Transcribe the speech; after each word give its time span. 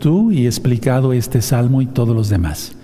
tú 0.00 0.32
y 0.32 0.46
explicado 0.46 1.12
este 1.12 1.42
salmo 1.42 1.82
y 1.82 1.86
todos 1.86 2.16
los 2.16 2.30
demás. 2.30 2.74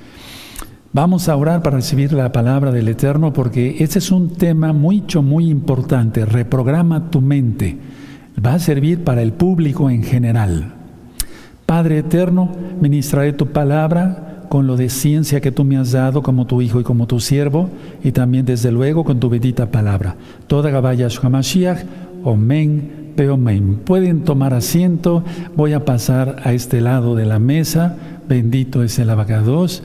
Vamos 0.93 1.30
a 1.30 1.37
orar 1.37 1.62
para 1.62 1.76
recibir 1.76 2.12
la 2.12 2.30
palabra 2.30 2.73
del 2.73 2.88
Eterno 2.88 3.33
porque 3.33 3.76
este 3.79 4.00
es 4.00 4.11
un 4.11 4.29
tema 4.37 4.75
mucho, 4.75 5.23
muy 5.23 5.49
importante. 5.49 6.26
Reprograma 6.26 7.10
tu 7.10 7.23
mente. 7.23 7.78
Va 8.45 8.52
a 8.52 8.59
servir 8.59 9.02
para 9.02 9.23
el 9.23 9.32
público 9.32 9.89
en 9.89 10.02
general. 10.02 10.75
Padre 11.64 12.00
Eterno, 12.00 12.50
ministraré 12.82 13.32
tu 13.32 13.46
palabra 13.46 14.45
con 14.51 14.67
lo 14.67 14.77
de 14.77 14.91
ciencia 14.91 15.41
que 15.41 15.53
tú 15.53 15.64
me 15.64 15.79
has 15.79 15.93
dado 15.93 16.23
como 16.23 16.46
tu 16.46 16.61
hijo 16.61 16.80
y 16.80 16.85
como 16.85 17.07
tu 17.07 17.19
siervo 17.19 17.71
y 18.05 18.12
también 18.12 18.45
desde 18.45 18.73
luego 18.73 19.05
con 19.05 19.21
tu 19.21 19.30
bendita 19.30 19.71
palabra. 19.71 20.17
Toda 20.48 20.69
Gabaya 20.69 21.09
Hamashiach, 21.23 21.82
Omen, 22.25 23.00
Pueden 23.85 24.25
tomar 24.25 24.55
asiento. 24.55 25.25
Voy 25.57 25.73
a 25.73 25.85
pasar 25.85 26.37
a 26.45 26.53
este 26.53 26.81
lado 26.81 27.15
de 27.15 27.27
la 27.27 27.39
mesa. 27.39 27.97
Bendito 28.29 28.83
es 28.83 28.99
el 28.99 29.11
abacados 29.11 29.82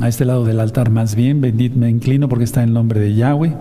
a 0.00 0.08
este 0.08 0.24
lado 0.24 0.44
del 0.44 0.60
altar 0.60 0.90
más 0.90 1.14
bien, 1.14 1.40
bendito 1.40 1.76
me 1.78 1.90
inclino 1.90 2.28
porque 2.28 2.44
está 2.44 2.62
en 2.62 2.72
nombre 2.72 3.00
de 3.00 3.14
Yahweh. 3.14 3.54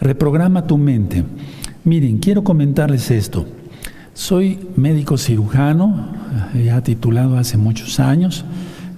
Reprograma 0.00 0.66
tu 0.66 0.78
mente. 0.78 1.24
Miren, 1.84 2.18
quiero 2.18 2.44
comentarles 2.44 3.10
esto. 3.10 3.46
Soy 4.14 4.58
médico 4.76 5.18
cirujano, 5.18 6.08
ya 6.54 6.80
titulado 6.82 7.36
hace 7.36 7.58
muchos 7.58 8.00
años. 8.00 8.44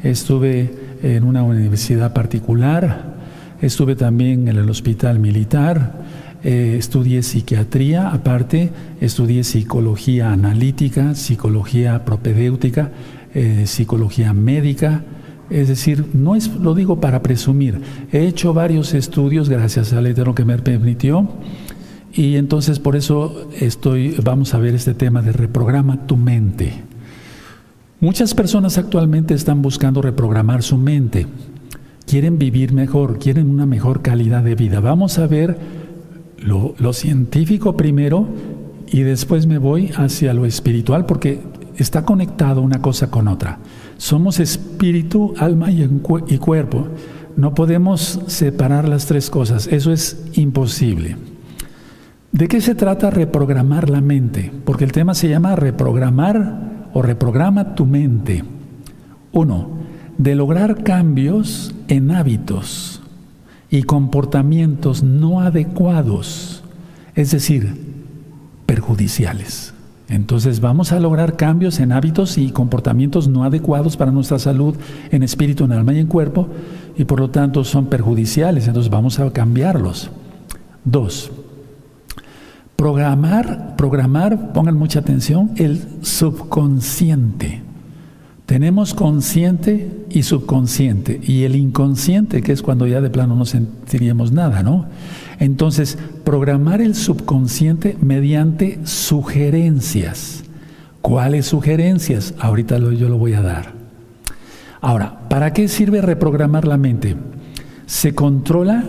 Estuve 0.03 0.73
en 1.03 1.25
una 1.25 1.43
universidad 1.43 2.12
particular, 2.12 3.17
estuve 3.61 3.97
también 3.97 4.48
en 4.48 4.57
el 4.57 4.71
hospital 4.71 5.19
militar, 5.19 5.93
eh, 6.45 6.77
estudié 6.78 7.23
psiquiatría, 7.23 8.09
aparte 8.10 8.70
estudié 9.01 9.45
psicología 9.45 10.33
analítica, 10.33 11.14
psicología 11.14 12.05
propedéutica, 12.05 12.92
eh, 13.34 13.64
psicología 13.66 14.33
médica, 14.33 15.05
es 15.51 15.69
decir, 15.69 16.05
no 16.12 16.37
es, 16.37 16.48
lo 16.55 16.75
digo 16.75 17.00
para 17.00 17.22
presumir. 17.22 17.80
He 18.12 18.27
hecho 18.27 18.53
varios 18.55 18.95
estudios 18.95 19.48
gracias 19.48 19.92
al 19.92 20.06
Eterno 20.06 20.34
que 20.34 20.45
me 20.45 20.58
permitió. 20.58 21.28
Y 22.12 22.36
entonces 22.36 22.78
por 22.78 22.97
eso 22.97 23.48
estoy, 23.58 24.17
vamos 24.23 24.55
a 24.55 24.58
ver 24.58 24.75
este 24.75 24.95
tema 24.95 25.23
de 25.23 25.33
reprograma 25.33 26.06
tu 26.06 26.17
mente. 26.17 26.73
Muchas 28.00 28.34
personas 28.34 28.78
actualmente 28.78 29.34
están 29.34 29.62
buscando 29.62 30.02
reprogramar 30.02 30.62
su 30.62 30.77
mente. 30.77 31.27
Quieren 32.06 32.39
vivir 32.39 32.73
mejor, 32.73 33.19
quieren 33.19 33.50
una 33.50 33.67
mejor 33.67 34.02
calidad 34.02 34.42
de 34.42 34.55
vida. 34.55 34.80
Vamos 34.80 35.19
a 35.19 35.27
ver 35.27 35.58
lo, 36.41 36.92
científico 36.92 37.77
primero 37.77 38.28
y 38.86 39.00
después 39.00 39.47
me 39.47 39.58
voy 39.58 39.91
hacia 39.97 40.34
lo 40.34 40.47
espiritual 40.47 41.06
porque 41.06 41.41
está 41.77 42.05
conectado 42.05 42.62
una 42.62 42.80
cosa 42.80 43.11
con 43.11 43.28
otra. 43.28 43.58
Somos 43.97 44.41
espíritu, 44.41 45.34
alma 45.39 45.70
y, 45.70 46.39
cuerpo. 46.39 46.89
No 47.36 47.55
podemos 47.55 48.20
separar 48.27 48.89
las 48.89 49.06
tres 49.06 49.30
cosas. 49.30 49.67
Eso 49.67 49.92
es 49.92 50.25
imposible. 50.34 51.17
¿De 52.33 52.48
qué 52.48 52.61
se 52.61 52.75
trata 52.75 53.11
reprogramar 53.11 53.91
la 53.91 54.00
mente? 54.00 54.52
Porque 54.64 54.84
el 54.84 54.92
tema 54.92 55.14
se 55.14 55.28
llama 55.28 55.56
reprogramar 55.56 56.89
o 56.92 57.02
reprograma 57.02 57.75
tu 57.75 57.86
mente. 57.86 58.45
Uno, 59.33 59.70
de 60.19 60.34
lograr 60.34 60.83
cambios 60.83 61.75
en 61.89 62.11
hábitos 62.11 63.02
y 63.70 63.83
comportamientos 63.83 65.02
no 65.02 65.41
adecuados, 65.41 66.62
es 67.14 67.30
decir, 67.30 67.74
perjudiciales. 68.66 69.74
Entonces 70.08 70.61
vamos 70.61 70.92
a 70.92 71.00
lograr 71.00 71.36
cambios 71.36 71.80
en 71.80 71.92
hábitos 71.92 72.39
y 72.39 72.50
comportamientos 72.50 73.28
no 73.28 73.44
adecuados 73.44 73.96
para 73.96 74.11
nuestra 74.11 74.39
salud 74.39 74.74
en 75.11 75.22
espíritu, 75.22 75.64
en 75.64 75.72
alma 75.72 75.92
y 75.92 75.98
en 75.98 76.06
cuerpo 76.06 76.48
y 76.96 77.05
por 77.05 77.20
lo 77.20 77.30
tanto 77.30 77.62
son 77.62 77.86
perjudiciales. 77.86 78.66
Entonces 78.66 78.91
vamos 78.91 79.20
a 79.20 79.30
cambiarlos. 79.30 80.11
Dos, 80.84 81.30
programar, 82.77 83.77
programar, 83.77 84.52
pongan 84.52 84.77
mucha 84.77 85.01
atención, 85.01 85.51
el 85.57 85.83
subconsciente. 86.01 87.67
Tenemos 88.48 88.95
consciente 88.95 89.91
y 90.09 90.23
subconsciente 90.23 91.20
y 91.23 91.42
el 91.42 91.55
inconsciente, 91.55 92.41
que 92.41 92.53
es 92.53 92.63
cuando 92.63 92.86
ya 92.86 93.03
de 93.03 93.11
plano 93.11 93.36
no 93.36 93.45
sentiríamos 93.45 94.33
nada, 94.33 94.63
¿no? 94.63 94.86
Entonces, 95.39 95.98
programar 96.25 96.81
el 96.81 96.95
subconsciente 96.95 97.98
mediante 98.01 98.79
sugerencias. 98.85 100.45
¿Cuáles 101.03 101.45
sugerencias? 101.45 102.33
Ahorita 102.39 102.79
yo 102.79 103.11
lo 103.11 103.19
voy 103.19 103.35
a 103.35 103.42
dar. 103.42 103.75
Ahora, 104.81 105.29
¿para 105.29 105.53
qué 105.53 105.69
sirve 105.69 106.01
reprogramar 106.01 106.67
la 106.67 106.79
mente? 106.79 107.17
Se 107.85 108.14
controla 108.14 108.83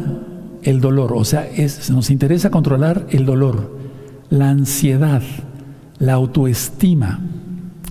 el 0.63 0.79
dolor, 0.79 1.11
o 1.13 1.25
sea, 1.25 1.49
nos 1.89 2.09
interesa 2.09 2.49
controlar 2.49 3.07
el 3.09 3.25
dolor, 3.25 3.77
la 4.29 4.51
ansiedad, 4.51 5.21
la 5.97 6.13
autoestima. 6.13 7.19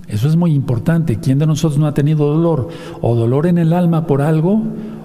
Eso 0.09 0.27
es 0.27 0.35
muy 0.35 0.53
importante. 0.53 1.19
¿Quién 1.19 1.37
de 1.37 1.45
nosotros 1.45 1.79
no 1.79 1.85
ha 1.85 1.93
tenido 1.93 2.33
dolor? 2.33 2.69
O 3.01 3.15
dolor 3.15 3.45
en 3.45 3.59
el 3.59 3.73
alma 3.73 4.07
por 4.07 4.21
algo, 4.21 4.61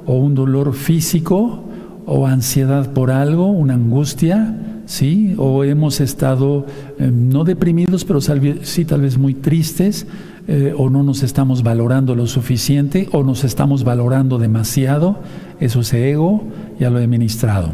o 0.07 0.15
un 0.17 0.35
dolor 0.35 0.73
físico, 0.73 1.63
o 2.07 2.27
ansiedad 2.27 2.91
por 2.93 3.11
algo, 3.11 3.47
una 3.47 3.75
angustia, 3.75 4.83
¿sí? 4.87 5.35
O 5.37 5.63
hemos 5.63 6.01
estado 6.01 6.67
eh, 6.99 7.11
no 7.13 7.45
deprimidos, 7.45 8.05
pero 8.05 8.21
sí 8.21 8.85
tal 8.87 9.03
vez 9.03 9.19
muy 9.19 9.35
tristes, 9.35 10.07
eh, 10.49 10.75
o 10.77 10.91
no 10.91 11.03
nos 11.03 11.23
estamos 11.23 11.63
valorando 11.63 12.15
lo 12.15 12.27
suficiente, 12.27 13.09
o 13.13 13.23
nos 13.23 13.45
estamos 13.45 13.85
valorando 13.85 14.39
demasiado, 14.39 15.19
eso 15.61 15.81
es 15.81 15.93
ego, 15.93 16.45
ya 16.81 16.91
lo 16.91 16.99
he 16.99 17.07
ministrado. 17.07 17.73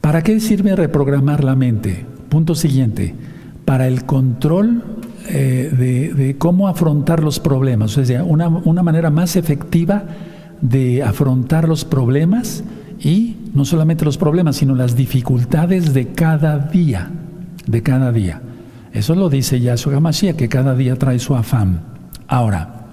¿Para 0.00 0.22
qué 0.22 0.38
sirve 0.40 0.74
reprogramar 0.76 1.42
la 1.42 1.56
mente? 1.56 2.06
Punto 2.28 2.54
siguiente, 2.54 3.14
para 3.64 3.88
el 3.88 4.04
control 4.04 4.82
eh, 5.28 6.12
de, 6.16 6.36
cómo 6.38 6.68
afrontar 6.68 7.22
los 7.22 7.40
problemas, 7.40 7.96
o 7.96 8.04
sea, 8.04 8.24
una, 8.24 8.48
una 8.48 8.82
manera 8.82 9.10
más 9.10 9.36
efectiva 9.36 10.04
de 10.60 11.02
afrontar 11.02 11.68
los 11.68 11.84
problemas 11.84 12.64
y 13.00 13.36
no 13.54 13.64
solamente 13.64 14.04
los 14.04 14.18
problemas, 14.18 14.56
sino 14.56 14.74
las 14.74 14.96
dificultades 14.96 15.94
de 15.94 16.08
cada 16.08 16.58
día, 16.58 17.10
de 17.66 17.82
cada 17.82 18.12
día. 18.12 18.40
Eso 18.92 19.14
lo 19.14 19.28
dice 19.28 19.60
Yahshua 19.60 20.00
Mashiach, 20.00 20.36
que 20.36 20.48
cada 20.48 20.74
día 20.74 20.96
trae 20.96 21.18
su 21.18 21.34
afán. 21.34 21.80
Ahora, 22.26 22.86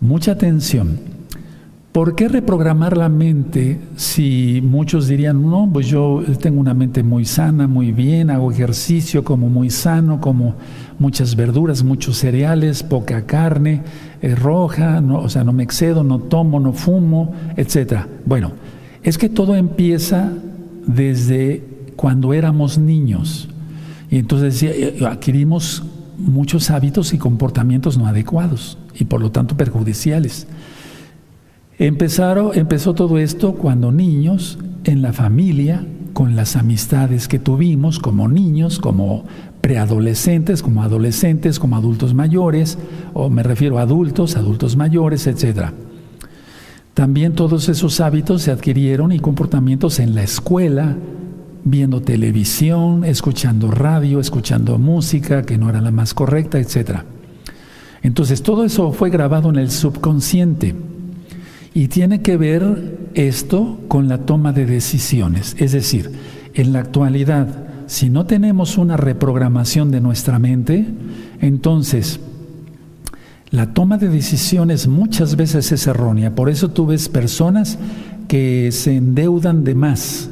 mucha 0.00 0.32
atención. 0.32 0.98
¿Por 1.92 2.14
qué 2.14 2.28
reprogramar 2.28 2.96
la 2.96 3.10
mente 3.10 3.78
si 3.96 4.62
muchos 4.64 5.08
dirían, 5.08 5.42
no, 5.42 5.68
pues 5.70 5.88
yo 5.88 6.22
tengo 6.40 6.58
una 6.58 6.72
mente 6.72 7.02
muy 7.02 7.26
sana, 7.26 7.68
muy 7.68 7.92
bien, 7.92 8.30
hago 8.30 8.50
ejercicio, 8.50 9.22
como 9.24 9.50
muy 9.50 9.68
sano, 9.68 10.18
como 10.18 10.54
muchas 11.02 11.36
verduras, 11.36 11.82
muchos 11.82 12.16
cereales, 12.16 12.82
poca 12.82 13.26
carne 13.26 13.82
eh, 14.22 14.34
roja, 14.34 15.02
no, 15.02 15.18
o 15.18 15.28
sea, 15.28 15.44
no 15.44 15.52
me 15.52 15.62
excedo, 15.62 16.04
no 16.04 16.18
tomo, 16.18 16.60
no 16.60 16.72
fumo, 16.72 17.34
etc. 17.56 18.06
Bueno, 18.24 18.52
es 19.02 19.18
que 19.18 19.28
todo 19.28 19.54
empieza 19.56 20.32
desde 20.86 21.62
cuando 21.96 22.32
éramos 22.32 22.78
niños. 22.78 23.48
Y 24.10 24.18
entonces 24.18 24.62
eh, 24.62 24.98
adquirimos 25.06 25.82
muchos 26.18 26.70
hábitos 26.70 27.12
y 27.12 27.18
comportamientos 27.18 27.98
no 27.98 28.06
adecuados 28.06 28.78
y 28.94 29.04
por 29.04 29.20
lo 29.20 29.30
tanto 29.30 29.56
perjudiciales. 29.56 30.46
Empezaron, 31.78 32.52
empezó 32.54 32.94
todo 32.94 33.18
esto 33.18 33.54
cuando 33.54 33.90
niños, 33.90 34.58
en 34.84 35.02
la 35.02 35.12
familia, 35.12 35.84
con 36.12 36.36
las 36.36 36.56
amistades 36.56 37.28
que 37.28 37.38
tuvimos 37.38 37.98
como 37.98 38.28
niños, 38.28 38.78
como 38.78 39.24
preadolescentes, 39.62 40.60
como 40.60 40.82
adolescentes, 40.82 41.58
como 41.58 41.76
adultos 41.76 42.12
mayores, 42.12 42.76
o 43.14 43.30
me 43.30 43.42
refiero 43.42 43.78
a 43.78 43.82
adultos, 43.82 44.36
adultos 44.36 44.76
mayores, 44.76 45.26
etc. 45.26 45.70
También 46.94 47.34
todos 47.34 47.68
esos 47.70 48.00
hábitos 48.00 48.42
se 48.42 48.50
adquirieron 48.50 49.12
y 49.12 49.20
comportamientos 49.20 50.00
en 50.00 50.14
la 50.14 50.24
escuela, 50.24 50.96
viendo 51.64 52.02
televisión, 52.02 53.04
escuchando 53.04 53.70
radio, 53.70 54.18
escuchando 54.18 54.78
música 54.78 55.42
que 55.42 55.56
no 55.56 55.70
era 55.70 55.80
la 55.80 55.92
más 55.92 56.12
correcta, 56.12 56.58
etc. 56.58 57.02
Entonces 58.02 58.42
todo 58.42 58.64
eso 58.64 58.92
fue 58.92 59.10
grabado 59.10 59.48
en 59.48 59.56
el 59.56 59.70
subconsciente. 59.70 60.74
Y 61.72 61.86
tiene 61.86 62.20
que 62.20 62.36
ver 62.36 62.98
esto 63.14 63.78
con 63.86 64.08
la 64.08 64.18
toma 64.18 64.52
de 64.52 64.66
decisiones. 64.66 65.54
Es 65.58 65.70
decir, 65.72 66.10
en 66.52 66.72
la 66.72 66.80
actualidad, 66.80 67.71
si 67.92 68.08
no 68.08 68.24
tenemos 68.24 68.78
una 68.78 68.96
reprogramación 68.96 69.90
de 69.90 70.00
nuestra 70.00 70.38
mente, 70.38 70.86
entonces 71.42 72.20
la 73.50 73.74
toma 73.74 73.98
de 73.98 74.08
decisiones 74.08 74.88
muchas 74.88 75.36
veces 75.36 75.70
es 75.72 75.86
errónea. 75.86 76.34
Por 76.34 76.48
eso 76.48 76.70
tú 76.70 76.86
ves 76.86 77.10
personas 77.10 77.78
que 78.28 78.72
se 78.72 78.96
endeudan 78.96 79.62
de 79.62 79.74
más, 79.74 80.30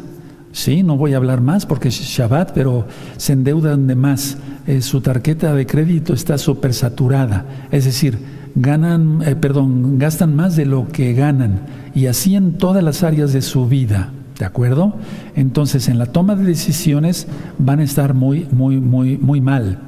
Sí, 0.52 0.82
no 0.82 0.96
voy 0.96 1.12
a 1.14 1.18
hablar 1.18 1.40
más 1.42 1.64
porque 1.64 1.88
es 1.88 2.00
Shabbat, 2.00 2.52
pero 2.52 2.86
se 3.18 3.34
endeudan 3.34 3.86
de 3.86 3.94
más. 3.94 4.36
Eh, 4.66 4.80
su 4.80 5.00
tarjeta 5.00 5.54
de 5.54 5.64
crédito 5.64 6.12
está 6.12 6.38
súper 6.38 6.74
saturada. 6.74 7.44
Es 7.70 7.84
decir, 7.84 8.18
ganan, 8.56 9.22
eh, 9.24 9.36
perdón, 9.36 10.00
gastan 10.00 10.34
más 10.34 10.56
de 10.56 10.66
lo 10.66 10.88
que 10.88 11.12
ganan. 11.12 11.60
Y 11.94 12.06
así 12.06 12.34
en 12.34 12.54
todas 12.54 12.82
las 12.82 13.04
áreas 13.04 13.32
de 13.32 13.42
su 13.42 13.68
vida. 13.68 14.10
¿De 14.40 14.46
acuerdo? 14.46 14.94
Entonces, 15.36 15.86
en 15.88 15.98
la 15.98 16.06
toma 16.06 16.34
de 16.34 16.44
decisiones 16.44 17.26
van 17.58 17.80
a 17.80 17.82
estar 17.82 18.14
muy, 18.14 18.48
muy, 18.50 18.80
muy, 18.80 19.18
muy 19.18 19.42
mal. 19.42 19.78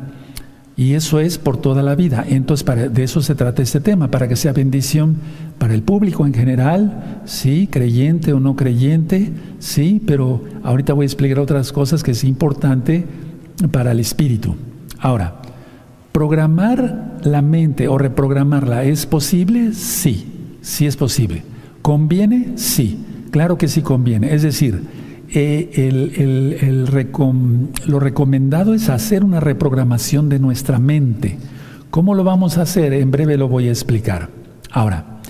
Y 0.77 0.93
eso 0.93 1.21
es 1.21 1.39
por 1.39 1.57
toda 1.57 1.83
la 1.83 1.95
vida. 1.95 2.23
Entonces, 2.29 2.93
de 2.93 3.03
eso 3.03 3.23
se 3.23 3.35
trata 3.35 3.63
este 3.63 3.81
tema, 3.81 4.11
para 4.11 4.29
que 4.29 4.37
sea 4.37 4.53
bendición 4.53 5.17
para 5.57 5.73
el 5.73 5.83
público 5.83 6.27
en 6.27 6.35
general, 6.35 7.23
sí, 7.25 7.67
creyente 7.67 8.35
o 8.35 8.41
no 8.41 8.55
creyente, 8.55 9.33
sí, 9.59 10.03
pero 10.07 10.45
ahorita 10.63 10.93
voy 10.93 11.05
a 11.05 11.07
explicar 11.07 11.39
otras 11.39 11.73
cosas 11.73 12.03
que 12.03 12.11
es 12.11 12.23
importante 12.23 13.07
para 13.71 13.93
el 13.93 14.01
espíritu. 14.01 14.55
Ahora, 14.99 15.41
programar 16.13 17.21
la 17.23 17.41
mente 17.41 17.89
o 17.89 17.97
reprogramarla, 17.97 18.85
¿es 18.85 19.07
posible? 19.07 19.73
Sí, 19.73 20.59
sí 20.61 20.87
es 20.87 20.99
posible. 20.99 21.43
¿Conviene? 21.81 22.53
Sí, 22.57 22.99
claro 23.33 23.59
que 23.59 23.67
sí 23.67 23.83
conviene. 23.83 24.33
Es 24.33 24.43
decir, 24.43 24.83
eh, 25.35 26.87
lo 27.87 27.99
recomendado 27.99 28.75
es 28.75 28.89
hacer 28.89 29.25
una 29.25 29.41
reprogramación 29.41 30.29
de 30.29 30.39
nuestra 30.39 30.79
mente. 30.79 31.39
¿Cómo 31.91 32.15
lo 32.15 32.23
vamos 32.23 32.59
a 32.59 32.63
hacer? 32.63 32.93
En 32.93 33.11
breve 33.11 33.37
lo 33.37 33.49
voy 33.49 33.67
a 33.67 33.71
explicar. 33.71 34.29
Ahora, 34.71 35.21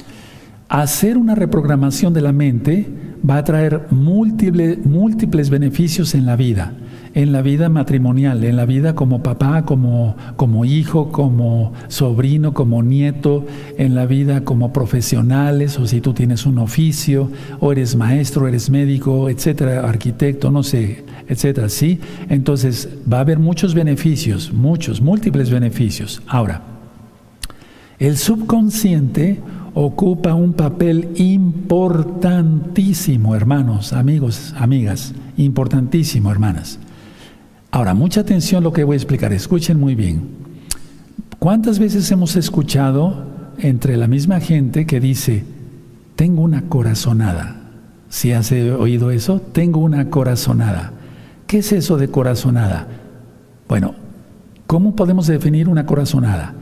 hacer 0.68 1.16
una 1.16 1.34
reprogramación 1.34 2.12
de 2.12 2.20
la 2.20 2.32
mente 2.32 2.86
va 3.28 3.38
a 3.38 3.44
traer 3.44 3.86
múltiples, 3.90 4.84
múltiples 4.84 5.48
beneficios 5.48 6.14
en 6.14 6.26
la 6.26 6.36
vida 6.36 6.74
en 7.14 7.32
la 7.32 7.42
vida 7.42 7.68
matrimonial, 7.68 8.42
en 8.44 8.56
la 8.56 8.64
vida 8.64 8.94
como 8.94 9.22
papá, 9.22 9.64
como, 9.64 10.16
como 10.36 10.64
hijo, 10.64 11.10
como 11.10 11.72
sobrino, 11.88 12.54
como 12.54 12.82
nieto, 12.82 13.44
en 13.76 13.94
la 13.94 14.06
vida 14.06 14.44
como 14.44 14.72
profesionales, 14.72 15.78
o 15.78 15.86
si 15.86 16.00
tú 16.00 16.14
tienes 16.14 16.46
un 16.46 16.58
oficio, 16.58 17.30
o 17.60 17.72
eres 17.72 17.96
maestro, 17.96 18.48
eres 18.48 18.70
médico, 18.70 19.28
etcétera, 19.28 19.88
arquitecto, 19.88 20.50
no 20.50 20.62
sé, 20.62 21.04
etcétera, 21.28 21.68
¿sí? 21.68 22.00
Entonces 22.28 22.88
va 23.10 23.18
a 23.18 23.20
haber 23.20 23.38
muchos 23.38 23.74
beneficios, 23.74 24.52
muchos, 24.52 25.00
múltiples 25.00 25.50
beneficios. 25.50 26.22
Ahora, 26.26 26.62
el 27.98 28.16
subconsciente 28.16 29.40
ocupa 29.74 30.34
un 30.34 30.54
papel 30.54 31.10
importantísimo, 31.16 33.34
hermanos, 33.34 33.92
amigos, 33.92 34.54
amigas, 34.56 35.14
importantísimo, 35.36 36.30
hermanas. 36.30 36.78
Ahora, 37.74 37.94
mucha 37.94 38.20
atención 38.20 38.62
lo 38.62 38.74
que 38.74 38.84
voy 38.84 38.94
a 38.94 38.98
explicar, 38.98 39.32
escuchen 39.32 39.80
muy 39.80 39.94
bien. 39.94 40.28
¿Cuántas 41.38 41.78
veces 41.78 42.10
hemos 42.10 42.36
escuchado 42.36 43.24
entre 43.56 43.96
la 43.96 44.06
misma 44.08 44.40
gente 44.40 44.84
que 44.84 45.00
dice, 45.00 45.42
tengo 46.14 46.42
una 46.42 46.68
corazonada? 46.68 47.62
¿Si 48.10 48.30
has 48.30 48.52
oído 48.52 49.10
eso? 49.10 49.40
Tengo 49.40 49.80
una 49.80 50.10
corazonada. 50.10 50.92
¿Qué 51.46 51.58
es 51.60 51.72
eso 51.72 51.96
de 51.96 52.08
corazonada? 52.08 52.88
Bueno, 53.66 53.94
¿cómo 54.66 54.94
podemos 54.94 55.26
definir 55.26 55.66
una 55.66 55.86
corazonada? 55.86 56.52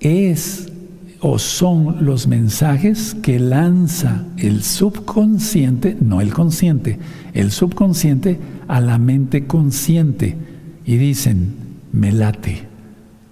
Es 0.00 0.72
o 1.20 1.38
son 1.38 2.02
los 2.06 2.26
mensajes 2.26 3.14
que 3.14 3.38
lanza 3.38 4.24
el 4.38 4.62
subconsciente, 4.62 5.98
no 6.00 6.22
el 6.22 6.32
consciente, 6.32 6.98
el 7.34 7.50
subconsciente 7.50 8.38
a 8.68 8.80
la 8.80 8.96
mente 8.96 9.46
consciente 9.46 10.45
y 10.86 10.96
dicen, 10.96 11.52
me 11.92 12.12
late, 12.12 12.62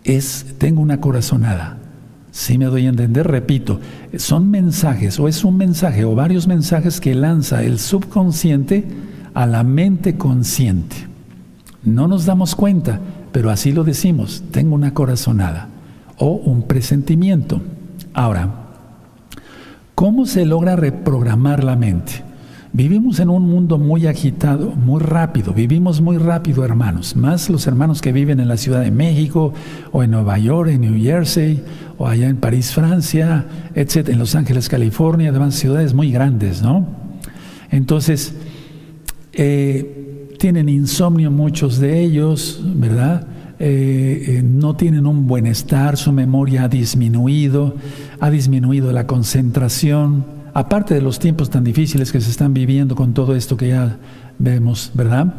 es, 0.02 0.44
tengo 0.58 0.82
una 0.82 1.00
corazonada. 1.00 1.78
Si 2.32 2.58
me 2.58 2.64
doy 2.64 2.86
a 2.86 2.88
entender, 2.88 3.28
repito, 3.28 3.78
son 4.16 4.50
mensajes 4.50 5.20
o 5.20 5.28
es 5.28 5.44
un 5.44 5.56
mensaje 5.56 6.04
o 6.04 6.16
varios 6.16 6.48
mensajes 6.48 7.00
que 7.00 7.14
lanza 7.14 7.62
el 7.62 7.78
subconsciente 7.78 8.84
a 9.34 9.46
la 9.46 9.62
mente 9.62 10.16
consciente. 10.16 10.96
No 11.84 12.08
nos 12.08 12.26
damos 12.26 12.56
cuenta, 12.56 12.98
pero 13.30 13.50
así 13.50 13.70
lo 13.70 13.84
decimos, 13.84 14.42
tengo 14.50 14.74
una 14.74 14.92
corazonada 14.92 15.68
o 16.18 16.32
un 16.32 16.62
presentimiento. 16.62 17.62
Ahora, 18.14 18.52
¿cómo 19.94 20.26
se 20.26 20.44
logra 20.44 20.74
reprogramar 20.74 21.62
la 21.62 21.76
mente? 21.76 22.24
Vivimos 22.76 23.20
en 23.20 23.28
un 23.28 23.48
mundo 23.48 23.78
muy 23.78 24.08
agitado, 24.08 24.72
muy 24.72 25.00
rápido, 25.00 25.52
vivimos 25.52 26.00
muy 26.00 26.16
rápido 26.18 26.64
hermanos, 26.64 27.14
más 27.14 27.48
los 27.48 27.68
hermanos 27.68 28.02
que 28.02 28.10
viven 28.10 28.40
en 28.40 28.48
la 28.48 28.56
Ciudad 28.56 28.80
de 28.80 28.90
México 28.90 29.54
o 29.92 30.02
en 30.02 30.10
Nueva 30.10 30.38
York, 30.38 30.70
en 30.70 30.80
New 30.80 31.00
Jersey 31.00 31.62
o 31.98 32.08
allá 32.08 32.28
en 32.28 32.36
París, 32.38 32.72
Francia, 32.72 33.46
etc., 33.76 34.08
en 34.08 34.18
Los 34.18 34.34
Ángeles, 34.34 34.68
California, 34.68 35.30
además 35.30 35.54
ciudades 35.54 35.94
muy 35.94 36.10
grandes, 36.10 36.62
¿no? 36.62 36.84
Entonces, 37.70 38.34
eh, 39.34 40.34
tienen 40.40 40.68
insomnio 40.68 41.30
muchos 41.30 41.78
de 41.78 42.00
ellos, 42.00 42.60
¿verdad? 42.74 43.28
Eh, 43.60 44.24
eh, 44.26 44.42
no 44.42 44.74
tienen 44.74 45.06
un 45.06 45.28
buen 45.28 45.46
estar, 45.46 45.96
su 45.96 46.10
memoria 46.10 46.64
ha 46.64 46.68
disminuido, 46.68 47.76
ha 48.18 48.30
disminuido 48.30 48.90
la 48.90 49.06
concentración, 49.06 50.33
aparte 50.54 50.94
de 50.94 51.02
los 51.02 51.18
tiempos 51.18 51.50
tan 51.50 51.64
difíciles 51.64 52.12
que 52.12 52.20
se 52.20 52.30
están 52.30 52.54
viviendo 52.54 52.94
con 52.94 53.12
todo 53.12 53.34
esto 53.34 53.56
que 53.56 53.68
ya 53.68 53.98
vemos, 54.38 54.92
¿verdad? 54.94 55.34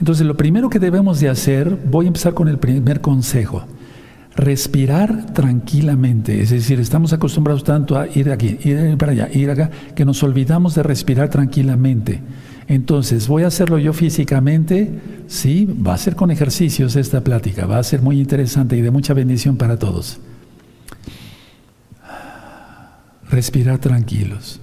Entonces, 0.00 0.26
lo 0.26 0.36
primero 0.36 0.70
que 0.70 0.78
debemos 0.78 1.20
de 1.20 1.28
hacer, 1.28 1.76
voy 1.90 2.06
a 2.06 2.08
empezar 2.08 2.32
con 2.32 2.48
el 2.48 2.58
primer 2.58 3.00
consejo, 3.00 3.64
respirar 4.34 5.32
tranquilamente, 5.34 6.40
es 6.40 6.50
decir, 6.50 6.80
estamos 6.80 7.12
acostumbrados 7.12 7.62
tanto 7.62 7.98
a 7.98 8.06
ir 8.06 8.30
aquí, 8.30 8.58
ir 8.64 8.96
para 8.96 9.12
allá, 9.12 9.28
ir 9.32 9.50
acá, 9.50 9.70
que 9.94 10.04
nos 10.04 10.22
olvidamos 10.22 10.74
de 10.74 10.82
respirar 10.82 11.28
tranquilamente. 11.28 12.22
Entonces, 12.68 13.28
voy 13.28 13.42
a 13.42 13.48
hacerlo 13.48 13.78
yo 13.78 13.92
físicamente, 13.92 15.00
sí, 15.26 15.66
va 15.66 15.94
a 15.94 15.98
ser 15.98 16.14
con 16.14 16.30
ejercicios 16.30 16.96
esta 16.96 17.22
plática, 17.22 17.66
va 17.66 17.78
a 17.78 17.82
ser 17.82 18.00
muy 18.00 18.20
interesante 18.20 18.76
y 18.76 18.82
de 18.82 18.90
mucha 18.90 19.14
bendición 19.14 19.56
para 19.56 19.78
todos 19.78 20.20
respirar 23.30 23.78
tranquilos. 23.78 24.60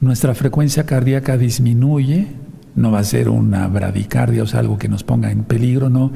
Nuestra 0.00 0.34
frecuencia 0.34 0.86
cardíaca 0.86 1.36
disminuye, 1.36 2.28
no 2.76 2.92
va 2.92 3.00
a 3.00 3.04
ser 3.04 3.28
una 3.28 3.66
bradicardia 3.66 4.44
o 4.44 4.56
algo 4.56 4.78
que 4.78 4.88
nos 4.88 5.02
ponga 5.02 5.32
en 5.32 5.42
peligro, 5.42 5.90
no. 5.90 6.12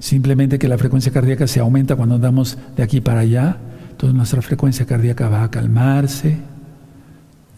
Simplemente 0.00 0.58
que 0.58 0.68
la 0.68 0.76
frecuencia 0.76 1.12
cardíaca 1.12 1.46
se 1.46 1.60
aumenta 1.60 1.96
cuando 1.96 2.16
andamos 2.16 2.58
de 2.76 2.82
aquí 2.82 3.00
para 3.00 3.20
allá. 3.20 3.56
Entonces 3.90 4.14
nuestra 4.14 4.42
frecuencia 4.42 4.84
cardíaca 4.84 5.28
va 5.28 5.44
a 5.44 5.50
calmarse, 5.50 6.38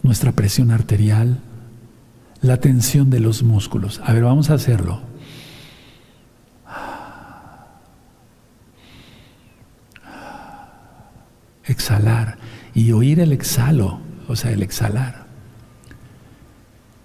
nuestra 0.03 0.31
presión 0.31 0.71
arterial, 0.71 1.39
la 2.41 2.57
tensión 2.57 3.09
de 3.09 3.19
los 3.19 3.43
músculos. 3.43 3.99
A 4.05 4.13
ver, 4.13 4.23
vamos 4.23 4.49
a 4.49 4.53
hacerlo. 4.53 5.01
Exhalar 11.85 12.37
y 12.73 12.91
oír 12.93 13.19
el 13.19 13.31
exhalo, 13.31 13.99
o 14.27 14.35
sea, 14.35 14.51
el 14.51 14.63
exhalar. 14.63 15.25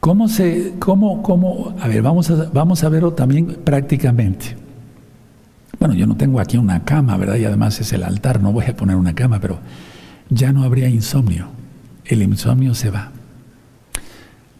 ¿Cómo 0.00 0.28
se, 0.28 0.74
cómo, 0.78 1.22
cómo, 1.22 1.74
a 1.78 1.86
ver, 1.86 2.00
vamos 2.00 2.30
a, 2.30 2.48
vamos 2.50 2.82
a 2.82 2.88
verlo 2.88 3.12
también 3.12 3.58
prácticamente. 3.62 4.56
Bueno, 5.78 5.94
yo 5.94 6.06
no 6.06 6.16
tengo 6.16 6.40
aquí 6.40 6.56
una 6.56 6.82
cama, 6.84 7.18
¿verdad? 7.18 7.36
Y 7.36 7.44
además 7.44 7.78
es 7.80 7.92
el 7.92 8.02
altar, 8.04 8.40
no 8.42 8.52
voy 8.52 8.64
a 8.64 8.74
poner 8.74 8.96
una 8.96 9.14
cama, 9.14 9.38
pero 9.38 9.58
ya 10.30 10.50
no 10.50 10.64
habría 10.64 10.88
insomnio. 10.88 11.48
El 12.06 12.22
insomnio 12.22 12.74
se 12.74 12.90
va. 12.90 13.12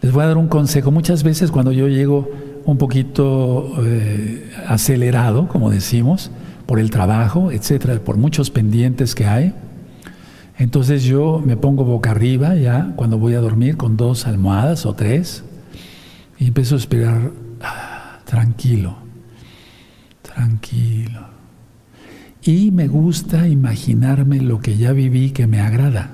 Les 0.02 0.12
voy 0.12 0.24
a 0.24 0.26
dar 0.26 0.36
un 0.36 0.48
consejo. 0.48 0.90
Muchas 0.90 1.22
veces 1.22 1.50
cuando 1.50 1.72
yo 1.72 1.88
llego 1.88 2.30
un 2.66 2.76
poquito 2.76 3.72
eh, 3.82 4.52
acelerado, 4.66 5.48
como 5.48 5.70
decimos, 5.70 6.30
por 6.66 6.78
el 6.78 6.90
trabajo, 6.90 7.50
etcétera, 7.50 7.98
por 8.00 8.18
muchos 8.18 8.50
pendientes 8.50 9.14
que 9.14 9.24
hay, 9.24 9.54
entonces 10.60 11.04
yo 11.04 11.42
me 11.42 11.56
pongo 11.56 11.84
boca 11.84 12.10
arriba 12.10 12.54
ya 12.54 12.92
cuando 12.94 13.18
voy 13.18 13.32
a 13.32 13.40
dormir 13.40 13.78
con 13.78 13.96
dos 13.96 14.26
almohadas 14.26 14.84
o 14.84 14.92
tres 14.92 15.42
y 16.38 16.48
empiezo 16.48 16.74
a 16.74 16.78
respirar 16.78 17.30
ah, 17.62 18.18
tranquilo, 18.26 18.94
tranquilo. 20.20 21.28
Y 22.42 22.72
me 22.72 22.88
gusta 22.88 23.48
imaginarme 23.48 24.42
lo 24.42 24.60
que 24.60 24.76
ya 24.76 24.92
viví 24.92 25.30
que 25.30 25.46
me 25.46 25.60
agrada. 25.60 26.10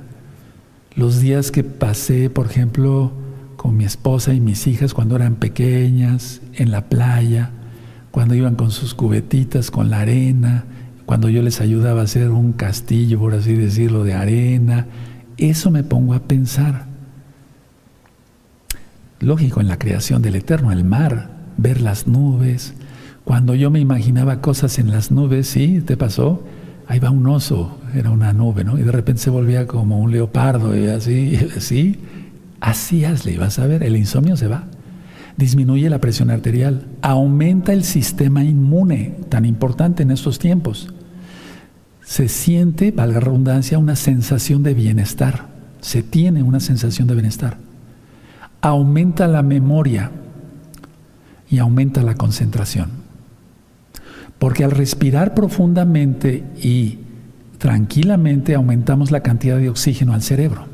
Los 0.94 1.20
días 1.20 1.50
que 1.50 1.64
pasé, 1.64 2.30
por 2.30 2.46
ejemplo, 2.46 3.10
con 3.56 3.76
mi 3.76 3.84
esposa 3.84 4.32
y 4.32 4.38
mis 4.38 4.68
hijas 4.68 4.94
cuando 4.94 5.16
eran 5.16 5.34
pequeñas, 5.34 6.40
en 6.54 6.70
la 6.70 6.88
playa, 6.88 7.50
cuando 8.12 8.36
iban 8.36 8.54
con 8.54 8.70
sus 8.70 8.94
cubetitas, 8.94 9.72
con 9.72 9.90
la 9.90 10.02
arena, 10.02 10.66
cuando 11.06 11.28
yo 11.28 11.40
les 11.40 11.60
ayudaba 11.60 12.00
a 12.00 12.04
hacer 12.04 12.30
un 12.30 12.52
castillo, 12.52 13.20
por 13.20 13.34
así 13.34 13.54
decirlo, 13.54 14.02
de 14.02 14.14
arena, 14.14 14.86
eso 15.38 15.70
me 15.70 15.84
pongo 15.84 16.14
a 16.14 16.20
pensar. 16.20 16.86
lógico, 19.20 19.60
en 19.60 19.68
la 19.68 19.78
creación 19.78 20.20
del 20.20 20.36
Eterno, 20.36 20.72
el 20.72 20.84
mar, 20.84 21.30
ver 21.56 21.80
las 21.80 22.06
nubes. 22.06 22.74
Cuando 23.24 23.54
yo 23.54 23.70
me 23.70 23.80
imaginaba 23.80 24.40
cosas 24.40 24.78
en 24.78 24.90
las 24.90 25.10
nubes, 25.10 25.48
¿sí? 25.48 25.80
¿Te 25.80 25.96
pasó? 25.96 26.44
Ahí 26.86 26.98
va 26.98 27.10
un 27.10 27.26
oso, 27.26 27.78
era 27.94 28.10
una 28.10 28.32
nube, 28.32 28.62
¿no? 28.62 28.78
Y 28.78 28.82
de 28.82 28.92
repente 28.92 29.22
se 29.22 29.30
volvía 29.30 29.66
como 29.66 29.98
un 29.98 30.12
leopardo 30.12 30.76
y 30.76 30.86
así, 30.88 31.38
¿sí? 31.58 31.98
Así 32.60 33.04
hazle, 33.04 33.38
vas 33.38 33.58
a 33.58 33.66
ver, 33.66 33.82
el 33.82 33.96
insomnio 33.96 34.36
se 34.36 34.48
va. 34.48 34.64
Disminuye 35.36 35.88
la 35.90 36.00
presión 36.00 36.30
arterial, 36.30 36.86
aumenta 37.02 37.72
el 37.72 37.84
sistema 37.84 38.44
inmune, 38.44 39.16
tan 39.28 39.44
importante 39.44 40.02
en 40.02 40.10
estos 40.10 40.38
tiempos. 40.38 40.92
Se 42.06 42.28
siente, 42.28 42.92
valga 42.92 43.18
redundancia, 43.18 43.78
una 43.78 43.96
sensación 43.96 44.62
de 44.62 44.74
bienestar. 44.74 45.48
Se 45.80 46.04
tiene 46.04 46.44
una 46.44 46.60
sensación 46.60 47.08
de 47.08 47.14
bienestar. 47.14 47.58
Aumenta 48.60 49.26
la 49.26 49.42
memoria 49.42 50.12
y 51.50 51.58
aumenta 51.58 52.02
la 52.02 52.14
concentración. 52.14 52.90
Porque 54.38 54.62
al 54.62 54.70
respirar 54.70 55.34
profundamente 55.34 56.44
y 56.62 57.00
tranquilamente 57.58 58.54
aumentamos 58.54 59.10
la 59.10 59.20
cantidad 59.20 59.58
de 59.58 59.68
oxígeno 59.68 60.12
al 60.12 60.22
cerebro. 60.22 60.66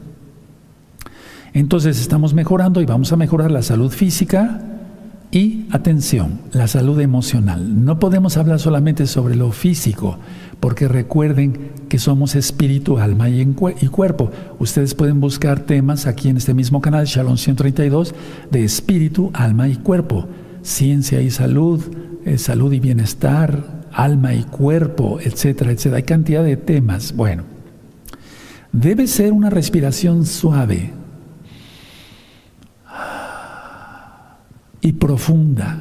Entonces 1.54 1.98
estamos 1.98 2.34
mejorando 2.34 2.82
y 2.82 2.84
vamos 2.84 3.10
a 3.10 3.16
mejorar 3.16 3.50
la 3.50 3.62
salud 3.62 3.90
física 3.90 4.60
y, 5.30 5.66
atención, 5.70 6.42
la 6.52 6.68
salud 6.68 7.00
emocional. 7.00 7.84
No 7.86 7.98
podemos 7.98 8.36
hablar 8.36 8.58
solamente 8.60 9.06
sobre 9.06 9.34
lo 9.34 9.50
físico, 9.50 10.18
porque 10.62 10.86
recuerden 10.86 11.72
que 11.88 11.98
somos 11.98 12.36
espíritu, 12.36 12.98
alma 12.98 13.28
y, 13.28 13.44
cuerpo. 13.88 14.30
Ustedes 14.60 14.94
pueden 14.94 15.18
buscar 15.18 15.58
temas 15.58 16.06
aquí 16.06 16.28
en 16.28 16.36
este 16.36 16.54
mismo 16.54 16.80
canal, 16.80 17.04
Shalom 17.04 17.36
132, 17.36 18.14
de 18.48 18.62
espíritu, 18.62 19.32
alma 19.34 19.66
y 19.66 19.74
cuerpo, 19.74 20.28
ciencia 20.62 21.20
y 21.20 21.32
salud, 21.32 21.82
eh, 22.24 22.38
salud 22.38 22.72
y 22.72 22.78
bienestar, 22.78 23.82
alma 23.92 24.34
y 24.34 24.44
cuerpo, 24.44 25.18
etcétera, 25.20 25.72
etcétera. 25.72 25.96
Hay 25.96 26.04
cantidad 26.04 26.44
de 26.44 26.56
temas. 26.56 27.12
Bueno, 27.16 27.42
debe 28.70 29.08
ser 29.08 29.32
una 29.32 29.50
respiración 29.50 30.24
suave, 30.24 30.92
y 34.80 34.92
profunda. 34.92 35.80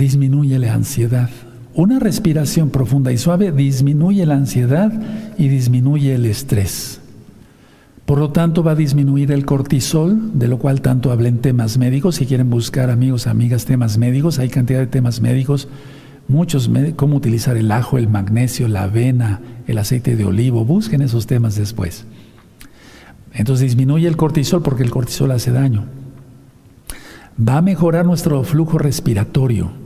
Disminuye 0.00 0.58
la 0.58 0.72
ansiedad. 0.72 1.28
Una 1.74 1.98
respiración 1.98 2.70
profunda 2.70 3.12
y 3.12 3.18
suave 3.18 3.52
disminuye 3.52 4.24
la 4.24 4.34
ansiedad 4.34 4.90
y 5.36 5.48
disminuye 5.48 6.14
el 6.14 6.24
estrés. 6.24 7.02
Por 8.06 8.18
lo 8.18 8.30
tanto, 8.30 8.62
va 8.62 8.70
a 8.70 8.76
disminuir 8.76 9.30
el 9.30 9.44
cortisol, 9.44 10.38
de 10.38 10.48
lo 10.48 10.58
cual 10.58 10.80
tanto 10.80 11.12
hablen 11.12 11.40
temas 11.42 11.76
médicos. 11.76 12.14
Si 12.14 12.24
quieren 12.24 12.48
buscar, 12.48 12.88
amigos, 12.88 13.26
amigas, 13.26 13.66
temas 13.66 13.98
médicos, 13.98 14.38
hay 14.38 14.48
cantidad 14.48 14.78
de 14.78 14.86
temas 14.86 15.20
médicos, 15.20 15.68
muchos, 16.28 16.70
cómo 16.96 17.16
utilizar 17.16 17.58
el 17.58 17.70
ajo, 17.70 17.98
el 17.98 18.08
magnesio, 18.08 18.68
la 18.68 18.84
avena, 18.84 19.42
el 19.66 19.76
aceite 19.76 20.16
de 20.16 20.24
olivo. 20.24 20.64
Busquen 20.64 21.02
esos 21.02 21.26
temas 21.26 21.56
después. 21.56 22.06
Entonces 23.34 23.66
disminuye 23.66 24.08
el 24.08 24.16
cortisol 24.16 24.62
porque 24.62 24.82
el 24.82 24.90
cortisol 24.90 25.30
hace 25.32 25.52
daño. 25.52 25.84
Va 27.38 27.58
a 27.58 27.62
mejorar 27.62 28.06
nuestro 28.06 28.42
flujo 28.44 28.78
respiratorio. 28.78 29.79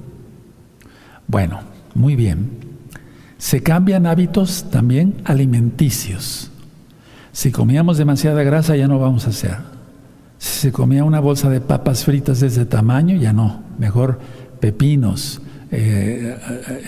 Bueno, 1.26 1.60
muy 1.94 2.16
bien. 2.16 2.50
Se 3.38 3.62
cambian 3.62 4.06
hábitos 4.06 4.70
también 4.70 5.14
alimenticios. 5.24 6.50
Si 7.32 7.50
comíamos 7.50 7.98
demasiada 7.98 8.42
grasa 8.42 8.76
ya 8.76 8.88
no 8.88 8.98
vamos 8.98 9.26
a 9.26 9.30
hacer. 9.30 9.56
Si 10.38 10.60
se 10.60 10.72
comía 10.72 11.04
una 11.04 11.20
bolsa 11.20 11.50
de 11.50 11.60
papas 11.60 12.04
fritas 12.04 12.40
de 12.40 12.48
ese 12.48 12.66
tamaño, 12.66 13.16
ya 13.16 13.32
no. 13.32 13.62
Mejor 13.78 14.20
pepinos. 14.60 15.40
Eh, 15.70 16.36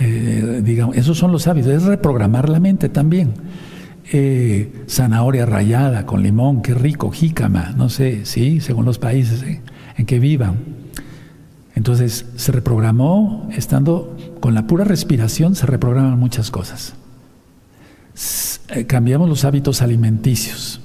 eh, 0.00 0.62
digamos, 0.64 0.96
esos 0.96 1.18
son 1.18 1.32
los 1.32 1.46
hábitos. 1.46 1.72
Es 1.72 1.82
reprogramar 1.82 2.48
la 2.48 2.60
mente 2.60 2.88
también. 2.88 3.34
Eh, 4.12 4.84
zanahoria 4.88 5.46
rallada 5.46 6.06
con 6.06 6.22
limón, 6.22 6.62
qué 6.62 6.74
rico, 6.74 7.10
jícama, 7.10 7.74
no 7.76 7.88
sé, 7.88 8.24
sí, 8.24 8.60
según 8.60 8.84
los 8.84 8.98
países 8.98 9.44
en 9.96 10.06
que 10.06 10.20
vivan. 10.20 10.58
Entonces 11.74 12.24
se 12.36 12.52
reprogramó, 12.52 13.48
estando 13.52 14.15
con 14.40 14.54
la 14.54 14.66
pura 14.66 14.84
respiración, 14.84 15.54
se 15.54 15.66
reprograman 15.66 16.18
muchas 16.18 16.50
cosas. 16.50 16.94
Eh, 18.68 18.86
cambiamos 18.86 19.28
los 19.28 19.44
hábitos 19.44 19.82
alimenticios. 19.82 20.80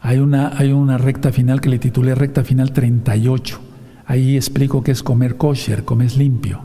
Hay 0.00 0.18
una, 0.18 0.56
hay 0.56 0.72
una 0.72 0.98
recta 0.98 1.32
final 1.32 1.60
que 1.60 1.68
le 1.68 1.78
titulé 1.78 2.14
recta 2.14 2.44
final 2.44 2.72
38. 2.72 3.60
Ahí 4.06 4.36
explico 4.36 4.82
qué 4.82 4.92
es 4.92 5.02
comer 5.02 5.36
kosher, 5.36 5.84
comer 5.84 6.16
limpio. 6.16 6.60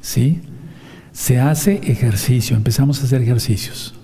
¿Sí? 0.00 0.42
Se 1.12 1.40
hace 1.40 1.80
ejercicio, 1.90 2.56
empezamos 2.56 3.00
a 3.00 3.04
hacer 3.04 3.22
ejercicios. 3.22 3.94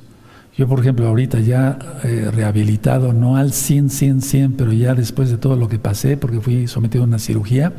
Yo, 0.57 0.69
por 0.69 0.81
ejemplo, 0.81 1.09
ahorita 1.09 1.41
ya 1.41 1.79
eh, 2.05 2.31
rehabilitado, 2.33 3.13
no 3.13 3.37
al 3.37 3.53
100, 3.53 3.91
100, 3.91 4.23
100, 4.23 4.53
pero 4.53 4.73
ya 4.73 4.95
después 4.95 5.31
de 5.31 5.37
todo 5.37 5.57
lo 5.57 5.69
que 5.69 5.79
pasé, 5.79 6.17
porque 6.17 6.41
fui 6.41 6.69
sometido 6.69 7.03
a 7.03 7.07
una 7.07 7.19
cirugía, 7.19 7.73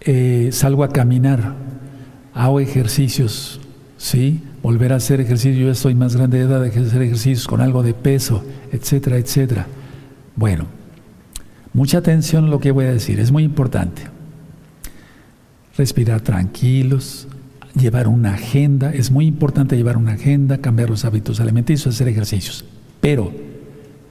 eh, 0.00 0.48
salgo 0.52 0.84
a 0.84 0.88
caminar, 0.88 1.54
hago 2.32 2.60
ejercicios, 2.60 3.60
¿sí? 3.98 4.42
Volver 4.62 4.92
a 4.92 4.96
hacer 4.96 5.20
ejercicio, 5.20 5.66
yo 5.66 5.70
estoy 5.70 5.94
más 5.94 6.16
grande 6.16 6.38
de 6.38 6.44
edad 6.44 6.60
de 6.60 6.68
hacer 6.68 7.02
ejercicios 7.02 7.46
con 7.46 7.60
algo 7.60 7.82
de 7.82 7.94
peso, 7.94 8.42
etcétera, 8.72 9.16
etcétera. 9.16 9.66
Bueno, 10.36 10.66
mucha 11.72 11.98
atención 11.98 12.46
a 12.46 12.48
lo 12.48 12.60
que 12.60 12.70
voy 12.70 12.86
a 12.86 12.92
decir, 12.92 13.20
es 13.20 13.30
muy 13.30 13.42
importante. 13.44 14.02
Respirar 15.76 16.20
tranquilos, 16.20 17.28
llevar 17.74 18.08
una 18.08 18.34
agenda, 18.34 18.92
es 18.92 19.10
muy 19.10 19.26
importante 19.26 19.76
llevar 19.76 19.96
una 19.96 20.12
agenda, 20.12 20.58
cambiar 20.58 20.90
los 20.90 21.04
hábitos 21.04 21.40
alimenticios, 21.40 21.94
hacer 21.94 22.08
ejercicios. 22.08 22.64
Pero, 23.00 23.32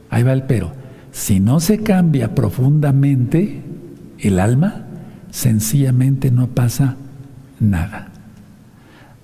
ahí 0.10 0.24
va 0.24 0.34
el 0.34 0.44
pero, 0.44 0.72
si 1.12 1.40
no 1.40 1.60
se 1.60 1.80
cambia 1.80 2.36
profundamente 2.36 3.62
el 4.20 4.40
alma, 4.40 4.89
sencillamente 5.32 6.32
no 6.32 6.48
pasa 6.48 6.96
nada. 7.60 8.10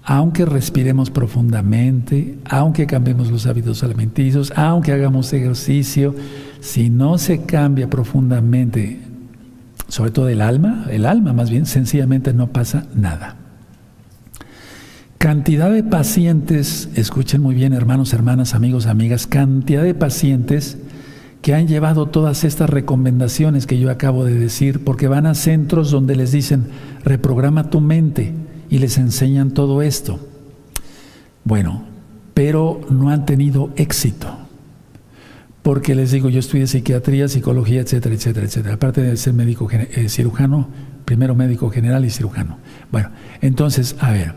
Aunque 0.03 0.45
respiremos 0.45 1.09
profundamente, 1.09 2.37
aunque 2.45 2.85
cambiemos 2.85 3.31
los 3.31 3.47
hábitos 3.47 3.83
alimenticios, 3.83 4.53
aunque 4.55 4.91
hagamos 4.91 5.33
ejercicio, 5.33 6.15
si 6.59 6.89
no 6.91 7.17
se 7.17 7.41
cambia 7.41 7.89
profundamente, 7.89 8.99
sobre 9.87 10.11
todo 10.11 10.29
el 10.29 10.41
alma, 10.41 10.85
el 10.91 11.07
alma 11.07 11.33
más 11.33 11.49
bien, 11.49 11.65
sencillamente 11.65 12.33
no 12.33 12.47
pasa 12.47 12.85
nada. 12.95 13.37
Cantidad 15.17 15.71
de 15.71 15.81
pacientes, 15.81 16.89
escuchen 16.93 17.41
muy 17.41 17.55
bien 17.55 17.73
hermanos, 17.73 18.13
hermanas, 18.13 18.53
amigos, 18.53 18.85
amigas, 18.85 19.25
cantidad 19.25 19.81
de 19.81 19.95
pacientes 19.95 20.77
que 21.45 21.53
han 21.53 21.67
llevado 21.67 22.07
todas 22.07 22.43
estas 22.43 22.71
recomendaciones 22.71 23.67
que 23.67 23.77
yo 23.77 23.91
acabo 23.91 24.25
de 24.25 24.33
decir, 24.33 24.83
porque 24.83 25.07
van 25.07 25.27
a 25.27 25.35
centros 25.35 25.91
donde 25.91 26.15
les 26.15 26.31
dicen, 26.31 26.69
reprograma 27.03 27.69
tu 27.69 27.81
mente 27.81 28.33
y 28.67 28.79
les 28.79 28.97
enseñan 28.97 29.51
todo 29.51 29.83
esto. 29.83 30.19
Bueno, 31.43 31.85
pero 32.33 32.81
no 32.89 33.11
han 33.11 33.27
tenido 33.27 33.69
éxito. 33.75 34.27
Porque 35.61 35.93
les 35.93 36.09
digo, 36.09 36.29
yo 36.29 36.39
estudié 36.39 36.65
psiquiatría, 36.65 37.27
psicología, 37.27 37.81
etcétera, 37.81 38.15
etcétera, 38.15 38.47
etcétera. 38.47 38.73
Aparte 38.73 39.01
de 39.03 39.15
ser 39.15 39.33
médico 39.33 39.69
eh, 39.71 40.09
cirujano, 40.09 40.67
primero 41.05 41.35
médico 41.35 41.69
general 41.69 42.05
y 42.05 42.09
cirujano. 42.09 42.57
Bueno, 42.91 43.11
entonces, 43.41 43.95
a 43.99 44.09
ver, 44.09 44.33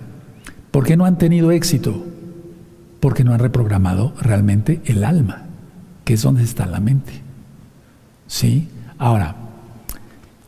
¿Por 0.70 0.84
qué 0.84 0.96
no 0.96 1.06
han 1.06 1.18
tenido 1.18 1.50
éxito? 1.50 2.04
Porque 3.00 3.24
no 3.24 3.32
han 3.32 3.40
reprogramado 3.40 4.12
realmente 4.20 4.80
el 4.84 5.04
alma, 5.04 5.47
que 6.08 6.14
es 6.14 6.22
donde 6.22 6.42
está 6.42 6.64
la 6.64 6.80
mente. 6.80 7.12
¿Sí? 8.28 8.70
Ahora, 8.96 9.36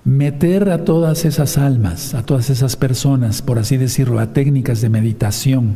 meter 0.04 0.70
a 0.70 0.86
todas 0.86 1.26
esas 1.26 1.58
almas, 1.58 2.14
a 2.14 2.22
todas 2.22 2.48
esas 2.48 2.76
personas, 2.76 3.42
por 3.42 3.58
así 3.58 3.76
decirlo, 3.76 4.20
a 4.20 4.32
técnicas 4.32 4.80
de 4.80 4.88
meditación 4.88 5.74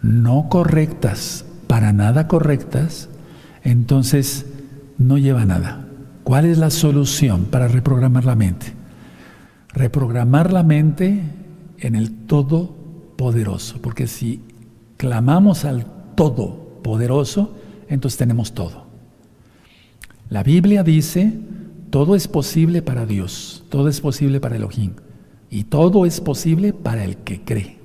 no 0.00 0.48
correctas, 0.48 1.44
para 1.66 1.92
nada 1.92 2.28
correctas, 2.28 3.10
entonces 3.62 4.46
no 4.96 5.18
lleva 5.18 5.44
nada. 5.44 5.86
¿Cuál 6.24 6.46
es 6.46 6.56
la 6.56 6.70
solución 6.70 7.44
para 7.50 7.68
reprogramar 7.68 8.24
la 8.24 8.36
mente? 8.36 8.72
Reprogramar 9.74 10.50
la 10.50 10.62
mente 10.62 11.20
en 11.78 11.94
el 11.94 12.10
todo 12.24 12.74
poderoso, 13.18 13.82
porque 13.82 14.06
si 14.06 14.40
clamamos 14.96 15.66
al 15.66 15.84
Todopoderoso, 16.14 17.54
entonces 17.92 18.18
tenemos 18.18 18.52
todo. 18.52 18.86
La 20.30 20.42
Biblia 20.42 20.82
dice, 20.82 21.32
todo 21.90 22.16
es 22.16 22.26
posible 22.26 22.80
para 22.80 23.04
Dios, 23.04 23.64
todo 23.68 23.88
es 23.88 24.00
posible 24.00 24.40
para 24.40 24.56
Elohim, 24.56 24.92
y 25.50 25.64
todo 25.64 26.06
es 26.06 26.22
posible 26.22 26.72
para 26.72 27.04
el 27.04 27.18
que 27.18 27.42
cree. 27.42 27.78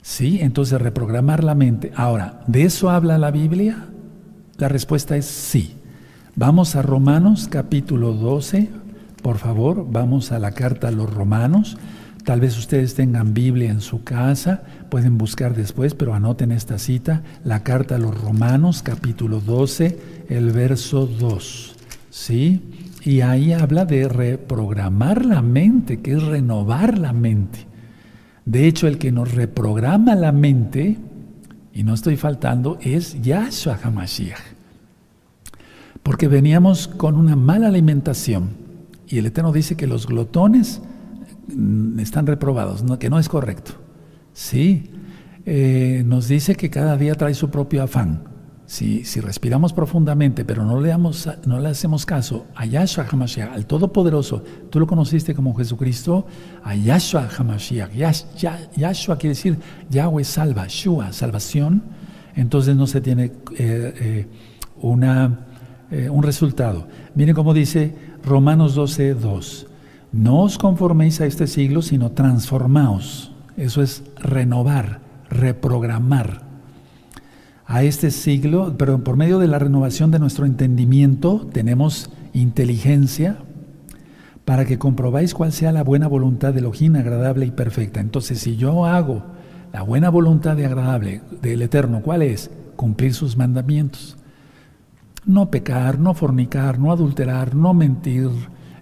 ¿Sí? 0.00 0.38
Entonces 0.40 0.80
reprogramar 0.80 1.44
la 1.44 1.54
mente. 1.54 1.92
Ahora, 1.94 2.42
¿de 2.46 2.64
eso 2.64 2.88
habla 2.88 3.18
la 3.18 3.30
Biblia? 3.30 3.86
La 4.56 4.68
respuesta 4.68 5.16
es 5.16 5.26
sí. 5.26 5.76
Vamos 6.36 6.74
a 6.74 6.82
Romanos 6.82 7.48
capítulo 7.50 8.12
12, 8.12 8.70
por 9.22 9.38
favor, 9.38 9.86
vamos 9.90 10.32
a 10.32 10.38
la 10.38 10.52
carta 10.52 10.88
a 10.88 10.90
los 10.90 11.12
romanos. 11.12 11.76
Tal 12.24 12.40
vez 12.40 12.56
ustedes 12.58 12.94
tengan 12.94 13.34
Biblia 13.34 13.70
en 13.70 13.82
su 13.82 14.04
casa, 14.04 14.62
pueden 14.94 15.18
buscar 15.18 15.56
después, 15.56 15.92
pero 15.92 16.14
anoten 16.14 16.52
esta 16.52 16.78
cita, 16.78 17.24
la 17.42 17.64
carta 17.64 17.96
a 17.96 17.98
los 17.98 18.16
romanos 18.16 18.84
capítulo 18.84 19.40
12, 19.40 19.98
el 20.28 20.52
verso 20.52 21.08
2. 21.08 21.74
¿Sí? 22.10 22.62
Y 23.02 23.20
ahí 23.22 23.52
habla 23.52 23.86
de 23.86 24.06
reprogramar 24.06 25.26
la 25.26 25.42
mente, 25.42 26.00
que 26.00 26.12
es 26.12 26.22
renovar 26.22 26.96
la 26.96 27.12
mente. 27.12 27.66
De 28.44 28.68
hecho, 28.68 28.86
el 28.86 28.98
que 28.98 29.10
nos 29.10 29.34
reprograma 29.34 30.14
la 30.14 30.30
mente, 30.30 30.96
y 31.72 31.82
no 31.82 31.92
estoy 31.92 32.16
faltando, 32.16 32.78
es 32.80 33.20
Yahshua 33.20 33.80
HaMashiach. 33.82 34.38
Porque 36.04 36.28
veníamos 36.28 36.86
con 36.86 37.16
una 37.16 37.34
mala 37.34 37.66
alimentación. 37.66 38.50
Y 39.08 39.18
el 39.18 39.26
Eterno 39.26 39.50
dice 39.50 39.76
que 39.76 39.88
los 39.88 40.06
glotones 40.06 40.80
mm, 41.48 41.98
están 41.98 42.28
reprobados, 42.28 42.84
que 43.00 43.10
no 43.10 43.18
es 43.18 43.28
correcto. 43.28 43.82
Sí, 44.34 44.90
eh, 45.46 46.02
nos 46.04 46.26
dice 46.26 46.56
que 46.56 46.68
cada 46.68 46.96
día 46.96 47.14
trae 47.14 47.34
su 47.34 47.50
propio 47.50 47.84
afán. 47.84 48.24
Si, 48.66 49.04
respiramos 49.20 49.72
profundamente, 49.72 50.44
pero 50.44 50.64
no 50.64 50.80
le, 50.80 50.88
damos, 50.88 51.28
no 51.46 51.60
le 51.60 51.68
hacemos 51.68 52.04
caso 52.04 52.46
a 52.56 52.66
Yahshua 52.66 53.06
HaMashiach, 53.08 53.52
al 53.52 53.66
Todopoderoso, 53.66 54.42
tú 54.70 54.80
lo 54.80 54.86
conociste 54.86 55.34
como 55.34 55.54
Jesucristo, 55.54 56.26
a 56.64 56.74
Yahshua 56.74 57.28
HaMashiach, 57.28 57.92
Yahshua 58.74 59.18
quiere 59.18 59.34
decir 59.34 59.58
Yahweh 59.90 60.24
salva, 60.24 60.66
Shua, 60.66 61.12
salvación, 61.12 61.82
entonces 62.34 62.74
no 62.74 62.88
se 62.88 63.00
tiene 63.00 63.24
eh, 63.24 63.32
eh, 63.58 64.26
una, 64.80 65.46
un 66.10 66.22
resultado. 66.24 66.88
Miren 67.14 67.36
cómo 67.36 67.54
dice 67.54 67.94
Romanos 68.24 68.74
12, 68.74 69.14
2. 69.14 69.66
No 70.10 70.40
os 70.40 70.58
conforméis 70.58 71.20
a 71.20 71.26
este 71.26 71.46
siglo, 71.46 71.82
sino 71.82 72.10
transformaos. 72.12 73.33
Eso 73.56 73.82
es 73.82 74.02
renovar, 74.16 75.00
reprogramar 75.30 76.42
a 77.66 77.82
este 77.82 78.10
siglo, 78.10 78.74
pero 78.76 79.02
por 79.02 79.16
medio 79.16 79.38
de 79.38 79.48
la 79.48 79.58
renovación 79.58 80.10
de 80.10 80.18
nuestro 80.18 80.44
entendimiento 80.44 81.48
tenemos 81.52 82.10
inteligencia 82.32 83.38
para 84.44 84.64
que 84.64 84.78
comprobáis 84.78 85.34
cuál 85.34 85.52
sea 85.52 85.72
la 85.72 85.82
buena 85.82 86.06
voluntad 86.06 86.52
de 86.52 86.60
Elohim 86.60 86.96
agradable 86.96 87.46
y 87.46 87.50
perfecta. 87.50 88.00
Entonces, 88.00 88.40
si 88.40 88.56
yo 88.56 88.84
hago 88.84 89.22
la 89.72 89.82
buena 89.82 90.10
voluntad 90.10 90.56
de 90.56 90.66
agradable 90.66 91.22
del 91.40 91.62
Eterno, 91.62 92.02
¿cuál 92.02 92.22
es? 92.22 92.50
Cumplir 92.76 93.14
sus 93.14 93.36
mandamientos. 93.36 94.16
No 95.24 95.50
pecar, 95.50 95.98
no 95.98 96.12
fornicar, 96.12 96.78
no 96.78 96.92
adulterar, 96.92 97.54
no 97.54 97.72
mentir, 97.72 98.28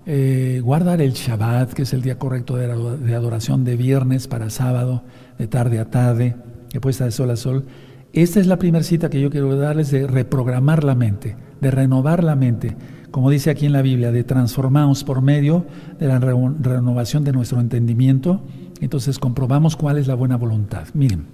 eh, 0.07 0.61
guardar 0.63 1.01
el 1.01 1.13
Shabbat, 1.13 1.73
que 1.73 1.83
es 1.83 1.93
el 1.93 2.03
día 2.03 2.19
correcto 2.19 2.57
de 2.57 3.15
adoración 3.15 3.65
de 3.65 3.77
viernes 3.77 4.29
para 4.29 4.51
sábado, 4.51 5.03
de 5.39 5.47
tarde 5.47 5.79
a 5.79 5.91
tarde, 5.91 6.37
de 6.73 6.81
puesta 6.81 7.05
de 7.05 7.11
sol 7.11 7.31
a 7.31 7.37
sol 7.37 7.65
esta 8.13 8.41
es 8.41 8.47
la 8.47 8.59
primera 8.59 8.85
cita 8.85 9.09
que 9.09 9.21
yo 9.21 9.31
quiero 9.31 9.57
darles 9.57 9.91
de 9.91 10.07
reprogramar 10.07 10.85
la 10.85 10.95
mente, 10.95 11.35
de 11.63 11.71
renovar 11.71 12.23
la 12.23 12.37
mente, 12.37 12.77
como 13.11 13.31
dice 13.31 13.49
aquí 13.49 13.65
en 13.65 13.73
la 13.73 13.81
Biblia, 13.81 14.13
de 14.13 14.23
transformarnos 14.23 15.03
por 15.03 15.23
medio 15.23 15.65
de 15.99 16.09
la 16.09 16.19
renovación 16.19 17.25
de 17.25 17.33
nuestro 17.33 17.59
entendimiento. 17.61 18.43
Entonces 18.83 19.19
comprobamos 19.19 19.77
cuál 19.77 19.97
es 19.97 20.09
la 20.09 20.15
buena 20.15 20.37
voluntad. 20.37 20.89
Miren, 20.93 21.25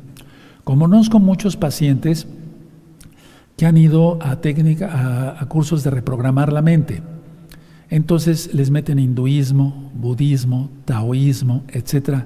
conozco 0.62 1.18
muchos 1.18 1.56
pacientes 1.56 2.28
que 3.56 3.66
han 3.66 3.76
ido 3.76 4.18
a 4.22 4.36
técnica, 4.36 5.34
a, 5.40 5.46
cursos 5.46 5.82
de 5.82 5.90
reprogramar 5.90 6.52
la 6.52 6.62
mente. 6.62 7.02
Entonces 7.90 8.52
les 8.54 8.70
meten 8.70 8.98
hinduismo, 8.98 9.90
budismo, 9.94 10.70
taoísmo, 10.84 11.64
etc. 11.68 12.24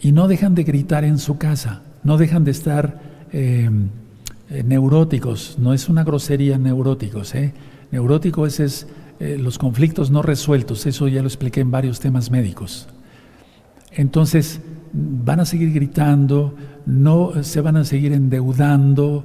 Y 0.00 0.12
no 0.12 0.28
dejan 0.28 0.54
de 0.54 0.64
gritar 0.64 1.04
en 1.04 1.18
su 1.18 1.38
casa, 1.38 1.82
no 2.02 2.16
dejan 2.16 2.44
de 2.44 2.50
estar 2.50 3.12
Em, 3.32 3.88
eh, 4.50 4.62
neuróticos, 4.62 5.56
no 5.58 5.72
es 5.72 5.88
una 5.88 6.04
grosería 6.04 6.58
neuróticos, 6.58 7.34
¿eh? 7.34 7.54
Neurótico 7.90 8.46
es, 8.46 8.86
eh, 9.20 9.38
los 9.40 9.56
conflictos 9.56 10.10
no 10.10 10.20
resueltos, 10.20 10.84
eso 10.84 11.08
ya 11.08 11.22
lo 11.22 11.28
expliqué 11.28 11.60
en 11.60 11.70
varios 11.70 11.98
temas 11.98 12.30
médicos. 12.30 12.88
Entonces, 13.90 14.60
van 14.92 15.40
a 15.40 15.46
seguir 15.46 15.72
gritando, 15.72 16.54
no 16.84 17.42
se 17.42 17.62
van 17.62 17.78
a 17.78 17.84
seguir 17.84 18.12
endeudando, 18.12 19.24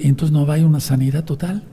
y 0.00 0.06
entonces 0.06 0.32
no 0.32 0.46
va 0.46 0.52
a 0.52 0.56
haber 0.56 0.66
una 0.66 0.80
sanidad 0.80 1.24
total. 1.24 1.64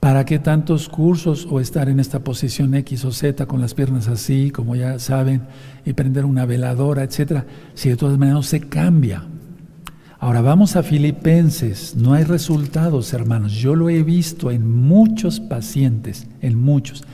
¿Para 0.00 0.24
qué 0.24 0.38
tantos 0.38 0.88
cursos 0.88 1.46
o 1.50 1.60
estar 1.60 1.90
en 1.90 2.00
esta 2.00 2.20
posición 2.20 2.74
X 2.74 3.04
o 3.04 3.12
Z 3.12 3.44
con 3.44 3.60
las 3.60 3.74
piernas 3.74 4.08
así, 4.08 4.50
como 4.50 4.74
ya 4.74 4.98
saben, 4.98 5.42
y 5.84 5.92
prender 5.92 6.24
una 6.24 6.46
veladora, 6.46 7.04
etcétera? 7.04 7.44
Si 7.74 7.90
de 7.90 7.96
todas 7.96 8.16
maneras 8.16 8.46
se 8.46 8.60
cambia. 8.60 9.24
Ahora 10.18 10.40
vamos 10.40 10.74
a 10.76 10.82
Filipenses. 10.82 11.96
No 11.96 12.14
hay 12.14 12.24
resultados, 12.24 13.12
hermanos. 13.12 13.52
Yo 13.52 13.76
lo 13.76 13.90
he 13.90 14.02
visto 14.02 14.50
en 14.50 14.70
muchos 14.70 15.38
pacientes, 15.38 16.26
en 16.40 16.58
muchos, 16.58 17.04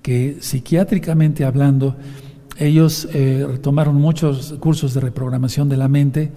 que 0.00 0.36
psiquiátricamente 0.40 1.44
hablando, 1.44 1.96
ellos 2.56 3.08
eh, 3.14 3.58
tomaron 3.62 3.96
muchos 3.96 4.54
cursos 4.60 4.94
de 4.94 5.00
reprogramación 5.00 5.68
de 5.68 5.76
la 5.76 5.88
mente 5.88 6.30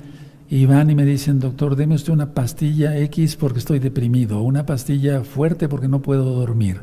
y 0.52 0.66
van 0.66 0.90
y 0.90 0.96
me 0.96 1.06
dicen, 1.06 1.40
doctor, 1.40 1.78
deme 1.78 1.96
usted 1.96 2.12
una 2.12 2.34
pastilla 2.34 2.98
X 2.98 3.38
porque 3.38 3.60
estoy 3.60 3.80
deprimido, 3.80 4.42
una 4.42 4.66
pastilla 4.66 5.24
fuerte 5.24 5.70
porque 5.70 5.88
no 5.88 6.02
puedo 6.02 6.26
dormir, 6.26 6.82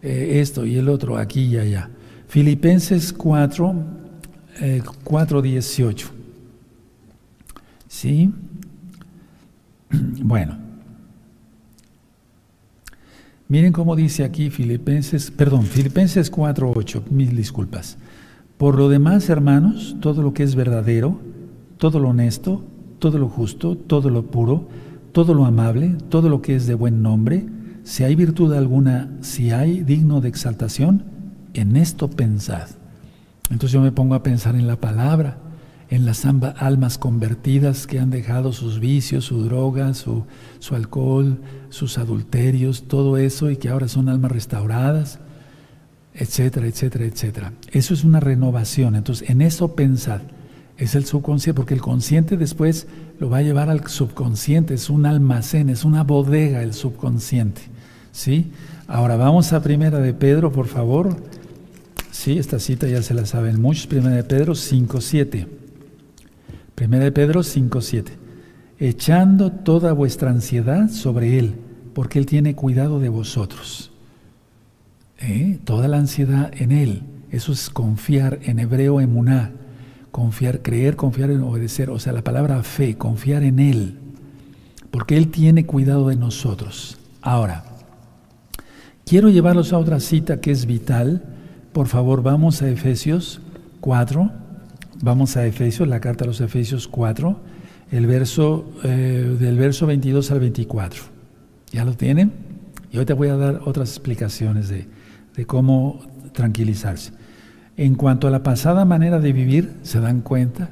eh, 0.00 0.40
esto 0.40 0.64
y 0.64 0.76
el 0.76 0.88
otro, 0.88 1.18
aquí 1.18 1.42
y 1.42 1.58
allá. 1.58 1.90
Filipenses 2.26 3.12
4, 3.12 3.74
4, 5.04 5.42
18. 5.42 6.10
¿Sí? 7.86 8.32
Bueno, 10.22 10.56
miren 13.46 13.74
cómo 13.74 13.94
dice 13.94 14.24
aquí 14.24 14.48
Filipenses, 14.48 15.30
perdón, 15.30 15.64
Filipenses 15.64 16.32
4.8, 16.32 17.10
mil 17.10 17.36
disculpas. 17.36 17.98
Por 18.56 18.78
lo 18.78 18.88
demás, 18.88 19.28
hermanos, 19.28 19.96
todo 20.00 20.22
lo 20.22 20.32
que 20.32 20.44
es 20.44 20.54
verdadero, 20.54 21.20
todo 21.76 21.98
lo 21.98 22.08
honesto, 22.08 22.64
todo 23.02 23.18
lo 23.18 23.28
justo, 23.28 23.76
todo 23.76 24.10
lo 24.10 24.22
puro, 24.26 24.68
todo 25.10 25.34
lo 25.34 25.44
amable, 25.44 25.96
todo 26.08 26.28
lo 26.28 26.40
que 26.40 26.54
es 26.54 26.68
de 26.68 26.74
buen 26.74 27.02
nombre, 27.02 27.44
si 27.82 28.04
hay 28.04 28.14
virtud 28.14 28.52
alguna, 28.52 29.10
si 29.22 29.50
hay 29.50 29.82
digno 29.82 30.20
de 30.20 30.28
exaltación, 30.28 31.02
en 31.52 31.76
esto 31.76 32.08
pensad. 32.08 32.68
Entonces 33.50 33.72
yo 33.72 33.80
me 33.80 33.90
pongo 33.90 34.14
a 34.14 34.22
pensar 34.22 34.54
en 34.54 34.68
la 34.68 34.76
palabra 34.76 35.38
en 35.90 36.06
las 36.06 36.24
almas 36.24 36.96
convertidas 36.96 37.88
que 37.88 37.98
han 37.98 38.10
dejado 38.10 38.52
sus 38.52 38.78
vicios, 38.78 39.24
su 39.24 39.42
droga, 39.42 39.94
su, 39.94 40.24
su 40.60 40.76
alcohol, 40.76 41.40
sus 41.70 41.98
adulterios, 41.98 42.84
todo 42.86 43.16
eso 43.16 43.50
y 43.50 43.56
que 43.56 43.68
ahora 43.68 43.88
son 43.88 44.08
almas 44.08 44.30
restauradas, 44.30 45.18
etcétera, 46.14 46.68
etcétera, 46.68 47.04
etcétera. 47.04 47.52
Eso 47.72 47.94
es 47.94 48.04
una 48.04 48.20
renovación. 48.20 48.94
Entonces, 48.94 49.28
en 49.28 49.42
eso 49.42 49.74
pensad. 49.74 50.22
Es 50.78 50.94
el 50.94 51.04
subconsciente, 51.04 51.56
porque 51.56 51.74
el 51.74 51.80
consciente 51.80 52.36
después 52.36 52.86
lo 53.20 53.30
va 53.30 53.38
a 53.38 53.42
llevar 53.42 53.70
al 53.70 53.86
subconsciente, 53.86 54.74
es 54.74 54.90
un 54.90 55.06
almacén, 55.06 55.68
es 55.68 55.84
una 55.84 56.02
bodega 56.02 56.62
el 56.62 56.74
subconsciente. 56.74 57.62
¿Sí? 58.10 58.50
Ahora 58.88 59.16
vamos 59.16 59.52
a 59.52 59.62
Primera 59.62 60.00
de 60.00 60.12
Pedro, 60.12 60.52
por 60.52 60.66
favor. 60.66 61.16
Sí, 62.10 62.38
esta 62.38 62.58
cita 62.58 62.86
ya 62.86 63.02
se 63.02 63.14
la 63.14 63.24
saben 63.24 63.60
muchos. 63.60 63.86
Primera 63.86 64.16
de 64.16 64.24
Pedro 64.24 64.52
5.7. 64.52 65.46
Primera 66.74 67.04
de 67.04 67.12
Pedro 67.12 67.40
5.7. 67.40 68.10
Echando 68.78 69.50
toda 69.50 69.92
vuestra 69.92 70.30
ansiedad 70.30 70.90
sobre 70.90 71.38
Él, 71.38 71.54
porque 71.94 72.18
Él 72.18 72.26
tiene 72.26 72.54
cuidado 72.54 73.00
de 73.00 73.08
vosotros. 73.08 73.92
¿Eh? 75.20 75.58
Toda 75.64 75.88
la 75.88 75.98
ansiedad 75.98 76.52
en 76.54 76.72
Él. 76.72 77.02
Eso 77.30 77.52
es 77.52 77.70
confiar 77.70 78.40
en 78.42 78.58
hebreo 78.58 79.00
emuná. 79.00 79.52
Confiar, 80.12 80.62
creer, 80.62 80.94
confiar 80.94 81.30
en 81.30 81.42
obedecer. 81.42 81.90
O 81.90 81.98
sea, 81.98 82.12
la 82.12 82.22
palabra 82.22 82.62
fe, 82.62 82.96
confiar 82.96 83.42
en 83.42 83.58
Él. 83.58 83.98
Porque 84.92 85.16
Él 85.16 85.32
tiene 85.32 85.66
cuidado 85.66 86.08
de 86.08 86.16
nosotros. 86.16 86.98
Ahora, 87.20 87.64
quiero 89.04 89.28
llevarlos 89.28 89.72
a 89.72 89.78
otra 89.78 89.98
cita 89.98 90.40
que 90.40 90.52
es 90.52 90.66
vital. 90.66 91.24
Por 91.72 91.88
favor, 91.88 92.22
vamos 92.22 92.62
a 92.62 92.68
Efesios 92.68 93.40
4, 93.80 94.30
Vamos 95.04 95.36
a 95.36 95.44
Efesios, 95.44 95.88
la 95.88 95.98
carta 95.98 96.22
a 96.22 96.28
los 96.28 96.40
Efesios 96.40 96.86
4, 96.86 97.36
el 97.90 98.06
verso, 98.06 98.72
eh, 98.84 99.36
del 99.36 99.58
verso 99.58 99.84
22 99.84 100.30
al 100.30 100.38
24. 100.38 101.02
¿Ya 101.72 101.84
lo 101.84 101.94
tienen? 101.94 102.32
Y 102.92 102.98
hoy 102.98 103.04
te 103.04 103.12
voy 103.12 103.26
a 103.26 103.36
dar 103.36 103.62
otras 103.64 103.88
explicaciones 103.88 104.68
de, 104.68 104.86
de 105.34 105.44
cómo 105.44 106.02
tranquilizarse. 106.32 107.10
En 107.76 107.94
cuanto 107.94 108.28
a 108.28 108.30
la 108.30 108.42
pasada 108.42 108.84
manera 108.84 109.18
de 109.18 109.32
vivir, 109.32 109.78
¿se 109.82 110.00
dan 110.00 110.20
cuenta? 110.20 110.70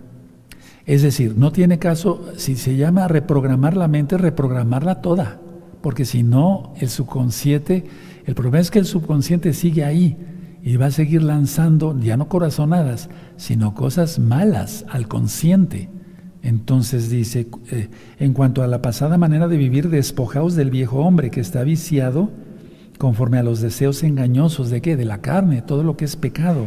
Es 0.85 1.03
decir, 1.03 1.35
no 1.37 1.53
tiene 1.53 1.79
caso, 1.79 2.27
si 2.37 2.57
se 2.57 2.77
llama 2.77 3.09
reprogramar 3.09 3.77
la 3.77 3.89
mente, 3.89 4.19
reprogramarla 4.19 5.01
toda, 5.01 5.41
porque 5.83 6.05
si 6.05 6.23
no, 6.23 6.75
el 6.79 6.89
subconsciente, 6.89 7.85
el 8.27 8.35
problema 8.35 8.61
es 8.61 8.71
que 8.71 8.81
el 8.81 8.87
subconsciente 8.87 9.53
sigue 9.55 9.85
ahí 9.85 10.17
y 10.63 10.77
va 10.77 10.87
a 10.87 10.91
seguir 10.91 11.23
lanzando 11.23 11.99
ya 11.99 12.17
no 12.17 12.29
corazonadas, 12.29 13.09
sino 13.37 13.75
cosas 13.75 14.19
malas 14.19 14.85
al 14.91 15.09
consciente. 15.09 15.89
Entonces 16.43 17.11
dice, 17.11 17.49
eh, 17.71 17.89
en 18.19 18.33
cuanto 18.33 18.63
a 18.63 18.67
la 18.67 18.83
pasada 18.83 19.19
manera 19.19 19.49
de 19.49 19.57
vivir, 19.57 19.91
despojaos 19.91 20.55
del 20.55 20.71
viejo 20.71 21.01
hombre 21.01 21.31
que 21.31 21.41
está 21.41 21.63
viciado 21.65 22.31
conforme 22.99 23.39
a 23.39 23.43
los 23.43 23.61
deseos 23.61 24.03
engañosos 24.03 24.69
de 24.69 24.83
qué? 24.83 24.97
De 24.97 25.07
la 25.07 25.19
carne, 25.19 25.63
todo 25.63 25.83
lo 25.83 25.97
que 25.97 26.05
es 26.05 26.17
pecado. 26.17 26.67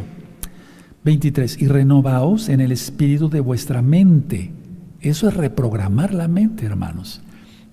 23. 1.04 1.60
Y 1.60 1.68
renovaos 1.68 2.48
en 2.48 2.60
el 2.60 2.72
espíritu 2.72 3.28
de 3.28 3.40
vuestra 3.40 3.82
mente. 3.82 4.52
Eso 5.00 5.28
es 5.28 5.34
reprogramar 5.34 6.14
la 6.14 6.28
mente, 6.28 6.64
hermanos. 6.64 7.20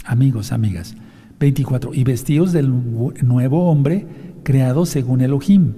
Amigos, 0.03 0.51
amigas. 0.51 0.95
24. 1.39 1.93
Y 1.93 2.03
vestíos 2.03 2.51
del 2.51 2.69
nuevo 3.23 3.69
hombre 3.69 4.05
creado 4.43 4.85
según 4.85 5.21
Elohim, 5.21 5.73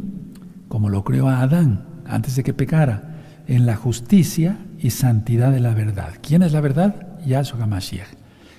como 0.68 0.90
lo 0.90 1.04
creó 1.04 1.30
a 1.30 1.42
Adán 1.42 1.86
antes 2.06 2.36
de 2.36 2.44
que 2.44 2.54
pecara, 2.54 3.44
en 3.48 3.66
la 3.66 3.76
justicia 3.76 4.58
y 4.80 4.90
santidad 4.90 5.52
de 5.52 5.60
la 5.60 5.74
verdad. 5.74 6.14
¿Quién 6.22 6.44
es 6.44 6.52
la 6.52 6.62
verdad? 6.62 7.20
Yahshua 7.26 7.64
HaMashiach. 7.64 8.08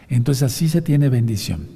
Entonces 0.08 0.42
así 0.44 0.68
se 0.68 0.82
tiene 0.82 1.08
bendición. 1.08 1.66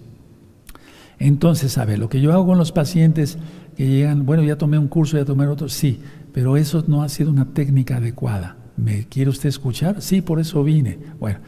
Entonces, 1.19 1.73
sabe, 1.73 1.97
lo 1.97 2.09
que 2.09 2.21
yo 2.21 2.33
hago 2.33 2.47
con 2.47 2.59
los 2.59 2.73
pacientes 2.73 3.39
que 3.77 3.89
llegan, 3.89 4.25
bueno, 4.25 4.43
ya 4.45 4.57
tomé 4.57 4.79
un 4.79 4.89
curso, 4.89 5.17
ya 5.17 5.25
tomé 5.25 5.47
otro, 5.47 5.69
sí, 5.69 6.01
pero 6.33 6.57
eso 6.57 6.85
no 6.87 7.03
ha 7.03 7.09
sido 7.09 7.31
una 7.31 7.53
técnica 7.53 7.97
adecuada. 7.97 8.57
¿Me 8.77 9.07
quiere 9.07 9.31
usted 9.31 9.49
escuchar? 9.49 10.03
Sí, 10.03 10.21
por 10.21 10.41
eso 10.41 10.63
vine. 10.63 10.99
Bueno, 11.19 11.41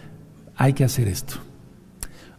hay 0.56 0.72
que 0.72 0.84
hacer 0.84 1.08
esto. 1.08 1.34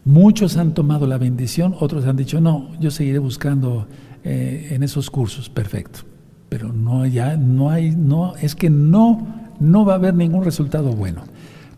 Muchos 0.04 0.56
han 0.56 0.74
tomado 0.74 1.06
la 1.06 1.18
bendición, 1.18 1.74
otros 1.78 2.06
han 2.06 2.16
dicho, 2.16 2.40
no, 2.40 2.70
yo 2.80 2.90
seguiré 2.90 3.18
buscando 3.18 3.86
eh, 4.24 4.68
en 4.70 4.82
esos 4.82 5.10
cursos, 5.10 5.48
perfecto. 5.48 6.00
Pero 6.48 6.72
no, 6.72 7.06
ya 7.06 7.36
no 7.36 7.70
hay, 7.70 7.94
no, 7.96 8.34
es 8.36 8.54
que 8.54 8.68
no 8.68 9.42
no 9.62 9.84
va 9.84 9.94
a 9.94 9.96
haber 9.96 10.14
ningún 10.14 10.44
resultado 10.44 10.92
bueno. 10.92 11.22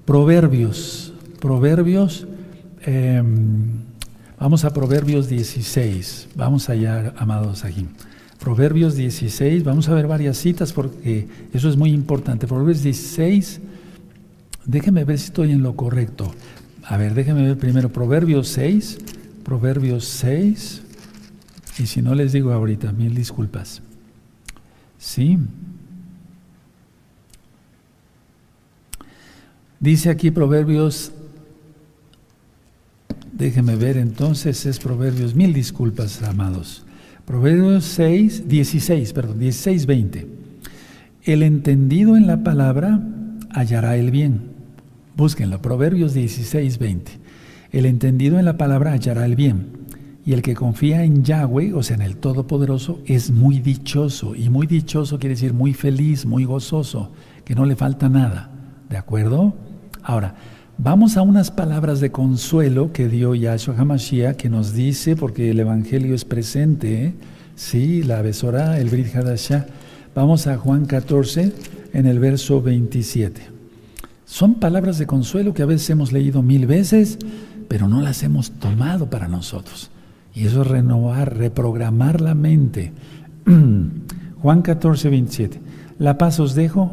Proverbios, 0.04 1.12
Proverbios, 1.40 2.26
em, 2.82 3.82
vamos 4.38 4.64
a 4.64 4.72
Proverbios 4.72 5.28
16, 5.28 6.28
vamos 6.34 6.68
allá, 6.68 7.12
amados 7.16 7.64
aquí. 7.64 7.86
Proverbios 8.44 8.94
16, 8.94 9.64
vamos 9.64 9.88
a 9.88 9.94
ver 9.94 10.06
varias 10.06 10.36
citas 10.36 10.74
porque 10.74 11.26
eso 11.54 11.66
es 11.66 11.78
muy 11.78 11.92
importante. 11.92 12.46
Proverbios 12.46 12.82
16, 12.82 13.62
déjeme 14.66 15.02
ver 15.04 15.18
si 15.18 15.24
estoy 15.24 15.50
en 15.50 15.62
lo 15.62 15.74
correcto. 15.76 16.30
A 16.82 16.98
ver, 16.98 17.14
déjeme 17.14 17.42
ver 17.42 17.56
primero 17.56 17.88
Proverbios 17.88 18.48
6, 18.48 18.98
Proverbios 19.44 20.04
6, 20.04 20.82
y 21.78 21.86
si 21.86 22.02
no 22.02 22.14
les 22.14 22.32
digo 22.34 22.52
ahorita, 22.52 22.92
mil 22.92 23.14
disculpas. 23.14 23.80
Sí, 24.98 25.38
Dice 29.80 30.10
aquí 30.10 30.30
Proverbios, 30.30 31.12
déjeme 33.32 33.76
ver 33.76 33.96
entonces, 33.96 34.66
es 34.66 34.78
Proverbios, 34.78 35.34
mil 35.34 35.54
disculpas, 35.54 36.22
amados. 36.22 36.84
Proverbios 37.24 37.84
6, 37.84 38.48
16, 38.48 39.12
perdón, 39.14 39.38
16, 39.38 39.86
20. 39.86 40.26
El 41.24 41.42
entendido 41.42 42.18
en 42.18 42.26
la 42.26 42.42
palabra 42.42 43.00
hallará 43.50 43.96
el 43.96 44.10
bien. 44.10 44.52
Búsquenlo, 45.16 45.62
Proverbios 45.62 46.12
16, 46.12 46.78
20. 46.78 47.12
El 47.72 47.86
entendido 47.86 48.38
en 48.38 48.44
la 48.44 48.58
palabra 48.58 48.92
hallará 48.92 49.24
el 49.24 49.36
bien. 49.36 49.68
Y 50.26 50.34
el 50.34 50.42
que 50.42 50.54
confía 50.54 51.02
en 51.02 51.24
Yahweh, 51.24 51.72
o 51.72 51.82
sea, 51.82 51.96
en 51.96 52.02
el 52.02 52.16
Todopoderoso, 52.16 53.00
es 53.06 53.30
muy 53.30 53.58
dichoso. 53.58 54.34
Y 54.34 54.50
muy 54.50 54.66
dichoso 54.66 55.18
quiere 55.18 55.34
decir 55.34 55.54
muy 55.54 55.72
feliz, 55.72 56.26
muy 56.26 56.44
gozoso, 56.44 57.12
que 57.44 57.54
no 57.54 57.64
le 57.64 57.74
falta 57.74 58.08
nada. 58.10 58.50
¿De 58.90 58.98
acuerdo? 58.98 59.54
Ahora, 60.02 60.34
vamos 60.78 61.16
a 61.16 61.22
unas 61.22 61.50
palabras 61.50 62.00
de 62.00 62.10
consuelo 62.10 62.92
que 62.92 63.08
dio 63.08 63.34
Yahshua 63.34 63.76
HaMashiach, 63.78 64.36
que 64.36 64.48
nos 64.48 64.72
dice, 64.72 65.16
porque 65.16 65.50
el 65.50 65.60
Evangelio 65.60 66.14
es 66.14 66.24
presente, 66.24 67.04
¿eh? 67.04 67.14
sí, 67.54 68.02
la 68.02 68.22
besora, 68.22 68.78
el 68.78 68.90
Brit 68.90 69.14
Hadashah. 69.14 69.66
Vamos 70.14 70.46
a 70.46 70.56
Juan 70.56 70.86
14, 70.86 71.52
en 71.92 72.06
el 72.06 72.18
verso 72.18 72.60
27. 72.60 73.40
Son 74.24 74.54
palabras 74.54 74.98
de 74.98 75.06
consuelo 75.06 75.54
que 75.54 75.62
a 75.62 75.66
veces 75.66 75.90
hemos 75.90 76.12
leído 76.12 76.42
mil 76.42 76.66
veces, 76.66 77.18
pero 77.68 77.88
no 77.88 78.00
las 78.00 78.22
hemos 78.22 78.52
tomado 78.52 79.10
para 79.10 79.28
nosotros. 79.28 79.90
Y 80.34 80.46
eso 80.46 80.62
es 80.62 80.68
renovar, 80.68 81.36
reprogramar 81.36 82.20
la 82.20 82.34
mente. 82.34 82.92
Juan 84.42 84.62
14, 84.62 85.08
27. 85.08 85.60
La 85.98 86.18
paz 86.18 86.40
os 86.40 86.54
dejo, 86.54 86.92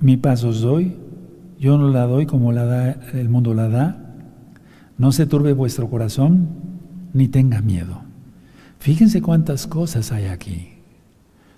mi 0.00 0.16
paz 0.16 0.44
os 0.44 0.60
doy, 0.60 0.96
yo 1.60 1.76
no 1.76 1.90
la 1.90 2.06
doy 2.06 2.24
como 2.24 2.52
la 2.52 2.92
el 3.12 3.28
mundo 3.28 3.52
la 3.52 3.68
da. 3.68 4.16
No 4.96 5.12
se 5.12 5.26
turbe 5.26 5.52
vuestro 5.52 5.90
corazón, 5.90 6.48
ni 7.12 7.28
tenga 7.28 7.60
miedo. 7.60 8.00
Fíjense 8.78 9.20
cuántas 9.20 9.66
cosas 9.66 10.10
hay 10.10 10.24
aquí. 10.24 10.70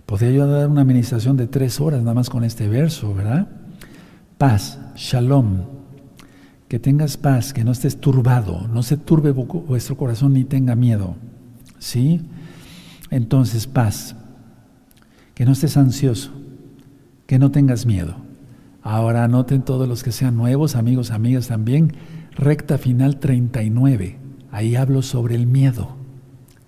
Podría 0.05 0.33
yo 0.33 0.47
dar 0.49 0.69
una 0.69 0.83
administración 0.83 1.37
de 1.37 1.47
tres 1.47 1.81
horas 1.81 2.01
nada 2.01 2.15
más 2.15 2.31
con 2.31 2.43
este 2.43 2.69
verso, 2.69 3.15
¿verdad? 3.15 3.47
Paz, 4.39 4.81
shalom. 4.97 5.63
Que 6.67 6.81
tengas 6.81 7.17
paz, 7.17 7.53
que 7.53 7.63
no 7.63 7.71
estés 7.71 8.01
turbado, 8.01 8.67
no 8.67 8.83
se 8.83 8.97
turbe 8.97 9.31
vuestro 9.31 9.97
corazón 9.97 10.33
ni 10.33 10.43
tenga 10.43 10.75
miedo. 10.75 11.15
¿Sí? 11.79 12.23
Entonces, 13.11 13.69
paz. 13.69 14.17
Que 15.35 15.45
no 15.45 15.53
estés 15.53 15.77
ansioso, 15.77 16.33
que 17.27 17.39
no 17.39 17.53
tengas 17.53 17.87
miedo. 17.87 18.32
Ahora 18.83 19.25
anoten 19.25 19.63
todos 19.63 19.89
los 19.89 20.03
que 20.03 20.13
sean 20.13 20.37
nuevos, 20.37 20.75
amigos, 20.75 21.11
amigas 21.11 21.49
también, 21.49 21.93
recta 22.33 22.79
final 22.79 23.19
39. 23.19 24.19
Ahí 24.51 24.77
hablo 24.77 25.03
sobre 25.03 25.35
el 25.37 25.47
miedo. 25.47 25.97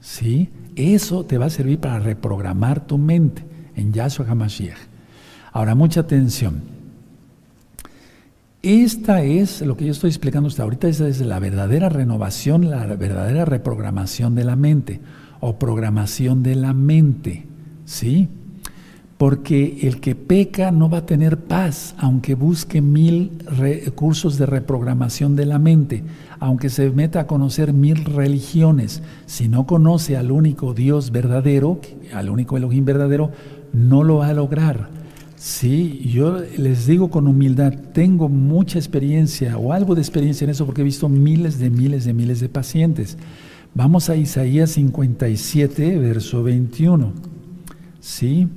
¿Sí? 0.01 0.51
Eso 0.77 1.25
te 1.25 1.39
va 1.39 1.47
a 1.47 1.51
servir 1.51 1.79
para 1.79 1.99
reprogramar 1.99 2.87
tu 2.87 2.99
mente 2.99 3.45
en 3.75 3.93
Yahshua 3.93 4.27
HaMashiach. 4.29 4.79
Ahora, 5.53 5.75
mucha 5.75 6.01
atención. 6.01 6.63
Esta 8.63 9.23
es 9.23 9.61
lo 9.61 9.77
que 9.77 9.85
yo 9.85 9.93
estoy 9.93 10.09
explicando 10.09 10.49
hasta 10.49 10.63
ahorita, 10.63 10.89
esa 10.89 11.07
es 11.07 11.21
la 11.21 11.39
verdadera 11.39 11.91
renovación, 11.91 12.71
la 12.71 12.87
verdadera 12.87 13.45
reprogramación 13.45 14.35
de 14.35 14.45
la 14.45 14.57
mente 14.57 15.01
o 15.41 15.59
programación 15.59 16.43
de 16.43 16.55
la 16.55 16.73
mente. 16.73 17.47
¿Sí? 17.85 18.29
Porque 19.25 19.79
el 19.81 20.03
que 20.03 20.15
peca 20.15 20.71
no 20.71 20.91
va 20.91 20.99
a 20.99 21.07
tener 21.07 21.39
paz, 21.39 21.95
aunque 21.97 22.35
busque 22.35 22.83
mil 22.83 23.31
recursos 23.47 24.37
de 24.37 24.45
reprogramación 24.45 25.35
de 25.35 25.47
la 25.47 25.59
mente, 25.59 26.05
aunque 26.41 26.69
se 26.69 26.91
meta 26.91 27.21
a 27.21 27.27
conocer 27.27 27.73
mil 27.73 28.05
religiones, 28.05 29.03
si 29.25 29.49
no 29.49 29.67
conoce 29.67 30.19
al 30.19 30.31
único 30.31 30.75
Dios 30.75 31.11
verdadero, 31.11 31.81
al 32.13 32.29
único 32.29 32.59
Elohim 32.59 32.85
verdadero, 32.85 33.31
no 33.73 34.05
lo 34.05 34.17
va 34.17 34.29
a 34.29 34.35
lograr. 34.35 34.91
Sí, 35.37 36.03
yo 36.13 36.41
les 36.59 36.87
digo 36.87 37.09
con 37.09 37.27
humildad, 37.27 37.73
tengo 37.95 38.29
mucha 38.29 38.79
experiencia 38.79 39.57
o 39.57 39.73
algo 39.73 39.95
de 39.95 40.03
experiencia 40.03 40.45
en 40.45 40.51
eso 40.51 40.67
porque 40.67 40.83
he 40.83 40.85
visto 40.85 41.09
miles 41.09 41.59
de 41.59 41.71
miles 41.71 42.05
de 42.05 42.13
miles 42.13 42.41
de 42.41 42.51
pacientes. 42.51 43.17
Vamos 43.73 44.11
a 44.11 44.17
Isaías 44.17 44.73
57, 44.73 45.97
verso 45.97 46.43
21. 46.43 47.15
Sí, 48.01 48.49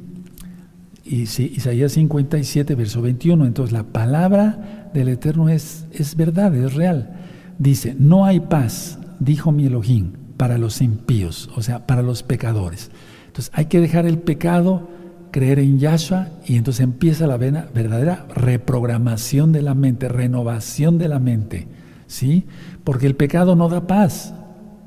Isaías 1.09 1.93
57, 1.93 2.75
verso 2.75 3.01
21. 3.01 3.45
Entonces 3.45 3.73
la 3.73 3.83
palabra 3.83 4.89
del 4.93 5.09
Eterno 5.09 5.49
es, 5.49 5.85
es 5.91 6.15
verdad, 6.15 6.55
es 6.55 6.73
real. 6.73 7.15
Dice, 7.59 7.95
no 7.97 8.25
hay 8.25 8.39
paz, 8.39 8.99
dijo 9.19 9.51
mi 9.51 9.65
Elohim, 9.65 10.13
para 10.37 10.57
los 10.57 10.81
impíos, 10.81 11.49
o 11.55 11.61
sea, 11.61 11.87
para 11.87 12.01
los 12.01 12.23
pecadores. 12.23 12.91
Entonces 13.27 13.51
hay 13.55 13.65
que 13.65 13.79
dejar 13.79 14.05
el 14.05 14.19
pecado, 14.19 14.87
creer 15.31 15.59
en 15.59 15.79
Yahshua 15.79 16.29
y 16.45 16.55
entonces 16.55 16.83
empieza 16.83 17.27
la 17.27 17.37
verdadera 17.37 18.25
reprogramación 18.33 19.51
de 19.51 19.61
la 19.61 19.73
mente, 19.73 20.07
renovación 20.09 20.97
de 20.97 21.07
la 21.07 21.19
mente. 21.19 21.67
¿Sí? 22.07 22.45
Porque 22.83 23.05
el 23.05 23.15
pecado 23.15 23.55
no 23.55 23.67
da 23.67 23.85
paz, 23.85 24.33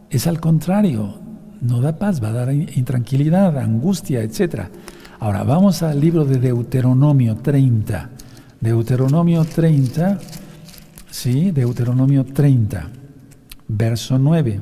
es 0.08 0.26
al 0.26 0.40
contrario, 0.40 1.20
no 1.60 1.80
da 1.80 1.98
paz, 1.98 2.22
va 2.22 2.28
a 2.28 2.32
dar 2.32 2.52
intranquilidad, 2.52 3.58
angustia, 3.58 4.22
etcétera. 4.22 4.70
Ahora 5.20 5.44
vamos 5.44 5.82
al 5.82 6.00
libro 6.00 6.24
de 6.24 6.38
Deuteronomio 6.38 7.36
30. 7.36 8.10
Deuteronomio 8.60 9.44
30, 9.44 10.18
sí, 11.10 11.50
Deuteronomio 11.50 12.24
30, 12.24 12.88
verso 13.68 14.18
9. 14.18 14.60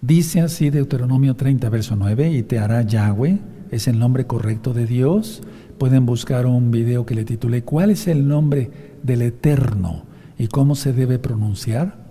Dice 0.00 0.40
así 0.40 0.70
Deuteronomio 0.70 1.36
30, 1.36 1.68
verso 1.68 1.96
9, 1.96 2.32
y 2.32 2.42
te 2.42 2.58
hará 2.58 2.82
Yahweh, 2.82 3.38
es 3.70 3.88
el 3.88 3.98
nombre 3.98 4.26
correcto 4.26 4.72
de 4.72 4.86
Dios. 4.86 5.42
Pueden 5.78 6.06
buscar 6.06 6.46
un 6.46 6.70
video 6.70 7.06
que 7.06 7.14
le 7.14 7.24
titule 7.24 7.62
¿Cuál 7.62 7.90
es 7.90 8.08
el 8.08 8.26
nombre 8.26 8.70
del 9.02 9.22
Eterno 9.22 10.02
y 10.38 10.48
cómo 10.48 10.74
se 10.74 10.92
debe 10.92 11.18
pronunciar? 11.18 12.06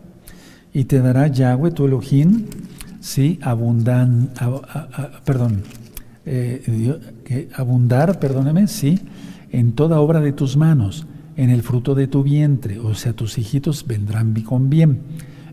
y 0.75 0.83
te 0.83 0.99
dará 0.99 1.27
Yahweh 1.27 1.71
tu 1.71 1.85
Elohim, 1.85 2.47
sí, 2.99 3.39
abundan, 3.41 4.31
perdón, 5.23 5.63
eh, 6.25 7.49
abundar, 7.55 8.19
perdóname, 8.19 8.67
sí, 8.67 8.99
en 9.51 9.73
toda 9.73 9.99
obra 9.99 10.21
de 10.21 10.31
tus 10.31 10.57
manos, 10.57 11.05
en 11.37 11.49
el 11.49 11.61
fruto 11.61 11.95
de 11.95 12.07
tu 12.07 12.23
vientre, 12.23 12.79
o 12.79 12.95
sea, 12.95 13.13
tus 13.13 13.37
hijitos 13.37 13.85
vendrán 13.85 14.33
con 14.41 14.69
bien, 14.69 14.99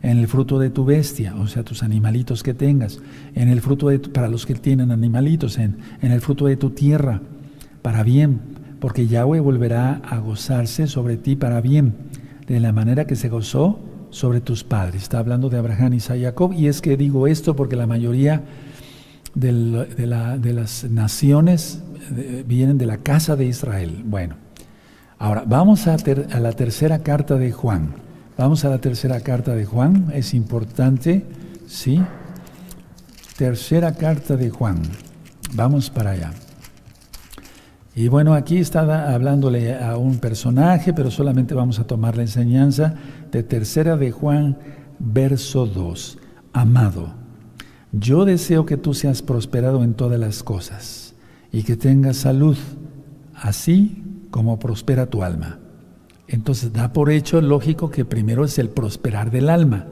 en 0.02 0.18
el 0.18 0.26
fruto 0.28 0.58
de 0.58 0.70
tu 0.70 0.84
bestia, 0.84 1.36
o 1.36 1.46
sea, 1.46 1.62
tus 1.62 1.82
animalitos 1.82 2.42
que 2.42 2.54
tengas, 2.54 3.00
en 3.34 3.48
el 3.48 3.60
fruto 3.60 3.88
de 3.88 3.98
para 3.98 4.28
los 4.28 4.46
que 4.46 4.54
tienen 4.54 4.90
animalitos, 4.90 5.58
en, 5.58 5.76
en 6.00 6.12
el 6.12 6.20
fruto 6.20 6.46
de 6.46 6.56
tu 6.56 6.70
tierra, 6.70 7.20
para 7.82 8.02
bien, 8.02 8.40
porque 8.80 9.06
Yahweh 9.06 9.40
volverá 9.40 9.94
a 10.04 10.18
gozarse 10.18 10.86
sobre 10.86 11.16
ti 11.16 11.36
para 11.36 11.60
bien, 11.60 11.94
de 12.46 12.60
la 12.60 12.72
manera 12.72 13.06
que 13.06 13.16
se 13.16 13.28
gozó 13.28 13.78
sobre 14.10 14.40
tus 14.40 14.64
padres. 14.64 15.02
Está 15.02 15.18
hablando 15.18 15.48
de 15.48 15.58
Abraham, 15.58 15.94
y 15.94 16.00
Jacob, 16.00 16.52
y 16.52 16.66
es 16.66 16.80
que 16.80 16.96
digo 16.96 17.26
esto 17.26 17.56
porque 17.56 17.76
la 17.76 17.86
mayoría 17.86 18.42
de, 19.34 20.52
las 20.52 20.84
naciones 20.84 21.82
vienen 22.46 22.78
de 22.78 22.86
la 22.86 22.98
casa 22.98 23.36
de 23.36 23.46
Israel. 23.46 24.02
Bueno, 24.04 24.36
ahora 25.18 25.44
vamos 25.46 25.86
a, 25.86 25.96
la 26.40 26.52
tercera 26.52 27.00
carta 27.00 27.36
de 27.36 27.52
Juan. 27.52 27.94
Vamos 28.36 28.64
a 28.64 28.70
la 28.70 28.78
tercera 28.78 29.20
carta 29.20 29.54
de 29.54 29.64
Juan, 29.64 30.10
es 30.14 30.34
importante, 30.34 31.24
¿sí? 31.66 32.02
Tercera 33.36 33.94
carta 33.94 34.36
de 34.36 34.50
Juan. 34.50 34.82
Vamos 35.54 35.90
para 35.90 36.12
allá. 36.12 36.32
Y 37.94 38.08
bueno, 38.08 38.32
aquí 38.32 38.56
está 38.56 39.12
hablándole 39.12 39.78
a 39.78 39.98
un 39.98 40.18
personaje, 40.18 40.94
pero 40.94 41.10
solamente 41.10 41.52
vamos 41.52 41.78
a 41.78 41.84
tomar 41.84 42.16
la 42.16 42.22
enseñanza 42.22 42.94
de 43.30 43.42
tercera 43.42 43.98
de 43.98 44.10
Juan, 44.10 44.56
verso 44.98 45.66
2. 45.66 46.18
Amado, 46.54 47.21
yo 47.92 48.24
deseo 48.24 48.66
que 48.66 48.76
tú 48.76 48.94
seas 48.94 49.22
prosperado 49.22 49.84
en 49.84 49.94
todas 49.94 50.18
las 50.18 50.42
cosas 50.42 51.14
y 51.52 51.62
que 51.62 51.76
tengas 51.76 52.16
salud, 52.16 52.56
así 53.34 54.02
como 54.30 54.58
prospera 54.58 55.06
tu 55.06 55.22
alma. 55.22 55.58
Entonces 56.26 56.72
da 56.72 56.94
por 56.94 57.10
hecho 57.10 57.40
lógico 57.42 57.90
que 57.90 58.06
primero 58.06 58.44
es 58.44 58.58
el 58.58 58.70
prosperar 58.70 59.30
del 59.30 59.50
alma 59.50 59.86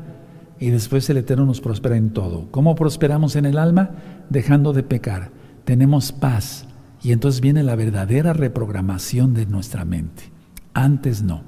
y 0.59 0.71
después 0.71 1.09
el 1.11 1.19
Eterno 1.19 1.45
nos 1.45 1.61
prospera 1.61 1.97
en 1.97 2.11
todo. 2.11 2.49
¿Cómo 2.51 2.75
prosperamos 2.75 3.37
en 3.37 3.45
el 3.45 3.59
alma? 3.59 3.91
Dejando 4.31 4.73
de 4.73 4.83
pecar. 4.83 5.31
Tenemos 5.65 6.13
paz 6.13 6.67
y 7.03 7.13
entonces 7.13 7.43
viene 7.43 7.63
la 7.63 7.77
verdadera 7.77 8.33
reprogramación 8.33 9.35
de 9.35 9.45
nuestra 9.47 9.85
mente. 9.85 10.25
Antes 10.73 11.23
no. 11.23 11.43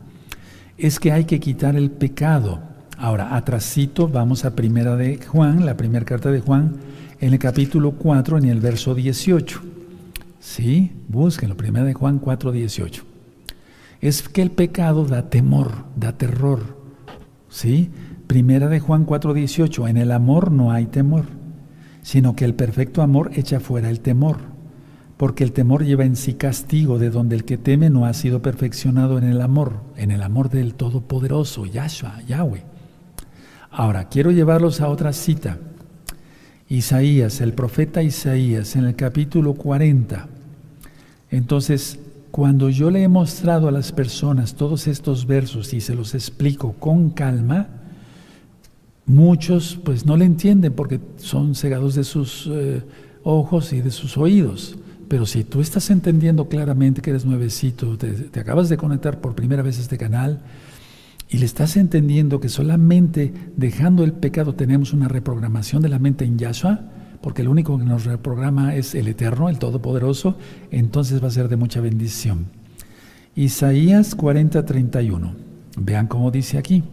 Es 0.77 1.01
que 1.01 1.12
hay 1.12 1.25
que 1.25 1.41
quitar 1.41 1.77
el 1.77 1.91
pecado. 1.91 2.61
Ahora, 3.03 3.35
atrasito, 3.35 4.07
vamos 4.07 4.45
a 4.45 4.55
primera 4.55 4.95
de 4.95 5.19
Juan, 5.21 5.67
la 5.67 5.77
primera 5.77 6.05
carta 6.05 6.31
de 6.31 6.38
Juan, 6.38 6.77
en 7.21 7.33
el 7.33 7.38
capítulo 7.41 7.97
4, 7.99 8.38
en 8.38 8.45
el 8.45 8.61
verso 8.61 8.95
18. 8.95 9.61
Sí, 10.38 10.93
búsquenlo, 11.09 11.57
primera 11.57 11.85
de 11.85 11.95
Juan 11.95 12.21
4, 12.21 12.53
18. 12.53 13.03
Es 14.01 14.29
que 14.29 14.41
el 14.41 14.53
pecado 14.53 15.05
da 15.05 15.31
temor, 15.31 15.73
da 15.97 16.12
terror. 16.12 16.79
¿Sí? 17.49 17.91
Primera 18.29 18.69
de 18.69 18.79
Juan 18.79 19.05
4, 19.05 19.35
18. 19.35 19.88
En 19.88 19.97
el 19.97 20.12
amor 20.12 20.53
no 20.53 20.71
hay 20.71 20.87
temor, 20.87 21.25
sino 22.03 22.37
que 22.37 22.45
el 22.45 22.55
perfecto 22.55 23.03
amor 23.03 23.33
echa 23.35 23.59
fuera 23.59 23.91
el 23.91 23.99
temor 23.99 24.53
porque 25.17 25.45
el 25.45 25.53
temor 25.53 25.85
lleva 25.85 26.05
en 26.05 26.17
sí 26.17 26.35
castigo, 26.35 26.99
de 26.99 27.11
donde 27.11 27.37
el 27.37 27.45
que 27.45 27.57
teme 27.57 27.91
no 27.91 28.07
ha 28.07 28.12
sido 28.12 28.43
perfeccionado 28.43 29.19
en 29.19 29.25
el 29.25 29.41
amor, 29.41 29.81
en 29.97 30.11
el 30.11 30.21
amor 30.21 30.51
del 30.51 30.75
Todopoderoso, 30.75 31.65
Yahshua, 31.65 32.23
Yahweh. 32.27 32.72
Ahora, 33.73 34.11
quiero 34.11 34.31
llevarlos 34.31 34.83
a 34.83 34.89
otra 34.89 35.15
cita. 35.15 35.59
Isaías, 36.69 37.41
el 37.41 37.55
profeta 37.55 38.03
Isaías, 38.03 38.77
en 38.77 38.85
el 38.85 38.95
capítulo 38.95 39.55
40. 39.55 40.29
Entonces, 41.31 41.99
cuando 42.31 42.69
yo 42.69 42.91
le 42.91 43.03
he 43.03 43.09
mostrado 43.09 43.69
a 43.69 43.73
las 43.73 43.91
personas 43.91 44.55
todos 44.55 44.87
estos 44.87 45.27
versos 45.27 45.73
y 45.73 45.81
se 45.81 45.95
los 45.95 46.15
explico 46.15 46.75
con 46.75 47.11
calma, 47.11 47.69
muchos 49.07 49.79
pues 49.83 50.05
no 50.05 50.19
le 50.19 50.27
entienden 50.27 50.75
porque 50.75 51.01
son 51.17 51.55
cegados 51.55 51.95
de 51.95 52.05
sus 52.05 52.49
eh, 52.53 52.83
ojos 53.23 53.73
y 53.73 53.81
de 53.81 53.91
sus 53.91 54.19
oídos. 54.19 54.77
Pero 55.09 55.25
si 55.25 55.45
tú 55.45 55.63
estás 55.63 55.89
entendiendo 55.89 56.47
claramente 56.47 57.01
que 57.01 57.11
eres 57.11 57.25
nuevecito, 57.25 57.97
te, 57.97 58.39
acabas 58.39 58.69
de 58.69 58.77
conectar 58.77 59.19
por 59.19 59.35
primera 59.35 59.63
vez 59.63 59.79
a 59.79 59.83
este 59.83 59.97
canal 59.97 60.41
y 61.33 61.38
le 61.38 61.47
estás 61.47 61.77
entendiendo 61.77 62.38
que 62.38 62.49
solamente 62.49 63.33
dejando 63.57 64.05
el 64.05 64.12
pecado 64.12 64.55
tenemos 64.55 64.92
una 64.92 65.09
reprogramación 65.09 65.83
de 65.83 65.88
la 65.88 65.99
mente 65.99 66.25
en 66.25 66.38
Yahshua, 66.38 66.81
porque 67.21 67.42
el 67.42 67.49
único 67.49 67.79
que 67.79 67.85
nos 67.85 68.05
reprograma 68.05 68.75
es 68.75 68.95
el 68.95 69.09
Eterno, 69.09 69.49
el 69.49 69.59
Todopoderoso, 69.59 70.37
entonces 70.71 71.23
va 71.23 71.29
a 71.29 71.33
ser 71.33 71.49
de 71.49 71.57
mucha 71.57 71.81
bendición. 71.81 72.47
Isaías 73.35 74.14
40:31. 74.16 75.35
Vean 75.77 76.07
cómo 76.07 76.31
dice 76.31 76.59
aquí. 76.59 76.85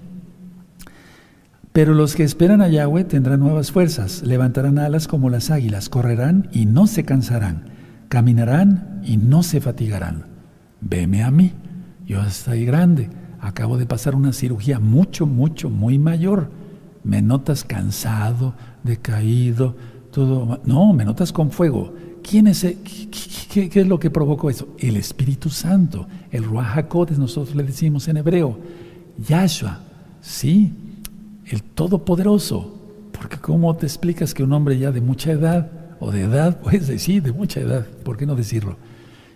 Pero 1.74 1.94
los 1.94 2.16
que 2.16 2.24
esperan 2.24 2.62
a 2.62 2.70
Yahweh 2.70 3.04
tendrán 3.04 3.42
nuevas 3.42 3.72
fuerzas, 3.72 4.24
levantarán 4.24 4.80
alas 4.80 5.08
como 5.08 5.30
las 5.30 5.52
águilas, 5.52 5.90
correrán 5.90 6.50
y 6.52 6.66
no 6.66 6.88
se 6.88 7.04
cansarán 7.04 7.80
caminarán 8.10 9.02
y 9.06 9.18
no 9.18 9.44
se 9.44 9.62
fatigarán. 9.62 10.26
Veme 10.82 11.24
a 11.24 11.32
mí, 11.32 11.54
yo 12.06 12.22
estoy 12.24 12.66
grande, 12.66 13.10
acabo 13.42 13.78
de 13.78 13.86
pasar 13.86 14.16
una 14.16 14.34
cirugía 14.34 14.80
mucho, 14.80 15.26
mucho, 15.26 15.70
muy 15.70 15.98
mayor. 15.98 16.50
Me 17.04 17.22
notas 17.22 17.64
cansado, 17.64 18.54
decaído, 18.84 19.76
todo. 20.12 20.60
No, 20.66 20.94
me 20.94 21.06
notas 21.06 21.32
con 21.32 21.52
fuego. 21.52 21.94
¿Quién 22.22 22.48
es? 22.48 22.66
qué, 23.50 23.70
es 23.74 23.88
lo 23.88 24.00
que 24.00 24.10
provocó 24.10 24.50
eso? 24.50 24.70
El 24.78 24.98
Espíritu 24.98 25.50
Santo, 25.50 26.08
el 26.32 26.44
Ruach 26.44 26.92
nosotros 27.18 27.56
le 27.56 27.64
decimos 27.64 28.08
en 28.08 28.18
hebreo. 28.18 28.58
Yahshua, 29.18 29.80
sí, 30.22 30.72
el 31.48 31.64
Todopoderoso. 31.64 32.76
Porque 33.12 33.38
¿cómo 33.38 33.76
te 33.76 33.86
explicas 33.86 34.34
que 34.34 34.44
un 34.44 34.54
hombre 34.54 34.78
ya 34.78 34.92
de 34.92 35.02
mucha 35.02 35.32
edad 35.32 35.70
o 36.00 36.12
de 36.12 36.22
edad, 36.22 36.60
pues 36.64 36.86
sí, 37.02 37.20
de 37.20 37.32
mucha 37.32 37.60
edad, 37.60 37.86
¿por 38.04 38.18
qué 38.18 38.26
no 38.26 38.36
decirlo? 38.36 38.78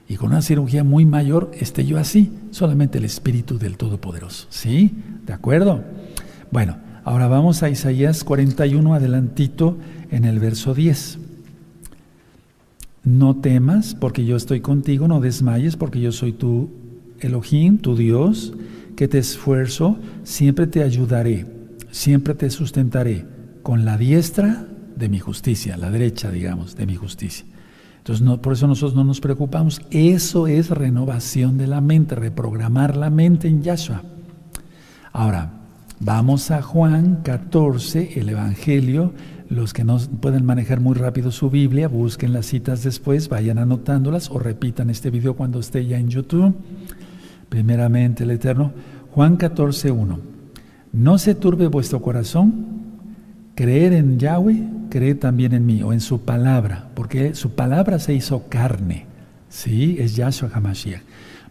Y 0.08 0.16
con 0.16 0.32
una 0.32 0.42
cirugía 0.42 0.84
muy 0.84 1.06
mayor 1.06 1.52
esté 1.54 1.86
yo 1.86 1.98
así, 1.98 2.32
solamente 2.52 2.98
el 2.98 3.06
Espíritu 3.06 3.58
del 3.58 3.78
Todopoderoso. 3.78 4.48
¿Sí? 4.50 4.92
¿De 5.26 5.34
acuerdo? 5.34 5.84
Bueno, 6.52 6.78
ahora 7.04 7.28
vamos 7.28 7.64
a 7.64 7.70
Isaías 7.70 8.24
41, 8.24 8.94
adelantito 8.94 9.78
en 10.12 10.26
el 10.26 10.40
verso 10.40 10.74
10. 10.74 11.20
No 13.06 13.36
temas, 13.38 13.96
porque 13.96 14.26
yo 14.26 14.36
estoy 14.36 14.62
contigo, 14.62 15.08
no 15.08 15.20
desmayes, 15.20 15.76
porque 15.76 16.00
yo 16.00 16.12
soy 16.12 16.34
tu 16.34 16.70
Elohim, 17.20 17.78
tu 17.78 17.96
Dios, 17.96 18.54
que 18.96 19.08
te 19.08 19.18
esfuerzo, 19.18 19.98
siempre 20.24 20.68
te 20.68 20.84
ayudaré, 20.84 21.46
siempre 21.92 22.34
te 22.34 22.50
sustentaré 22.50 23.26
con 23.62 23.86
la 23.86 23.98
diestra 23.98 24.68
de 24.96 25.10
mi 25.10 25.20
justicia, 25.20 25.78
la 25.78 25.90
derecha, 25.90 26.30
digamos, 26.30 26.76
de 26.76 26.86
mi 26.86 26.96
justicia. 26.96 27.46
Entonces, 28.04 28.26
no, 28.26 28.42
por 28.42 28.52
eso 28.52 28.68
nosotros 28.68 28.96
no 28.96 29.06
nos 29.06 29.22
preocupamos. 29.22 29.82
Eso 29.90 30.48
es 30.48 30.70
renovación 30.72 31.58
de 31.58 31.68
la 31.68 31.80
mente, 31.80 32.16
reprogramar 32.16 32.98
la 32.98 33.10
mente 33.10 33.48
en 33.48 33.64
Yahshua. 33.64 34.02
Ahora, 35.14 35.54
vamos 36.02 36.52
a 36.52 36.62
Juan 36.62 37.22
14, 37.24 38.20
el 38.20 38.28
Evangelio. 38.28 39.14
Los 39.48 39.72
que 39.72 39.86
no 39.86 39.98
pueden 40.20 40.44
manejar 40.44 40.82
muy 40.82 40.96
rápido 40.96 41.32
su 41.32 41.50
Biblia, 41.50 41.88
busquen 41.88 42.34
las 42.34 42.48
citas 42.48 42.84
después, 42.84 43.30
vayan 43.30 43.58
anotándolas 43.58 44.30
o 44.32 44.38
repitan 44.38 44.90
este 44.90 45.10
video 45.10 45.38
cuando 45.38 45.62
esté 45.62 45.86
ya 45.86 45.98
en 45.98 46.10
YouTube. 46.10 46.54
Primeramente, 47.48 48.26
el 48.26 48.32
Eterno. 48.32 48.74
Juan 49.12 49.38
14, 49.38 49.92
1. 49.92 50.20
No 50.92 51.18
se 51.18 51.36
turbe 51.36 51.68
vuestro 51.68 52.02
corazón, 52.02 52.83
creer 53.56 53.94
en 53.94 54.20
Yahweh 54.20 54.70
cree 54.90 55.16
también 55.16 55.54
en 55.54 55.66
mí 55.66 55.82
o 55.82 55.92
en 55.92 56.02
su 56.02 56.22
palabra, 56.22 56.90
porque 56.94 57.34
su 57.34 57.56
palabra 57.56 57.98
se 58.00 58.14
hizo 58.14 58.48
carne. 58.48 59.08
Sí, 59.50 59.98
es 60.00 60.16
Yahshua 60.16 60.52
HaMashiach. 60.54 61.02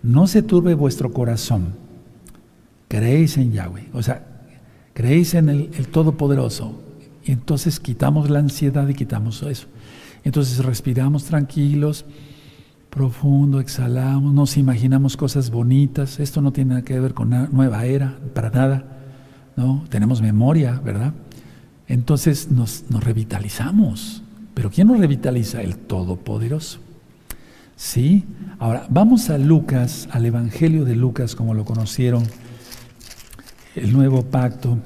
No 0.02 0.26
se 0.26 0.42
turbe 0.42 0.74
vuestro 0.74 1.12
corazón. 1.12 1.74
Creéis 2.88 3.36
en 3.38 3.52
Yahweh. 3.52 3.88
O 3.92 4.02
sea, 4.02 4.26
creéis 4.94 5.34
en 5.34 5.48
el, 5.48 5.70
el 5.76 5.88
Todopoderoso. 5.88 6.80
Y 7.24 7.32
entonces 7.32 7.80
quitamos 7.80 8.30
la 8.30 8.40
ansiedad 8.40 8.88
y 8.88 8.94
quitamos 8.94 9.42
eso. 9.42 9.66
Entonces 10.24 10.64
respiramos 10.64 11.24
tranquilos, 11.24 12.04
profundo, 12.90 13.58
exhalamos, 13.58 14.32
nos 14.34 14.56
imaginamos 14.56 15.16
cosas 15.16 15.50
bonitas. 15.50 16.20
Esto 16.20 16.42
no 16.42 16.52
tiene 16.52 16.70
nada 16.70 16.82
que 16.82 16.98
ver 17.00 17.14
con 17.14 17.28
una 17.28 17.48
nueva 17.50 17.86
era, 17.86 18.18
para 18.34 18.50
nada. 18.50 18.84
¿no? 19.56 19.84
Tenemos 19.88 20.22
memoria, 20.22 20.80
¿verdad? 20.84 21.12
Entonces 21.92 22.50
nos, 22.50 22.84
revitalizamos. 22.88 24.22
Pero 24.54 24.70
¿quién 24.70 24.88
nos 24.88 24.98
revitaliza? 24.98 25.60
El 25.60 25.76
Todopoderoso. 25.76 26.78
¿Sí? 27.76 28.24
Ahora, 28.58 28.86
vamos 28.88 29.28
a 29.28 29.36
Lucas, 29.36 30.08
al 30.10 30.24
Evangelio 30.24 30.86
de 30.86 30.96
Lucas, 30.96 31.34
como 31.34 31.52
lo 31.52 31.66
conocieron, 31.66 32.24
el 33.76 33.92
nuevo 33.92 34.24
pacto. 34.24 34.78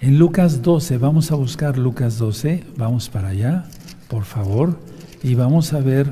En 0.00 0.18
Lucas 0.18 0.62
12, 0.62 0.96
vamos 0.96 1.32
a 1.32 1.34
buscar 1.34 1.76
Lucas 1.76 2.16
12, 2.16 2.64
vamos 2.78 3.10
para 3.10 3.28
allá, 3.28 3.64
por 4.08 4.24
favor, 4.24 4.80
y 5.22 5.34
vamos 5.34 5.74
a 5.74 5.80
ver 5.80 6.10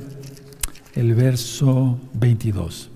el 0.94 1.14
verso 1.14 1.98
22. 2.12 2.90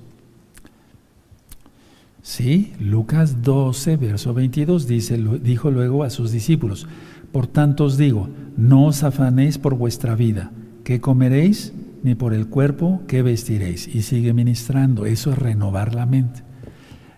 Sí, 2.31 2.75
Lucas 2.79 3.43
12, 3.43 3.97
verso 3.97 4.33
22 4.33 4.87
dice, 4.87 5.21
dijo 5.43 5.73
luego 5.73 6.05
a 6.05 6.11
sus 6.11 6.31
discípulos, 6.31 6.87
por 7.33 7.49
tanto 7.49 7.87
os 7.87 7.97
digo, 7.97 8.29
no 8.57 8.87
os 8.87 9.03
afanéis 9.03 9.59
por 9.59 9.75
vuestra 9.75 10.15
vida, 10.15 10.53
qué 10.85 11.01
comeréis, 11.01 11.73
ni 12.05 12.15
por 12.15 12.33
el 12.33 12.47
cuerpo, 12.47 13.03
qué 13.09 13.23
vestiréis. 13.23 13.93
Y 13.93 14.03
sigue 14.03 14.33
ministrando, 14.33 15.07
eso 15.07 15.33
es 15.33 15.41
renovar 15.41 15.93
la 15.93 16.07
mente. 16.07 16.45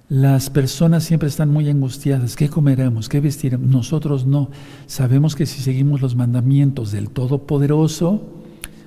Las 0.09 0.49
personas 0.49 1.05
siempre 1.05 1.29
están 1.29 1.51
muy 1.51 1.69
angustiadas, 1.69 2.35
¿qué 2.35 2.49
comeremos? 2.49 3.11
¿Qué 3.11 3.21
vestiremos? 3.21 3.69
Nosotros 3.69 4.25
no. 4.25 4.49
Sabemos 4.87 5.37
que 5.37 5.45
si 5.45 5.61
seguimos 5.61 6.01
los 6.01 6.17
mandamientos 6.17 6.91
del 6.91 7.11
Todopoderoso, 7.11 8.33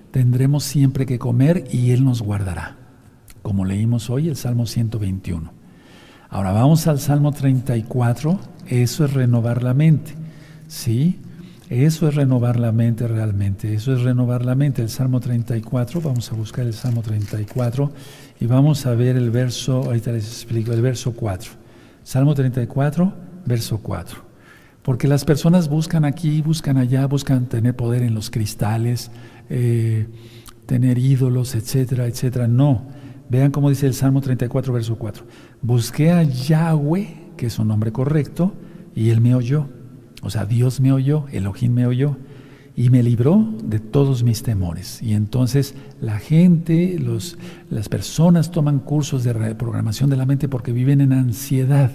tendremos 0.09 0.63
siempre 0.63 1.05
que 1.05 1.19
comer 1.19 1.65
y 1.71 1.91
Él 1.91 2.03
nos 2.03 2.23
guardará. 2.23 2.77
Como 3.43 3.63
leímos 3.63 4.09
hoy 4.09 4.27
el 4.27 4.35
Salmo 4.35 4.65
121. 4.65 5.64
Ahora 6.35 6.51
vamos 6.51 6.85
al 6.87 6.99
Salmo 6.99 7.31
34, 7.31 8.37
eso 8.67 9.05
es 9.05 9.13
renovar 9.13 9.63
la 9.63 9.73
mente. 9.73 10.15
¿Sí? 10.67 11.17
Eso 11.69 12.09
es 12.09 12.15
renovar 12.15 12.59
la 12.59 12.73
mente 12.73 13.07
realmente, 13.07 13.73
eso 13.73 13.93
es 13.93 14.01
renovar 14.01 14.43
la 14.43 14.53
mente. 14.53 14.81
El 14.81 14.89
Salmo 14.89 15.21
34, 15.21 16.01
vamos 16.01 16.29
a 16.29 16.35
buscar 16.35 16.65
el 16.65 16.73
Salmo 16.73 17.01
34 17.03 17.89
y 18.41 18.47
vamos 18.47 18.85
a 18.85 18.93
ver 18.95 19.15
el 19.15 19.31
verso, 19.31 19.83
ahorita 19.83 20.11
les 20.11 20.27
explico, 20.27 20.73
el 20.73 20.81
verso 20.81 21.13
4. 21.13 21.51
Salmo 22.03 22.33
34, 22.33 23.13
verso 23.45 23.77
4. 23.77 24.19
Porque 24.83 25.07
las 25.07 25.23
personas 25.23 25.69
buscan 25.69 26.03
aquí, 26.03 26.41
buscan 26.41 26.75
allá, 26.75 27.07
buscan 27.07 27.45
tener 27.45 27.77
poder 27.77 28.01
en 28.01 28.13
los 28.13 28.29
cristales, 28.29 29.09
eh, 29.49 30.05
tener 30.65 30.97
ídolos, 30.97 31.55
etcétera, 31.55 32.07
etcétera. 32.07 32.45
No. 32.45 32.83
Vean 33.29 33.51
cómo 33.51 33.69
dice 33.69 33.87
el 33.87 33.93
Salmo 33.93 34.19
34, 34.19 34.73
verso 34.73 34.97
4. 34.97 35.23
Busqué 35.61 36.11
a 36.11 36.23
Yahweh, 36.23 37.31
que 37.37 37.47
es 37.47 37.59
un 37.59 37.67
nombre 37.67 37.91
correcto, 37.91 38.53
y 38.95 39.09
él 39.09 39.21
me 39.21 39.35
oyó 39.35 39.67
o 40.25 40.31
sea, 40.31 40.45
Dios 40.47 40.79
me 40.79 40.91
oyó, 40.91 41.25
Elohim 41.31 41.71
me 41.71 41.85
oyó 41.85 42.17
y 42.75 42.89
me 42.89 43.03
libró 43.03 43.47
de 43.63 43.79
todos 43.79 44.23
mis 44.23 44.41
temores. 44.41 44.99
Y 45.03 45.13
entonces 45.13 45.75
la 46.01 46.17
gente, 46.17 46.97
los, 46.97 47.37
las 47.69 47.89
personas 47.89 48.49
toman 48.49 48.79
cursos 48.79 49.23
de 49.23 49.33
reprogramación 49.33 50.09
de 50.09 50.17
la 50.17 50.25
mente 50.25 50.49
porque 50.49 50.71
viven 50.71 50.99
en 50.99 51.13
ansiedad. 51.13 51.91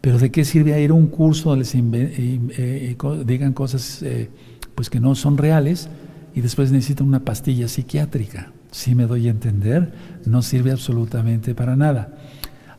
Pero 0.00 0.18
¿de 0.18 0.30
qué 0.30 0.46
sirve 0.46 0.80
ir 0.82 0.92
a 0.92 0.94
un 0.94 1.08
curso 1.08 1.50
donde 1.50 1.66
les 1.66 1.74
eh, 1.74 2.40
eh, 2.56 2.96
digan 3.26 3.52
cosas 3.52 4.02
eh, 4.02 4.30
pues 4.74 4.88
que 4.88 4.98
no 4.98 5.14
son 5.14 5.36
reales 5.36 5.90
y 6.34 6.40
después 6.40 6.72
necesitan 6.72 7.06
una 7.06 7.20
pastilla 7.20 7.68
psiquiátrica? 7.68 8.50
Si 8.70 8.94
me 8.94 9.06
doy 9.06 9.28
a 9.28 9.30
entender, 9.30 9.92
no 10.24 10.40
sirve 10.40 10.72
absolutamente 10.72 11.54
para 11.54 11.76
nada. 11.76 12.16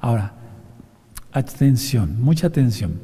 Ahora, 0.03 0.33
atención, 1.31 2.21
mucha 2.21 2.47
atención. 2.47 2.99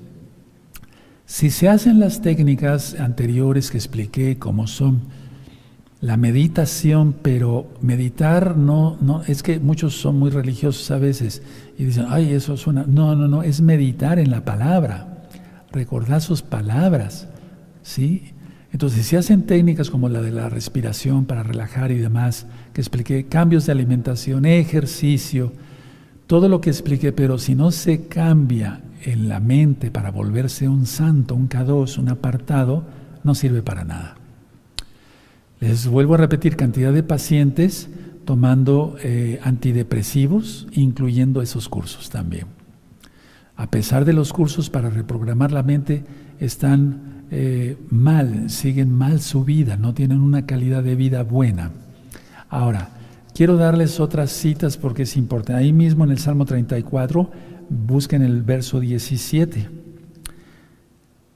Si 1.26 1.50
se 1.50 1.70
hacen 1.70 1.98
las 1.98 2.22
técnicas 2.22 3.00
anteriores 3.00 3.72
que 3.72 3.78
expliqué, 3.78 4.38
como 4.38 4.68
son 4.68 5.04
la 6.02 6.18
meditación, 6.18 7.16
pero 7.22 7.72
meditar 7.80 8.58
no, 8.58 8.98
no, 9.00 9.24
es 9.24 9.44
que 9.44 9.62
muchos 9.62 9.96
son 9.96 10.20
muy 10.20 10.30
religiosos 10.30 10.92
a 10.92 10.98
veces 10.98 11.42
y 11.78 11.86
dicen, 11.86 12.08
ay, 12.10 12.34
eso 12.34 12.58
suena. 12.58 12.84
No, 12.86 13.16
no, 13.16 13.30
no, 13.30 13.44
es 13.44 13.62
meditar 13.62 14.20
en 14.20 14.30
la 14.30 14.44
palabra, 14.44 15.24
recordar 15.72 16.20
sus 16.20 16.42
palabras, 16.42 17.30
¿sí? 17.82 18.34
Entonces, 18.74 19.06
si 19.06 19.16
hacen 19.16 19.44
técnicas 19.44 19.90
como 19.90 20.10
la 20.10 20.22
de 20.22 20.32
la 20.32 20.50
respiración 20.50 21.24
para 21.24 21.44
relajar 21.44 21.92
y 21.92 21.98
demás, 21.98 22.46
que 22.74 22.82
expliqué, 22.82 23.28
cambios 23.28 23.68
de 23.68 23.72
alimentación, 23.72 24.44
ejercicio, 24.44 25.54
todo 26.30 26.48
lo 26.48 26.62
que 26.62 26.70
expliqué, 26.70 27.12
pero 27.12 27.40
si 27.40 27.56
no 27.56 27.72
se 27.72 28.06
cambia 28.06 28.84
en 29.02 29.30
la 29.30 29.40
mente 29.40 29.90
para 29.90 30.12
volverse 30.12 30.70
un 30.70 30.86
santo, 30.86 31.34
un 31.34 31.50
K2, 31.50 31.98
un 31.98 32.10
apartado, 32.10 32.84
no 33.24 33.34
sirve 33.34 33.64
para 33.64 33.84
nada. 33.84 34.16
Les 35.60 35.88
vuelvo 35.88 36.14
a 36.14 36.18
repetir, 36.18 36.56
cantidad 36.56 36.94
de 36.94 37.02
pacientes 37.02 37.90
tomando 38.26 38.96
eh, 39.02 39.40
antidepresivos, 39.42 40.68
incluyendo 40.72 41.42
esos 41.42 41.68
cursos 41.68 42.12
también. 42.12 42.46
A 43.56 43.72
pesar 43.72 44.06
de 44.06 44.14
los 44.14 44.32
cursos 44.32 44.70
para 44.70 44.92
reprogramar 44.92 45.52
la 45.52 45.64
mente, 45.64 46.04
están 46.40 47.26
eh, 47.32 47.76
mal, 47.90 48.52
siguen 48.52 48.92
mal 48.92 49.22
su 49.22 49.46
vida, 49.46 49.78
no 49.78 49.96
tienen 49.96 50.22
una 50.22 50.46
calidad 50.46 50.84
de 50.84 50.94
vida 50.94 51.24
buena. 51.24 51.72
Ahora, 52.50 52.99
quiero 53.34 53.58
darles 53.58 54.00
otras 54.00 54.32
citas 54.32 54.78
porque 54.78 55.04
es 55.04 55.18
importante. 55.18 55.62
Ahí 55.62 55.74
mismo 55.74 56.04
en 56.04 56.12
el 56.12 56.20
Salmo 56.20 56.46
34 56.46 57.30
busquen 57.70 58.22
el 58.22 58.44
verso 58.44 58.80
17. 58.80 59.70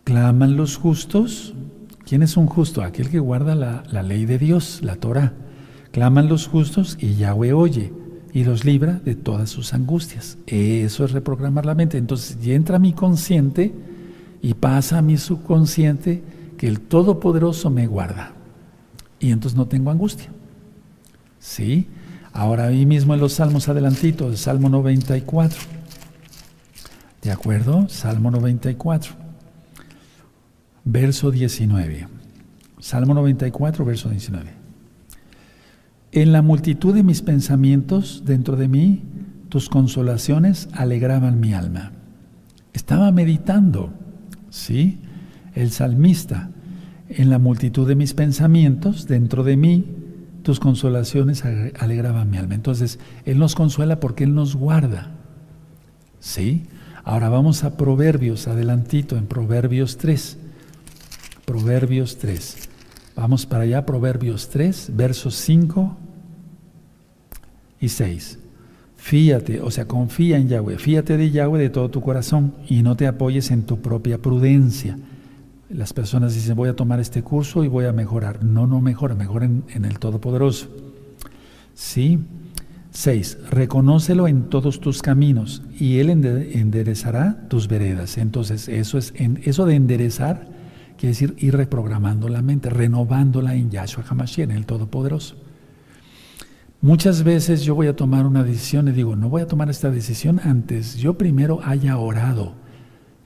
Claman 0.03 0.58
los 0.58 0.77
justos. 0.77 1.53
¿Quién 2.06 2.23
es 2.23 2.36
un 2.36 2.47
justo? 2.47 2.84
Aquel 2.84 3.10
que 3.10 3.19
guarda 3.19 3.56
la, 3.56 4.03
ley 4.03 4.25
de 4.25 4.38
Dios, 4.38 4.82
la 4.84 4.97
Torah. 4.97 5.34
Claman 5.91 6.27
los 6.27 6.47
justos 6.47 6.97
y 6.99 7.15
Yahweh 7.15 7.53
oye 7.53 7.93
y 8.34 8.43
los 8.43 8.65
libra 8.65 8.99
de 9.06 9.15
todas 9.15 9.49
sus 9.49 9.73
angustias. 9.73 10.38
Eso 10.47 11.06
es 11.06 11.12
reprogramar 11.12 11.65
la 11.65 11.75
mente. 11.75 11.97
Entonces 11.97 12.38
ya 12.41 12.53
entra 12.53 12.79
mi 12.79 12.93
consciente 12.93 13.73
y 14.41 14.56
pasa 14.56 14.97
a 14.97 15.01
mi 15.01 15.17
subconsciente 15.17 16.23
que 16.58 16.67
el 16.67 16.82
Todopoderoso 16.82 17.69
me 17.69 17.88
guarda. 17.88 18.34
Y 19.19 19.32
entonces 19.32 19.58
no 19.58 19.67
tengo 19.67 19.91
angustia. 19.91 20.32
¿Sí? 21.43 21.88
Ahora 22.32 22.67
ahí 22.67 22.86
mismo 22.86 23.13
en 23.13 23.19
los 23.19 23.34
salmos 23.34 23.67
adelantitos, 23.67 24.32
el 24.32 24.38
Salmo 24.38 24.69
94. 24.69 25.60
¿De 27.21 27.32
acuerdo? 27.32 27.89
Salmo 27.89 28.32
94, 28.32 29.12
verso 30.86 31.32
19. 31.32 32.08
Salmo 32.79 33.13
94, 33.13 33.84
verso 33.84 34.10
19. 34.10 34.51
En 36.13 36.32
la 36.32 36.41
multitud 36.41 36.95
de 36.95 37.03
mis 37.03 37.21
pensamientos 37.21 38.23
dentro 38.25 38.56
de 38.56 38.69
mí, 38.69 39.03
tus 39.49 39.67
consolaciones 39.67 40.69
alegraban 40.71 41.41
mi 41.41 41.53
alma. 41.53 41.91
Estaba 42.71 43.12
meditando, 43.12 43.91
¿sí? 44.49 45.01
El 45.56 45.71
salmista, 45.71 46.51
en 47.10 47.29
la 47.29 47.38
multitud 47.38 47.86
de 47.86 47.95
mis 47.95 48.13
pensamientos 48.13 49.08
dentro 49.08 49.43
de 49.43 49.58
mí, 49.58 50.02
tus 50.43 50.60
consolaciones 50.60 51.43
alegraban 51.79 52.29
mi 52.29 52.38
alma. 52.38 52.56
Entonces, 52.56 52.99
Él 53.25 53.39
nos 53.39 53.56
consuela 53.56 53.99
porque 53.99 54.25
Él 54.25 54.36
nos 54.36 54.56
guarda, 54.56 55.12
¿sí? 56.19 56.67
Ahora 57.03 57.29
vamos 57.29 57.63
a 57.63 57.75
Proverbios, 57.75 58.47
adelantito, 58.47 59.17
en 59.17 59.25
Proverbios 59.25 59.97
3. 59.97 60.38
Proverbios 61.45 62.17
3. 62.17 62.69
Vamos 63.15 63.45
para 63.45 63.63
allá, 63.63 63.86
Proverbios 63.86 64.49
3, 64.49 64.91
versos 64.95 65.36
5 65.36 65.97
y 67.82 67.89
6. 67.89 68.39
Fíate, 68.95 69.60
o 69.62 69.69
sea, 69.69 69.86
confía 69.86 70.38
en 70.38 70.47
Yahweh, 70.47 70.77
fíate 70.77 71.17
de 71.17 71.29
Yahweh 71.29 71.60
de 71.60 71.69
todo 71.69 71.89
tu 71.89 71.99
corazón 71.99 72.53
y 72.69 72.84
no 72.84 72.95
te 72.95 73.06
apoyes 73.06 73.51
en 73.51 73.63
tu 73.63 73.82
propia 73.82 74.17
prudencia. 74.17 74.97
Las 75.73 75.91
personas 75.91 76.36
dicen, 76.36 76.55
voy 76.55 76.69
a 76.69 76.75
tomar 76.75 76.99
este 76.99 77.23
curso 77.23 77.63
y 77.63 77.67
voy 77.67 77.86
a 77.86 77.93
mejorar. 77.93 78.43
No, 78.43 78.67
no 78.67 78.79
mejora, 78.79 79.15
mejora 79.15 79.45
en, 79.45 79.86
el 79.86 79.97
Todopoderoso. 79.97 80.67
Sí, 81.73 82.19
6. 82.91 83.49
Reconócelo 83.49 84.27
en 84.27 84.49
todos 84.49 84.79
tus 84.79 85.01
caminos 85.01 85.63
y 85.79 85.97
Él 85.97 86.12
enderezará 86.12 87.47
tus 87.47 87.67
veredas. 87.67 88.19
Entonces, 88.19 88.69
eso, 88.69 88.99
es, 88.99 89.13
en, 89.15 89.41
eso 89.45 89.65
de 89.65 89.75
enderezar 89.75 90.48
quiere 90.95 91.13
decir 91.13 91.35
ir 91.39 91.58
reprogramando 91.58 92.29
la 92.29 92.43
mente, 92.43 92.69
renovándola 92.69 93.56
en 93.56 93.71
Yahshua 93.71 94.06
HaMashiach, 94.08 94.50
en 94.50 94.56
el 94.56 94.67
Todopoderoso. 94.67 95.37
Muchas 96.81 97.23
veces 97.23 97.63
yo 97.63 97.73
voy 97.73 97.87
a 97.87 97.95
tomar 97.95 98.27
una 98.27 98.43
decisión 98.43 98.89
y 98.89 98.91
digo, 98.91 99.15
no 99.15 99.27
voy 99.27 99.41
a 99.41 99.48
tomar 99.48 99.69
esta 99.69 99.89
decisión 99.89 100.39
antes 100.43 100.98
yo 100.98 101.17
primero 101.17 101.62
haya 101.63 101.98
orado 101.98 102.62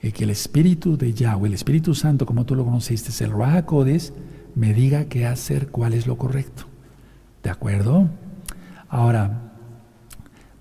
y 0.02 0.12
que 0.12 0.24
el 0.24 0.30
Espíritu 0.30 0.96
de 0.96 1.12
Yahweh, 1.12 1.48
el 1.48 1.54
Espíritu 1.54 1.94
Santo, 1.94 2.26
como 2.26 2.46
tú 2.46 2.54
lo 2.54 2.64
conociste, 2.64 3.24
el 3.24 3.30
Ruach 3.30 3.66
me 4.54 4.74
diga 4.74 5.06
qué 5.06 5.26
hacer, 5.26 5.68
cuál 5.68 5.94
es 5.94 6.06
lo 6.06 6.16
correcto. 6.16 6.64
¿De 7.42 7.50
acuerdo? 7.50 8.08
Ahora, 8.88 9.48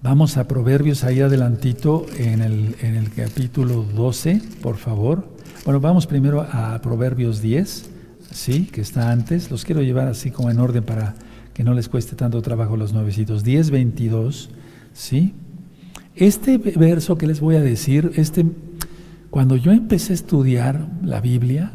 Vamos 0.03 0.37
a 0.37 0.47
Proverbios 0.47 1.03
ahí 1.03 1.21
adelantito 1.21 2.05
en 2.17 2.41
el, 2.41 2.75
en 2.81 2.95
el 2.95 3.11
capítulo 3.11 3.83
12, 3.83 4.41
por 4.61 4.77
favor. 4.77 5.27
Bueno, 5.65 5.79
vamos 5.79 6.05
primero 6.05 6.47
a 6.49 6.79
Proverbios 6.83 7.41
10, 7.41 7.89
¿sí? 8.31 8.65
Que 8.71 8.81
está 8.81 9.11
antes. 9.11 9.49
Los 9.49 9.65
quiero 9.65 9.81
llevar 9.81 10.07
así 10.07 10.29
como 10.29 10.51
en 10.51 10.59
orden 10.59 10.83
para 10.83 11.15
que 11.53 11.63
no 11.63 11.73
les 11.73 11.89
cueste 11.89 12.15
tanto 12.15 12.43
trabajo 12.43 12.77
los 12.77 12.93
nuevecitos. 12.93 13.43
10, 13.43 13.71
22, 13.71 14.51
¿sí? 14.93 15.33
Este 16.15 16.59
verso 16.59 17.17
que 17.17 17.25
les 17.25 17.39
voy 17.39 17.55
a 17.55 17.61
decir, 17.61 18.11
este, 18.15 18.45
Cuando 19.29 19.55
yo 19.55 19.71
empecé 19.71 20.13
a 20.13 20.15
estudiar 20.15 20.87
la 21.03 21.21
Biblia, 21.21 21.73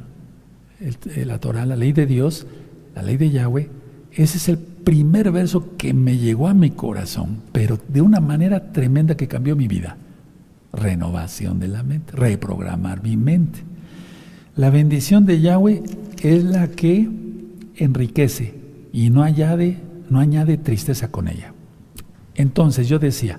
la 1.24 1.38
Torah, 1.38 1.66
la 1.66 1.76
ley 1.76 1.92
de 1.92 2.06
Dios, 2.06 2.46
la 2.94 3.02
ley 3.02 3.16
de 3.16 3.30
Yahweh, 3.30 3.68
ese 4.12 4.38
es 4.38 4.48
el 4.48 4.58
primer 4.58 5.30
verso 5.30 5.76
que 5.76 5.94
me 5.94 6.18
llegó 6.18 6.48
a 6.48 6.54
mi 6.54 6.70
corazón, 6.70 7.42
pero 7.52 7.78
de 7.88 8.00
una 8.00 8.20
manera 8.20 8.72
tremenda 8.72 9.16
que 9.16 9.28
cambió 9.28 9.56
mi 9.56 9.68
vida. 9.68 9.96
Renovación 10.72 11.60
de 11.60 11.68
la 11.68 11.82
mente, 11.82 12.12
reprogramar 12.12 13.02
mi 13.02 13.16
mente. 13.16 13.60
La 14.56 14.70
bendición 14.70 15.24
de 15.24 15.40
Yahweh 15.40 15.82
es 16.22 16.44
la 16.44 16.68
que 16.68 17.08
enriquece 17.76 18.54
y 18.92 19.10
no 19.10 19.22
añade, 19.22 19.78
no 20.10 20.18
añade 20.18 20.58
tristeza 20.58 21.10
con 21.10 21.28
ella. 21.28 21.52
Entonces 22.34 22.88
yo 22.88 22.98
decía, 22.98 23.38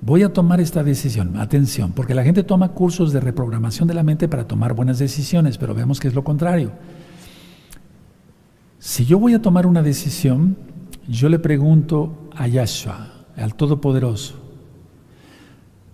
voy 0.00 0.22
a 0.22 0.32
tomar 0.32 0.60
esta 0.60 0.82
decisión, 0.82 1.36
atención, 1.36 1.92
porque 1.92 2.14
la 2.14 2.24
gente 2.24 2.42
toma 2.42 2.70
cursos 2.70 3.12
de 3.12 3.20
reprogramación 3.20 3.88
de 3.88 3.94
la 3.94 4.02
mente 4.02 4.28
para 4.28 4.46
tomar 4.46 4.74
buenas 4.74 4.98
decisiones, 4.98 5.58
pero 5.58 5.74
vemos 5.74 6.00
que 6.00 6.08
es 6.08 6.14
lo 6.14 6.24
contrario. 6.24 6.72
Si 8.78 9.04
yo 9.04 9.18
voy 9.18 9.34
a 9.34 9.42
tomar 9.42 9.66
una 9.66 9.82
decisión, 9.82 10.56
yo 11.08 11.28
le 11.28 11.38
pregunto 11.38 12.28
a 12.34 12.46
Yahshua, 12.46 13.26
al 13.36 13.54
Todopoderoso, 13.54 14.46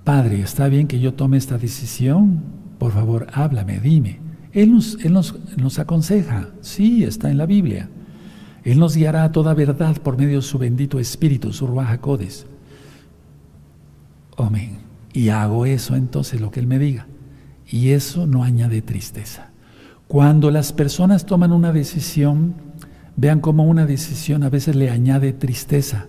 Padre, 0.05 0.40
¿está 0.40 0.68
bien 0.68 0.88
que 0.88 0.98
yo 0.98 1.14
tome 1.14 1.36
esta 1.36 1.59
decisión? 1.59 2.42
Por 2.78 2.90
favor, 2.92 3.28
háblame, 3.32 3.78
dime. 3.78 4.18
Él 4.53 4.72
nos, 4.72 4.98
él 5.05 5.12
nos, 5.12 5.78
aconseja, 5.78 6.50
sí, 6.61 7.05
está 7.05 7.30
en 7.30 7.38
la 7.38 7.46
Biblia. 7.46 7.88
Él 8.64 8.78
nos 8.78 8.96
guiará 8.96 9.24
a 9.24 9.32
toda 9.32 9.55
verdad 9.55 9.96
por 9.98 10.18
medio 10.18 10.36
de 10.36 10.42
su 10.42 10.59
bendito 10.59 10.98
Espíritu, 10.98 11.53
su 11.53 11.66
Ruach 11.66 12.00
Amén. 14.37 14.78
Y 15.12 15.28
hago 15.28 15.66
eso 15.66 15.95
entonces, 15.95 16.41
lo 16.41 16.51
que 16.51 16.61
Él 16.61 16.66
me 16.66 16.78
diga. 16.78 17.07
Y 17.68 17.91
eso 17.91 18.26
no 18.26 18.45
añade 18.45 18.83
tristeza. 18.83 19.51
Cuando 20.09 20.51
las 20.51 20.72
personas 20.72 21.26
toman 21.26 21.53
una 21.53 21.72
decisión, 21.72 22.55
vean 23.16 23.41
cómo 23.41 23.64
una 23.64 23.87
decisión 23.87 24.43
a 24.43 24.51
veces 24.51 24.76
le 24.76 24.91
añade 24.91 25.33
tristeza. 25.33 26.07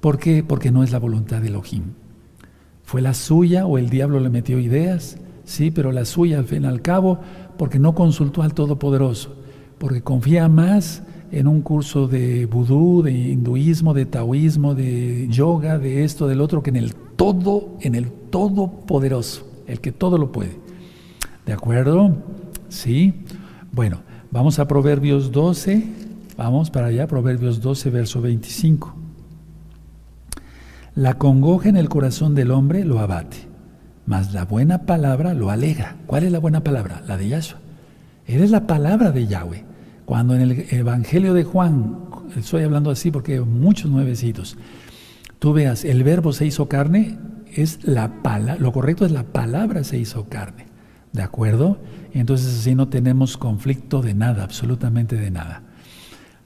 ¿Por 0.00 0.18
qué? 0.18 0.42
Porque 0.42 0.70
no 0.70 0.82
es 0.82 0.90
la 0.90 0.98
voluntad 0.98 1.40
de 1.40 1.48
Elohim. 1.48 1.92
Fue 2.84 3.00
la 3.00 3.14
suya 3.14 3.66
o 3.66 3.78
el 3.78 3.90
diablo 3.90 4.20
le 4.20 4.30
metió 4.30 4.58
ideas, 4.58 5.18
sí, 5.44 5.70
pero 5.70 5.92
la 5.92 6.04
suya 6.04 6.38
al 6.38 6.44
fin 6.44 6.64
y 6.64 6.66
al 6.66 6.82
cabo, 6.82 7.20
porque 7.56 7.78
no 7.78 7.94
consultó 7.94 8.42
al 8.42 8.54
Todopoderoso, 8.54 9.36
porque 9.78 10.02
confía 10.02 10.48
más 10.48 11.02
en 11.32 11.48
un 11.48 11.62
curso 11.62 12.06
de 12.06 12.44
vudú, 12.44 13.02
de 13.02 13.10
hinduismo, 13.10 13.94
de 13.94 14.04
taoísmo, 14.04 14.74
de 14.74 15.26
yoga, 15.28 15.78
de 15.78 16.04
esto, 16.04 16.28
del 16.28 16.42
otro, 16.42 16.62
que 16.62 16.70
en 16.70 16.76
el 16.76 16.94
todo, 16.94 17.78
en 17.80 17.94
el 17.94 18.12
todopoderoso, 18.12 19.50
el 19.66 19.80
que 19.80 19.92
todo 19.92 20.18
lo 20.18 20.30
puede. 20.30 20.60
¿De 21.46 21.54
acuerdo? 21.54 22.14
Sí. 22.68 23.14
Bueno, 23.72 24.02
vamos 24.30 24.58
a 24.58 24.68
Proverbios 24.68 25.32
12, 25.32 25.82
vamos 26.36 26.70
para 26.70 26.88
allá, 26.88 27.06
Proverbios 27.06 27.62
12, 27.62 27.88
verso 27.88 28.20
25. 28.20 28.94
La 30.94 31.14
congoja 31.14 31.70
en 31.70 31.78
el 31.78 31.88
corazón 31.88 32.34
del 32.34 32.50
hombre 32.50 32.84
lo 32.84 32.98
abate, 32.98 33.38
mas 34.04 34.34
la 34.34 34.44
buena 34.44 34.84
palabra 34.84 35.32
lo 35.32 35.48
alegra. 35.48 35.96
¿Cuál 36.06 36.24
es 36.24 36.32
la 36.32 36.38
buena 36.38 36.62
palabra? 36.62 37.02
La 37.06 37.16
de 37.16 37.28
Yahshua. 37.28 37.58
Eres 38.26 38.50
la 38.50 38.66
palabra 38.66 39.10
de 39.10 39.26
Yahweh. 39.26 39.71
Cuando 40.12 40.34
en 40.34 40.42
el 40.42 40.66
Evangelio 40.68 41.32
de 41.32 41.42
Juan, 41.42 41.96
estoy 42.36 42.64
hablando 42.64 42.90
así 42.90 43.10
porque 43.10 43.40
muchos 43.40 43.90
nuevecitos, 43.90 44.58
tú 45.38 45.54
veas, 45.54 45.86
el 45.86 46.04
verbo 46.04 46.34
se 46.34 46.44
hizo 46.44 46.68
carne, 46.68 47.16
es 47.54 47.78
la 47.84 48.20
palabra, 48.22 48.60
lo 48.60 48.72
correcto 48.72 49.06
es 49.06 49.10
la 49.10 49.22
palabra 49.22 49.84
se 49.84 49.96
hizo 49.96 50.28
carne. 50.28 50.66
¿De 51.12 51.22
acuerdo? 51.22 51.78
Entonces 52.12 52.58
así 52.58 52.74
no 52.74 52.88
tenemos 52.88 53.38
conflicto 53.38 54.02
de 54.02 54.12
nada, 54.12 54.44
absolutamente 54.44 55.16
de 55.16 55.30
nada. 55.30 55.62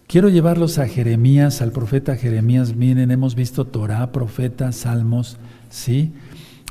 Quiero 0.06 0.28
llevarlos 0.28 0.78
a 0.78 0.86
Jeremías, 0.86 1.60
al 1.60 1.72
profeta 1.72 2.14
Jeremías. 2.14 2.76
Miren, 2.76 3.10
hemos 3.10 3.34
visto 3.34 3.64
Torah, 3.64 4.12
profeta, 4.12 4.70
salmos, 4.70 5.38
¿sí? 5.70 6.12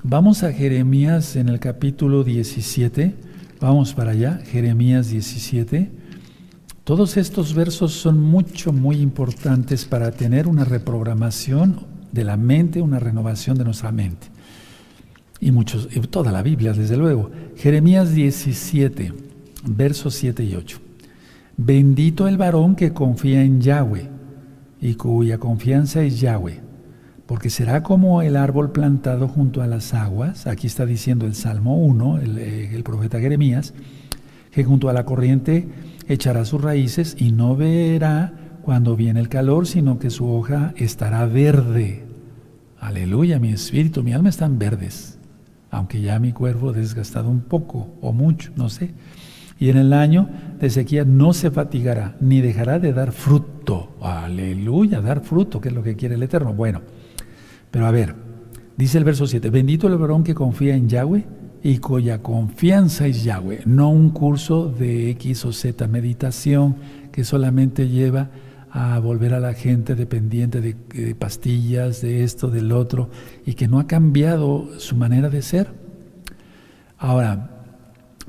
Vamos 0.01 0.43
a 0.43 0.53
Jeremías 0.53 1.35
en 1.35 1.49
el 1.49 1.59
capítulo 1.59 2.23
17. 2.23 3.15
Vamos 3.59 3.93
para 3.93 4.11
allá, 4.11 4.39
Jeremías 4.45 5.09
17. 5.09 6.04
Todos 6.85 7.17
estos 7.17 7.55
versos 7.55 7.93
son 7.93 8.21
mucho, 8.21 8.71
muy 8.71 8.97
importantes 8.97 9.85
para 9.85 10.11
tener 10.11 10.47
una 10.47 10.65
reprogramación 10.65 11.79
de 12.11 12.23
la 12.23 12.37
mente, 12.37 12.79
una 12.79 12.99
renovación 12.99 13.57
de 13.57 13.63
nuestra 13.63 13.91
mente. 13.91 14.27
Y 15.39 15.51
muchos, 15.51 15.89
y 15.91 15.99
toda 16.01 16.31
la 16.31 16.43
Biblia, 16.43 16.73
desde 16.73 16.95
luego. 16.95 17.31
Jeremías 17.55 18.13
17, 18.13 19.13
versos 19.65 20.13
7 20.13 20.43
y 20.43 20.53
8. 20.53 20.77
Bendito 21.57 22.27
el 22.27 22.37
varón 22.37 22.75
que 22.75 22.93
confía 22.93 23.41
en 23.41 23.61
Yahweh 23.61 24.07
y 24.79 24.93
cuya 24.93 25.39
confianza 25.39 26.03
es 26.03 26.19
Yahweh, 26.19 26.61
porque 27.25 27.49
será 27.49 27.81
como 27.81 28.21
el 28.21 28.35
árbol 28.35 28.71
plantado 28.71 29.27
junto 29.27 29.63
a 29.63 29.67
las 29.67 29.95
aguas, 29.95 30.45
aquí 30.45 30.67
está 30.67 30.85
diciendo 30.85 31.25
el 31.25 31.33
Salmo 31.33 31.83
1, 31.83 32.19
el, 32.19 32.83
profeta 32.83 33.19
Jeremías, 33.19 33.73
que 34.51 34.63
junto 34.63 34.87
a 34.87 34.93
la 34.93 35.03
corriente 35.03 35.67
echará 36.07 36.45
sus 36.45 36.61
raíces 36.61 37.15
y 37.19 37.31
no 37.31 37.55
verá 37.55 38.33
cuando 38.61 38.95
viene 38.95 39.19
el 39.19 39.29
calor, 39.29 39.67
sino 39.67 39.99
que 39.99 40.09
su 40.09 40.29
hoja 40.29 40.73
estará 40.75 41.25
verde. 41.25 42.03
Aleluya, 42.79 43.39
mi 43.39 43.49
espíritu, 43.49 44.03
mi 44.03 44.13
alma 44.13 44.29
están 44.29 44.59
verdes, 44.59 45.19
aunque 45.71 46.01
ya 46.01 46.19
mi 46.19 46.33
cuerpo 46.33 46.73
desgastado 46.73 47.29
un 47.29 47.41
poco 47.41 47.95
o 48.01 48.11
mucho, 48.11 48.51
no 48.55 48.69
sé. 48.69 48.93
Y 49.57 49.69
en 49.69 49.77
el 49.77 49.93
año 49.93 50.27
de 50.59 50.69
sequía 50.69 51.05
no 51.05 51.33
se 51.33 51.49
fatigará, 51.49 52.15
ni 52.19 52.41
dejará 52.41 52.79
de 52.79 52.91
dar 52.91 53.11
fruto. 53.11 53.95
Aleluya, 54.01 55.01
dar 55.01 55.21
fruto, 55.21 55.61
que 55.61 55.69
es 55.69 55.75
lo 55.75 55.83
que 55.83 55.95
quiere 55.95 56.15
el 56.15 56.23
Eterno. 56.23 56.53
Bueno, 56.53 56.81
pero 57.71 57.85
a 57.85 57.91
ver, 57.91 58.15
dice 58.77 58.97
el 58.97 59.03
verso 59.03 59.27
7, 59.27 59.49
bendito 59.49 59.87
el 59.87 59.97
varón 59.97 60.23
que 60.23 60.35
confía 60.35 60.75
en 60.75 60.89
Yahweh 60.89 61.25
y 61.65 61.79
cuya 61.79 62.21
confianza 62.21 63.07
es 63.07 63.23
Yahweh, 63.23 63.63
no 63.65 63.89
un 63.89 64.11
curso 64.11 64.69
de 64.69 65.09
X 65.09 65.45
o 65.45 65.51
Z 65.51 65.87
meditación 65.87 66.75
que 67.11 67.23
solamente 67.23 67.89
lleva 67.89 68.29
a 68.69 68.99
volver 68.99 69.33
a 69.33 69.39
la 69.39 69.55
gente 69.55 69.95
dependiente 69.95 70.61
de, 70.61 71.15
pastillas, 71.15 72.01
de 72.01 72.23
esto, 72.23 72.51
del 72.51 72.71
otro, 72.71 73.09
y 73.47 73.55
que 73.55 73.67
no 73.67 73.79
ha 73.79 73.87
cambiado 73.87 74.77
su 74.77 74.95
manera 74.95 75.31
de 75.31 75.41
ser. 75.41 75.69
Ahora, 76.99 77.63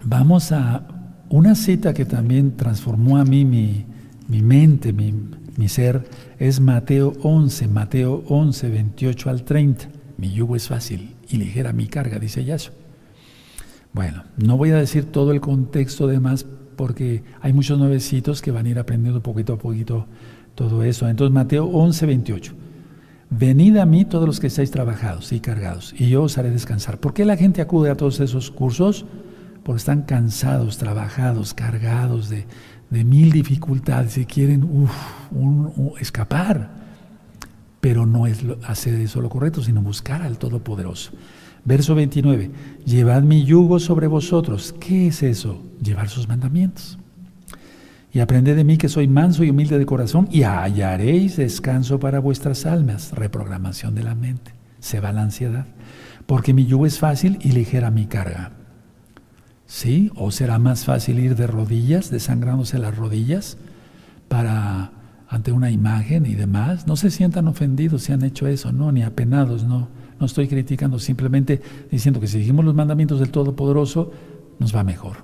vamos 0.02 0.50
a 0.50 0.86
una 1.28 1.56
cita 1.56 1.92
que 1.92 2.06
también 2.06 2.56
transformó 2.56 3.18
a 3.18 3.26
mí 3.26 3.44
mi, 3.44 3.84
mente, 4.40 4.94
mi, 4.94 5.68
ser, 5.68 6.08
es 6.38 6.58
Mateo 6.58 7.12
11, 7.20 7.68
Mateo 7.68 8.24
11, 8.28 8.70
28 8.70 9.28
al 9.28 9.42
30. 9.42 9.88
Mi 10.16 10.32
yugo 10.32 10.56
es 10.56 10.68
fácil 10.68 11.16
y 11.28 11.36
ligera 11.36 11.74
mi 11.74 11.86
carga, 11.86 12.18
dice 12.18 12.42
Yahshua. 12.42 12.85
Bueno, 13.96 14.24
no 14.36 14.58
voy 14.58 14.72
a 14.72 14.76
decir 14.76 15.06
todo 15.06 15.32
el 15.32 15.40
contexto 15.40 16.06
de 16.06 16.20
más 16.20 16.44
porque 16.76 17.24
hay 17.40 17.54
muchos 17.54 17.78
nuevecitos 17.78 18.42
que 18.42 18.50
van 18.50 18.66
a 18.66 18.68
ir 18.68 18.78
aprendiendo 18.78 19.22
poquito 19.22 19.54
a 19.54 19.58
poquito 19.58 20.06
todo 20.54 20.82
eso. 20.84 21.08
Entonces 21.08 21.32
Mateo 21.32 21.64
11, 21.64 22.04
28. 22.04 22.52
Venid 23.30 23.78
a 23.78 23.86
mí 23.86 24.04
todos 24.04 24.26
los 24.26 24.38
que 24.38 24.48
estáis 24.48 24.70
trabajados 24.70 25.32
y 25.32 25.40
cargados, 25.40 25.94
y 25.98 26.10
yo 26.10 26.24
os 26.24 26.36
haré 26.36 26.50
descansar. 26.50 27.00
¿Por 27.00 27.14
qué 27.14 27.24
la 27.24 27.38
gente 27.38 27.62
acude 27.62 27.88
a 27.88 27.96
todos 27.96 28.20
esos 28.20 28.50
cursos? 28.50 29.06
porque 29.62 29.78
están 29.78 30.02
cansados, 30.02 30.78
trabajados, 30.78 31.52
cargados 31.52 32.28
de, 32.28 32.46
mil 32.88 33.32
dificultades 33.32 34.16
y 34.16 34.24
quieren 34.24 34.86
escapar. 35.98 36.70
Pero 37.80 38.06
no 38.06 38.28
es 38.28 38.44
hacer 38.64 38.94
eso 38.94 39.20
lo 39.22 39.28
correcto, 39.28 39.64
sino 39.64 39.82
buscar 39.82 40.22
al 40.22 40.38
Todopoderoso. 40.38 41.10
Verso 41.66 41.96
29, 41.96 42.52
llevad 42.84 43.24
mi 43.24 43.44
yugo 43.44 43.80
sobre 43.80 44.06
vosotros. 44.06 44.72
¿Qué 44.78 45.08
es 45.08 45.24
eso? 45.24 45.60
Llevar 45.82 46.08
sus 46.08 46.28
mandamientos. 46.28 46.96
Y 48.12 48.20
aprended 48.20 48.54
de 48.54 48.62
mí 48.62 48.78
que 48.78 48.88
soy 48.88 49.08
manso 49.08 49.42
y 49.42 49.50
humilde 49.50 49.76
de 49.76 49.84
corazón 49.84 50.28
y 50.30 50.44
hallaréis 50.44 51.36
descanso 51.36 51.98
para 51.98 52.20
vuestras 52.20 52.66
almas. 52.66 53.10
Reprogramación 53.12 53.96
de 53.96 54.04
la 54.04 54.14
mente. 54.14 54.52
Se 54.78 55.00
va 55.00 55.12
la 55.12 55.22
ansiedad. 55.22 55.66
Porque 56.26 56.54
mi 56.54 56.66
yugo 56.66 56.86
es 56.86 57.00
fácil 57.00 57.38
y 57.42 57.50
ligera 57.50 57.90
mi 57.90 58.06
carga. 58.06 58.52
¿Sí? 59.66 60.12
¿O 60.14 60.30
será 60.30 60.60
más 60.60 60.84
fácil 60.84 61.18
ir 61.18 61.34
de 61.34 61.48
rodillas, 61.48 62.10
desangrándose 62.10 62.78
las 62.78 62.96
rodillas, 62.96 63.58
para 64.28 64.92
ante 65.28 65.50
una 65.50 65.72
imagen 65.72 66.26
y 66.26 66.36
demás? 66.36 66.86
No 66.86 66.94
se 66.94 67.10
sientan 67.10 67.48
ofendidos 67.48 68.04
si 68.04 68.12
han 68.12 68.22
hecho 68.22 68.46
eso, 68.46 68.70
no, 68.70 68.92
ni 68.92 69.02
apenados, 69.02 69.64
no. 69.64 69.88
No 70.18 70.26
estoy 70.26 70.48
criticando, 70.48 70.98
simplemente 70.98 71.60
diciendo 71.90 72.20
que 72.20 72.26
si 72.26 72.38
seguimos 72.38 72.64
los 72.64 72.74
mandamientos 72.74 73.20
del 73.20 73.30
Todopoderoso, 73.30 74.10
nos 74.58 74.74
va 74.74 74.84
mejor. 74.84 75.18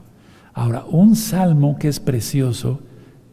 Ahora, 0.55 0.84
un 0.84 1.16
salmo 1.16 1.78
que 1.78 1.88
es 1.88 1.99
precioso, 1.99 2.80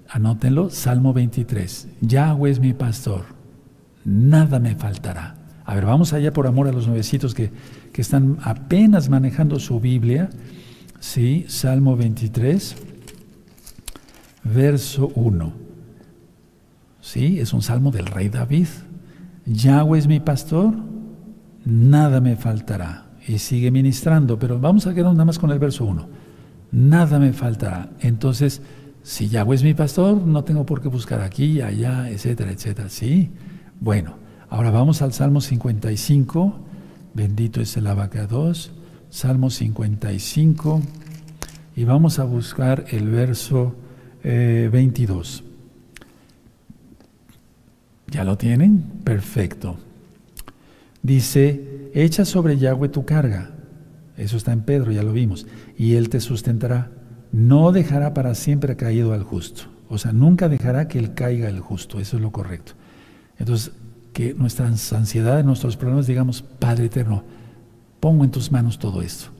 anótenlo, 0.07 0.69
Salmo 0.69 1.13
23. 1.13 1.89
Yahweh 2.01 2.51
es 2.51 2.59
mi 2.59 2.73
pastor, 2.73 3.25
nada 4.05 4.59
me 4.59 4.75
faltará. 4.75 5.35
A 5.65 5.75
ver, 5.75 5.85
vamos 5.85 6.13
allá 6.13 6.33
por 6.33 6.47
amor 6.47 6.67
a 6.67 6.71
los 6.71 6.87
nuevecitos 6.87 7.33
que, 7.33 7.51
que 7.91 8.01
están 8.01 8.37
apenas 8.41 9.09
manejando 9.09 9.59
su 9.59 9.79
Biblia 9.79 10.29
Sí, 10.99 11.45
Salmo 11.47 11.95
23, 11.95 12.75
verso 14.43 15.09
1. 15.15 15.53
Sí, 16.99 17.39
es 17.39 17.53
un 17.53 17.61
salmo 17.61 17.89
del 17.91 18.05
rey 18.05 18.27
David. 18.27 18.67
Yahweh 19.45 19.97
es 19.97 20.07
mi 20.07 20.19
pastor, 20.19 20.75
nada 21.69 22.19
me 22.19 22.35
faltará. 22.35 23.05
Y 23.27 23.37
sigue 23.37 23.69
ministrando, 23.69 24.39
pero 24.39 24.59
vamos 24.59 24.87
a 24.87 24.93
quedarnos 24.93 25.15
nada 25.15 25.25
más 25.25 25.39
con 25.39 25.51
el 25.51 25.59
verso 25.59 25.85
1. 25.85 26.07
Nada 26.71 27.19
me 27.19 27.33
faltará. 27.33 27.89
Entonces, 27.99 28.61
si 29.03 29.29
Yahweh 29.29 29.55
es 29.55 29.63
mi 29.63 29.73
pastor, 29.73 30.17
no 30.17 30.43
tengo 30.43 30.65
por 30.65 30.81
qué 30.81 30.87
buscar 30.87 31.21
aquí, 31.21 31.61
allá, 31.61 32.09
etcétera, 32.09 32.51
etcétera. 32.51 32.89
Sí, 32.89 33.29
bueno, 33.79 34.15
ahora 34.49 34.71
vamos 34.71 35.01
al 35.01 35.13
Salmo 35.13 35.41
55. 35.41 36.59
Bendito 37.13 37.61
es 37.61 37.77
el 37.77 37.87
abacados. 37.87 38.71
Salmo 39.09 39.49
55. 39.49 40.81
Y 41.75 41.83
vamos 41.85 42.19
a 42.19 42.23
buscar 42.23 42.85
el 42.89 43.09
verso 43.09 43.75
22. 44.23 45.39
Eh, 45.39 45.43
¿Ya 48.11 48.23
lo 48.23 48.37
tienen? 48.37 48.83
Perfecto. 49.03 49.77
Dice, 51.01 51.89
echa 51.93 52.25
sobre 52.25 52.57
Yahweh 52.57 52.89
tu 52.89 53.05
carga. 53.05 53.51
Eso 54.17 54.37
está 54.37 54.51
en 54.51 54.61
Pedro, 54.61 54.91
ya 54.91 55.03
lo 55.03 55.13
vimos. 55.13 55.47
Y 55.77 55.95
Él 55.95 56.09
te 56.09 56.19
sustentará. 56.19 56.91
No 57.31 57.71
dejará 57.71 58.13
para 58.13 58.35
siempre 58.35 58.75
caído 58.75 59.13
al 59.13 59.23
justo. 59.23 59.63
O 59.87 59.97
sea, 59.97 60.11
nunca 60.11 60.49
dejará 60.49 60.87
que 60.87 60.99
Él 60.99 61.13
caiga 61.13 61.49
el 61.49 61.59
justo. 61.59 61.99
Eso 61.99 62.17
es 62.17 62.23
lo 62.23 62.31
correcto. 62.31 62.73
Entonces, 63.37 63.71
que 64.13 64.33
nuestras 64.33 64.91
ansiedades, 64.93 65.45
nuestros 65.45 65.77
problemas, 65.77 66.07
digamos, 66.07 66.41
Padre 66.41 66.85
eterno, 66.85 67.23
pongo 67.99 68.23
en 68.23 68.31
tus 68.31 68.51
manos 68.51 68.79
todo 68.79 69.01
esto 69.01 69.31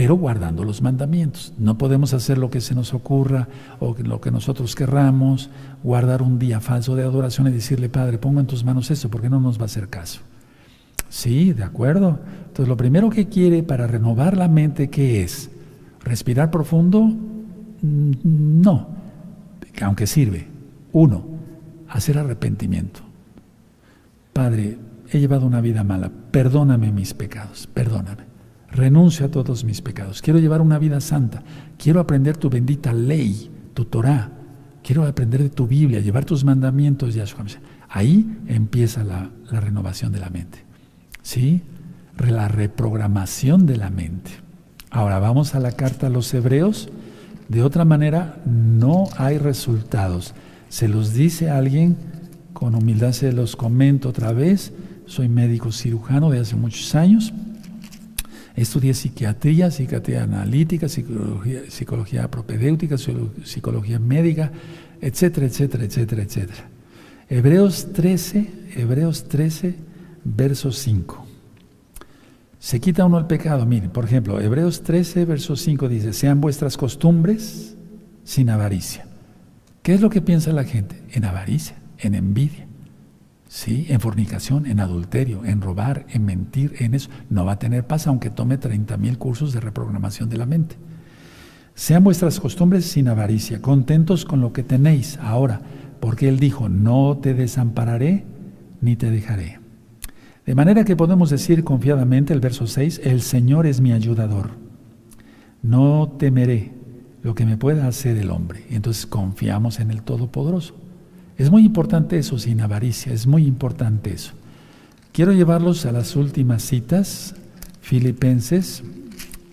pero 0.00 0.14
guardando 0.14 0.64
los 0.64 0.80
mandamientos. 0.80 1.52
No 1.58 1.76
podemos 1.76 2.14
hacer 2.14 2.38
lo 2.38 2.48
que 2.50 2.62
se 2.62 2.74
nos 2.74 2.94
ocurra 2.94 3.48
o 3.80 3.94
lo 3.98 4.18
que 4.18 4.30
nosotros 4.30 4.74
querramos, 4.74 5.50
guardar 5.82 6.22
un 6.22 6.38
día 6.38 6.60
falso 6.60 6.96
de 6.96 7.02
adoración 7.02 7.48
y 7.48 7.50
decirle, 7.50 7.90
Padre, 7.90 8.16
pongo 8.16 8.40
en 8.40 8.46
tus 8.46 8.64
manos 8.64 8.90
esto, 8.90 9.10
porque 9.10 9.28
no 9.28 9.40
nos 9.40 9.58
va 9.58 9.62
a 9.62 9.66
hacer 9.66 9.88
caso. 9.88 10.20
Sí, 11.10 11.52
de 11.52 11.64
acuerdo. 11.64 12.18
Entonces, 12.46 12.68
lo 12.68 12.78
primero 12.78 13.10
que 13.10 13.28
quiere 13.28 13.62
para 13.62 13.86
renovar 13.86 14.38
la 14.38 14.48
mente, 14.48 14.88
¿qué 14.88 15.22
es? 15.22 15.50
¿Respirar 16.02 16.50
profundo? 16.50 17.02
Mm, 17.02 18.12
no, 18.62 18.88
aunque 19.82 20.06
sirve. 20.06 20.46
Uno, 20.92 21.26
hacer 21.90 22.16
arrepentimiento. 22.16 23.00
Padre, 24.32 24.78
he 25.10 25.20
llevado 25.20 25.46
una 25.46 25.60
vida 25.60 25.84
mala, 25.84 26.10
perdóname 26.30 26.90
mis 26.90 27.12
pecados, 27.12 27.66
perdóname 27.66 28.30
renuncio 28.72 29.26
a 29.26 29.30
todos 29.30 29.64
mis 29.64 29.82
pecados, 29.82 30.22
quiero 30.22 30.38
llevar 30.38 30.60
una 30.60 30.78
vida 30.78 31.00
santa, 31.00 31.42
quiero 31.78 32.00
aprender 32.00 32.36
tu 32.36 32.48
bendita 32.50 32.92
ley, 32.92 33.50
tu 33.74 33.84
Torah, 33.84 34.30
quiero 34.82 35.04
aprender 35.04 35.42
de 35.42 35.50
tu 35.50 35.66
Biblia, 35.66 36.00
llevar 36.00 36.24
tus 36.24 36.44
mandamientos, 36.44 37.14
Yahshua. 37.14 37.44
Ahí 37.88 38.38
empieza 38.46 39.02
la, 39.02 39.30
la 39.50 39.60
renovación 39.60 40.12
de 40.12 40.20
la 40.20 40.30
mente, 40.30 40.58
¿sí? 41.30 41.62
La 42.18 42.48
reprogramación 42.48 43.66
de 43.66 43.76
la 43.76 43.90
mente. 43.90 44.30
Ahora 44.90 45.18
vamos 45.18 45.54
a 45.54 45.60
la 45.60 45.72
carta 45.72 46.08
a 46.08 46.10
los 46.10 46.34
hebreos. 46.34 46.88
De 47.48 47.62
otra 47.62 47.84
manera, 47.84 48.40
no 48.44 49.08
hay 49.16 49.38
resultados. 49.38 50.34
Se 50.68 50.88
los 50.88 51.14
dice 51.14 51.48
alguien, 51.48 51.96
con 52.52 52.74
humildad 52.74 53.12
se 53.12 53.32
los 53.32 53.54
comento 53.54 54.08
otra 54.08 54.32
vez. 54.32 54.72
Soy 55.06 55.28
médico 55.28 55.72
cirujano 55.72 56.30
de 56.30 56.40
hace 56.40 56.56
muchos 56.56 56.94
años 56.94 57.32
Estudié 58.56 58.92
psiquiatría, 58.92 59.70
psiquiatría 59.70 60.24
analítica, 60.24 60.88
psicología, 60.88 61.62
psicología 61.68 62.30
propedéutica, 62.30 62.96
psicología 62.98 63.98
médica, 63.98 64.52
etcétera, 65.00 65.46
etcétera, 65.46 65.84
etcétera, 65.84 66.22
etcétera. 66.22 66.68
Hebreos 67.28 67.92
13, 67.92 68.50
Hebreos 68.76 69.28
13, 69.28 69.76
verso 70.24 70.72
5. 70.72 71.26
Se 72.58 72.80
quita 72.80 73.04
uno 73.04 73.18
el 73.18 73.26
pecado. 73.26 73.64
Miren, 73.64 73.90
por 73.90 74.04
ejemplo, 74.04 74.40
Hebreos 74.40 74.82
13, 74.82 75.24
verso 75.24 75.56
5 75.56 75.88
dice, 75.88 76.12
sean 76.12 76.40
vuestras 76.40 76.76
costumbres 76.76 77.76
sin 78.24 78.50
avaricia. 78.50 79.06
¿Qué 79.82 79.94
es 79.94 80.00
lo 80.00 80.10
que 80.10 80.20
piensa 80.20 80.52
la 80.52 80.64
gente? 80.64 81.02
En 81.10 81.24
avaricia, 81.24 81.76
en 81.98 82.14
envidia. 82.14 82.66
¿sí? 83.50 83.86
En 83.88 84.00
fornicación, 84.00 84.66
en 84.66 84.80
adulterio, 84.80 85.44
en 85.44 85.60
robar, 85.60 86.06
en 86.08 86.24
mentir, 86.24 86.74
en 86.78 86.94
eso. 86.94 87.10
No 87.28 87.44
va 87.44 87.52
a 87.52 87.58
tener 87.58 87.86
paz 87.86 88.06
aunque 88.06 88.30
tome 88.30 88.58
30 88.58 88.96
mil 88.96 89.18
cursos 89.18 89.52
de 89.52 89.60
reprogramación 89.60 90.30
de 90.30 90.38
la 90.38 90.46
mente. 90.46 90.76
Sean 91.74 92.04
vuestras 92.04 92.40
costumbres 92.40 92.84
sin 92.84 93.08
avaricia, 93.08 93.60
contentos 93.60 94.24
con 94.24 94.40
lo 94.40 94.52
que 94.52 94.62
tenéis 94.62 95.18
ahora, 95.20 95.62
porque 95.98 96.28
Él 96.28 96.38
dijo, 96.38 96.68
no 96.68 97.18
te 97.22 97.34
desampararé 97.34 98.24
ni 98.80 98.96
te 98.96 99.10
dejaré. 99.10 99.59
De 100.50 100.56
manera 100.56 100.84
que 100.84 100.96
podemos 100.96 101.30
decir 101.30 101.62
confiadamente 101.62 102.32
el 102.32 102.40
verso 102.40 102.66
6, 102.66 103.02
el 103.04 103.22
Señor 103.22 103.68
es 103.68 103.80
mi 103.80 103.92
ayudador. 103.92 104.50
No 105.62 106.16
temeré 106.18 106.72
lo 107.22 107.36
que 107.36 107.46
me 107.46 107.56
pueda 107.56 107.86
hacer 107.86 108.16
el 108.16 108.32
hombre. 108.32 108.64
Entonces 108.68 109.06
confiamos 109.06 109.78
en 109.78 109.92
el 109.92 110.02
Todopoderoso. 110.02 110.74
Es 111.38 111.52
muy 111.52 111.64
importante 111.64 112.18
eso, 112.18 112.36
sin 112.36 112.60
avaricia, 112.62 113.12
es 113.12 113.28
muy 113.28 113.46
importante 113.46 114.12
eso. 114.12 114.32
Quiero 115.12 115.30
llevarlos 115.32 115.86
a 115.86 115.92
las 115.92 116.16
últimas 116.16 116.64
citas, 116.64 117.36
Filipenses, 117.80 118.82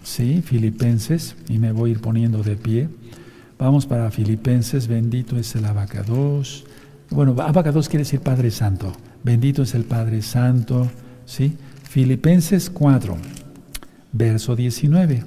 sí, 0.01 0.41
Filipenses, 0.41 1.35
y 1.47 1.59
me 1.59 1.73
voy 1.73 1.91
a 1.91 1.93
ir 1.93 2.01
poniendo 2.01 2.41
de 2.41 2.55
pie. 2.55 2.89
Vamos 3.59 3.85
para 3.85 4.09
Filipenses, 4.09 4.87
bendito 4.87 5.37
es 5.37 5.55
el 5.55 5.65
abacados. 5.65 6.65
Bueno, 7.11 7.35
abacados 7.37 7.87
quiere 7.87 8.01
decir 8.01 8.21
Padre 8.21 8.49
Santo, 8.49 8.93
bendito 9.24 9.63
es 9.63 9.76
el 9.76 9.84
Padre 9.84 10.22
Santo, 10.22 10.89
sí. 11.26 11.55
Filipenses 11.84 12.70
4, 12.70 13.18
verso 14.11 14.55
19. 14.55 15.24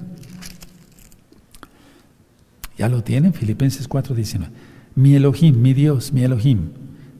¿Ya 2.77 2.89
lo 2.89 3.03
tienen? 3.03 3.33
Filipenses 3.33 3.87
4, 3.87 4.15
19 4.15 4.51
mi 4.95 5.15
Elohim, 5.15 5.61
mi 5.61 5.73
Dios, 5.73 6.11
mi 6.11 6.23
Elohim, 6.23 6.69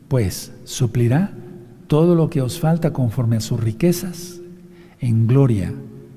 pues 0.08 0.52
suplirá 0.66 1.32
todo 1.88 2.16
lo 2.16 2.30
que 2.30 2.42
os 2.42 2.60
falta 2.60 2.92
conforme 2.92 3.38
a 3.38 3.42
sus 3.42 3.60
riquezas 3.60 4.40
en 5.00 5.28
gloria, 5.28 5.74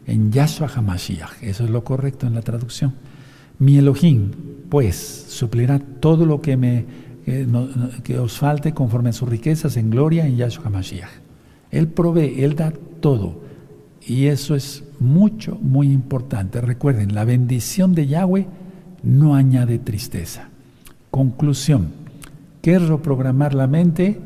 en 0.07 0.33
Yahshua 0.33 0.69
HaMashiach. 0.69 1.43
Eso 1.43 1.65
es 1.65 1.71
lo 1.71 1.85
correcto 1.85 2.27
en 2.27 2.35
la 2.35 2.43
traducción. 2.43 2.95
Mi 3.59 3.79
Elohim, 3.79 4.33
pues, 4.69 5.27
suplirá 5.29 5.79
todo 5.79 6.27
lo 6.27 6.41
que, 6.43 6.57
me, 6.57 6.85
que 7.25 8.19
os 8.19 8.39
falte 8.39 8.73
conforme 8.73 9.11
a 9.11 9.13
sus 9.13 9.29
riquezas 9.29 9.77
en 9.77 9.91
gloria 9.91 10.27
en 10.27 10.37
Yahshua 10.37 10.67
HaMashiach. 10.67 11.09
Él 11.71 11.89
provee, 11.89 12.43
Él 12.45 12.55
da 12.55 12.73
todo. 13.01 13.41
Y 14.07 14.27
eso 14.27 14.55
es 14.55 14.85
mucho, 15.01 15.59
muy 15.61 15.91
importante. 15.91 16.61
Recuerden, 16.61 17.15
la 17.15 17.25
bendición 17.25 17.95
de 17.95 18.07
Yahweh 18.07 18.47
no 19.03 19.35
añade 19.35 19.79
tristeza. 19.79 20.49
Conclusión. 21.11 21.89
¿Qué 22.61 22.75
es 22.75 22.83
reprogramar 22.83 23.55
la 23.55 23.67
mente? 23.67 24.21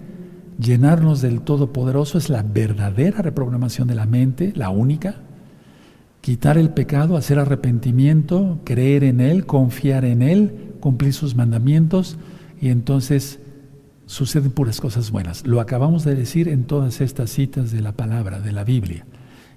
Llenarnos 0.58 1.20
del 1.20 1.42
Todopoderoso 1.42 2.18
es 2.18 2.28
la 2.28 2.42
verdadera 2.42 3.22
reprogramación 3.22 3.86
de 3.86 3.94
la 3.94 4.06
mente, 4.06 4.52
la 4.56 4.70
única. 4.70 5.16
Quitar 6.20 6.58
el 6.58 6.70
pecado, 6.70 7.16
hacer 7.16 7.38
arrepentimiento, 7.38 8.58
creer 8.64 9.04
en 9.04 9.20
Él, 9.20 9.46
confiar 9.46 10.04
en 10.04 10.22
Él, 10.22 10.74
cumplir 10.80 11.12
sus 11.12 11.36
mandamientos 11.36 12.18
y 12.60 12.68
entonces 12.68 13.38
suceden 14.06 14.50
puras 14.50 14.80
cosas 14.80 15.10
buenas. 15.10 15.46
Lo 15.46 15.60
acabamos 15.60 16.04
de 16.04 16.14
decir 16.14 16.48
en 16.48 16.64
todas 16.64 17.00
estas 17.00 17.30
citas 17.30 17.70
de 17.70 17.82
la 17.82 17.92
palabra, 17.92 18.40
de 18.40 18.52
la 18.52 18.64
Biblia. 18.64 19.04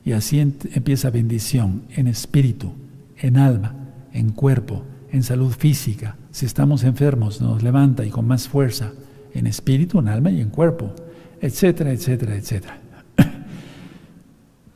Y 0.03 0.11
así 0.11 0.39
empieza 0.39 1.09
bendición 1.09 1.83
en 1.95 2.07
espíritu, 2.07 2.73
en 3.17 3.37
alma, 3.37 3.75
en 4.13 4.31
cuerpo, 4.31 4.83
en 5.11 5.23
salud 5.23 5.51
física. 5.51 6.17
Si 6.31 6.45
estamos 6.45 6.83
enfermos, 6.83 7.39
nos 7.41 7.63
levanta 7.63 8.05
y 8.05 8.09
con 8.09 8.27
más 8.27 8.47
fuerza 8.47 8.91
en 9.33 9.47
espíritu, 9.47 9.99
en 9.99 10.09
alma 10.09 10.31
y 10.31 10.41
en 10.41 10.49
cuerpo, 10.49 10.93
etcétera, 11.39 11.91
etcétera, 11.91 12.35
etcétera. 12.35 12.79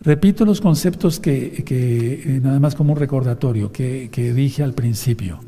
Repito 0.01 0.45
los 0.45 0.61
conceptos 0.61 1.19
que, 1.19 1.65
eh, 1.67 2.39
nada 2.41 2.59
más 2.59 2.75
como 2.75 2.93
un 2.93 2.99
recordatorio, 2.99 3.71
que, 3.71 4.09
que 4.11 4.33
dije 4.33 4.63
al 4.63 4.73
principio. 4.73 5.39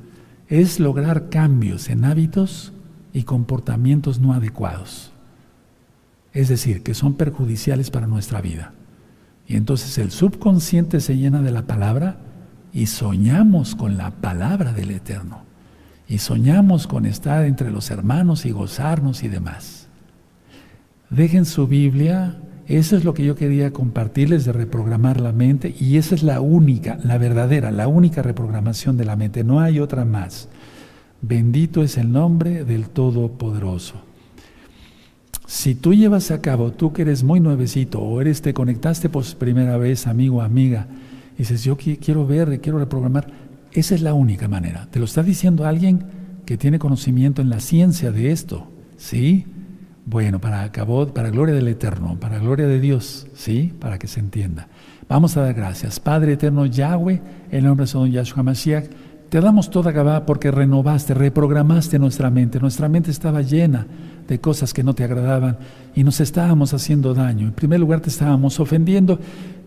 Es 0.47 0.79
lograr 0.79 1.29
cambios 1.29 1.89
en 1.89 2.05
hábitos 2.05 2.73
y 3.13 3.23
comportamientos 3.23 4.19
no 4.19 4.33
adecuados. 4.33 5.11
Es 6.33 6.47
decir, 6.49 6.83
que 6.83 6.93
son 6.93 7.15
perjudiciales 7.15 7.89
para 7.89 8.07
nuestra 8.07 8.41
vida. 8.41 8.73
Y 9.47 9.55
entonces 9.55 9.97
el 9.97 10.11
subconsciente 10.11 10.99
se 10.99 11.17
llena 11.17 11.41
de 11.41 11.51
la 11.51 11.63
palabra 11.63 12.17
y 12.73 12.87
soñamos 12.87 13.75
con 13.75 13.97
la 13.97 14.11
palabra 14.11 14.73
del 14.73 14.91
Eterno. 14.91 15.43
Y 16.07 16.19
soñamos 16.19 16.87
con 16.87 17.05
estar 17.05 17.43
entre 17.45 17.71
los 17.71 17.91
hermanos 17.91 18.45
y 18.45 18.51
gozarnos 18.51 19.23
y 19.23 19.27
demás. 19.27 19.87
Dejen 21.09 21.45
su 21.45 21.67
Biblia 21.67 22.37
Eso 22.67 22.97
es 22.97 23.05
lo 23.05 23.13
que 23.13 23.23
yo 23.23 23.35
quería 23.35 23.71
compartirles 23.71 24.43
de 24.43 24.51
reprogramar 24.51 25.21
la 25.21 25.31
mente 25.31 25.73
y 25.79 25.95
esa 25.95 26.15
es 26.15 26.23
la 26.23 26.41
única, 26.41 26.99
la 27.03 27.17
verdadera, 27.17 27.71
la 27.71 27.87
única 27.87 28.21
reprogramación 28.21 28.97
de 28.97 29.05
la 29.05 29.15
mente. 29.15 29.45
No 29.45 29.61
hay 29.61 29.79
otra 29.79 30.03
más. 30.03 30.49
Bendito 31.21 31.81
es 31.81 31.97
el 31.97 32.11
nombre 32.11 32.65
del 32.65 32.89
Todopoderoso. 32.89 33.95
Si 35.47 35.75
tú 35.75 35.93
llevas 35.93 36.29
a 36.29 36.41
cabo, 36.41 36.73
tú 36.73 36.91
que 36.91 37.03
eres 37.03 37.23
muy 37.23 37.39
nuevecito 37.39 38.01
o 38.01 38.19
eres 38.19 38.41
te 38.41 38.53
conectaste 38.53 39.07
por 39.07 39.23
primera 39.37 39.77
vez, 39.77 40.05
amigo 40.05 40.41
amiga, 40.41 40.87
y 41.35 41.39
dices, 41.39 41.63
yo 41.63 41.77
quiero 41.77 42.27
ver, 42.27 42.59
quiero 42.59 42.79
reprogramar, 42.79 43.27
esa 43.71 43.95
es 43.95 44.01
la 44.01 44.13
única 44.13 44.49
manera. 44.49 44.89
Te 44.91 44.99
lo 44.99 45.05
está 45.05 45.23
diciendo 45.23 45.65
alguien 45.65 46.03
que 46.45 46.57
tiene 46.57 46.79
conocimiento 46.79 47.41
en 47.41 47.49
la 47.49 47.61
ciencia 47.61 48.11
de 48.11 48.31
esto, 48.31 48.67
¿sí? 48.97 49.45
Bueno, 50.09 50.39
para 50.39 50.63
acabó, 50.63 51.05
para 51.07 51.29
gloria 51.29 51.53
del 51.53 51.67
Eterno, 51.67 52.17
para 52.17 52.39
gloria 52.39 52.65
de 52.65 52.79
Dios, 52.79 53.27
¿sí? 53.33 53.73
Para 53.77 53.99
que 53.99 54.07
se 54.07 54.21
entienda. 54.21 54.69
Vamos 55.09 55.35
a 55.35 55.41
dar 55.41 55.53
gracias. 55.53 55.99
Padre 55.99 56.33
Eterno 56.33 56.65
Yahweh, 56.65 57.21
en 57.51 57.65
nombre 57.65 57.83
de 57.83 57.87
Son 57.87 58.09
Yahshua 58.09 58.41
Mashiach, 58.41 58.85
te 59.27 59.41
damos 59.41 59.69
toda 59.69 59.91
Gabá 59.91 60.25
porque 60.25 60.49
renovaste, 60.49 61.13
reprogramaste 61.13 61.99
nuestra 61.99 62.29
mente. 62.29 62.57
Nuestra 62.61 62.87
mente 62.87 63.11
estaba 63.11 63.41
llena 63.41 63.85
de 64.29 64.39
cosas 64.39 64.73
que 64.73 64.81
no 64.81 64.95
te 64.95 65.03
agradaban 65.03 65.57
y 65.93 66.05
nos 66.05 66.21
estábamos 66.21 66.73
haciendo 66.73 67.13
daño. 67.13 67.47
En 67.47 67.53
primer 67.53 67.81
lugar 67.81 67.99
te 67.99 68.07
estábamos 68.07 68.61
ofendiendo 68.61 69.19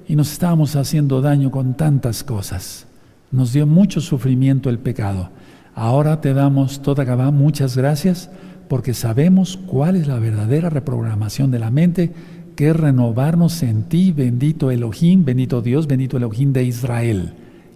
y 0.08 0.16
nos 0.16 0.32
estábamos 0.32 0.74
haciendo 0.74 1.20
daño 1.20 1.50
con 1.50 1.74
tantas 1.74 2.24
cosas. 2.24 2.86
Nos 3.30 3.52
dio 3.52 3.66
mucho 3.66 4.00
sufrimiento 4.00 4.70
el 4.70 4.78
pecado. 4.78 5.28
Ahora 5.74 6.22
te 6.22 6.32
damos 6.32 6.80
toda 6.80 7.04
Gabá, 7.04 7.30
muchas 7.30 7.76
gracias, 7.76 8.30
porque 8.70 8.94
sabemos 8.94 9.58
cuál 9.66 9.96
es 9.96 10.06
la 10.06 10.20
verdadera 10.20 10.70
reprogramación 10.70 11.50
de 11.50 11.58
la 11.58 11.72
mente, 11.72 12.12
que 12.54 12.68
es 12.68 12.76
renovarnos 12.76 13.64
en 13.64 13.88
ti, 13.88 14.12
bendito 14.12 14.70
Elohim, 14.70 15.24
bendito 15.24 15.60
Dios, 15.60 15.88
bendito 15.88 16.16
Elohim 16.16 16.52
de 16.52 16.62
Israel. 16.62 17.32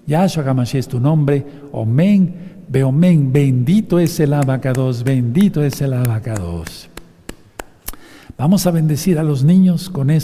Yahshua 0.07 0.45
Gamashi 0.45 0.78
es 0.78 0.86
tu 0.86 1.01
nombre. 1.01 1.45
Omen, 1.72 2.32
Beomen, 2.68 3.32
bendito 3.32 3.99
es 3.99 4.20
el 4.20 4.34
abacados, 4.34 5.03
bendito 5.03 5.64
es 5.64 5.80
el 5.80 5.95
abacados. 5.95 6.88
Vamos 8.38 8.64
a 8.68 8.70
bendecir 8.70 9.18
a 9.18 9.24
los 9.24 9.42
niños 9.42 9.90
con 9.90 10.11
esto. 10.11 10.22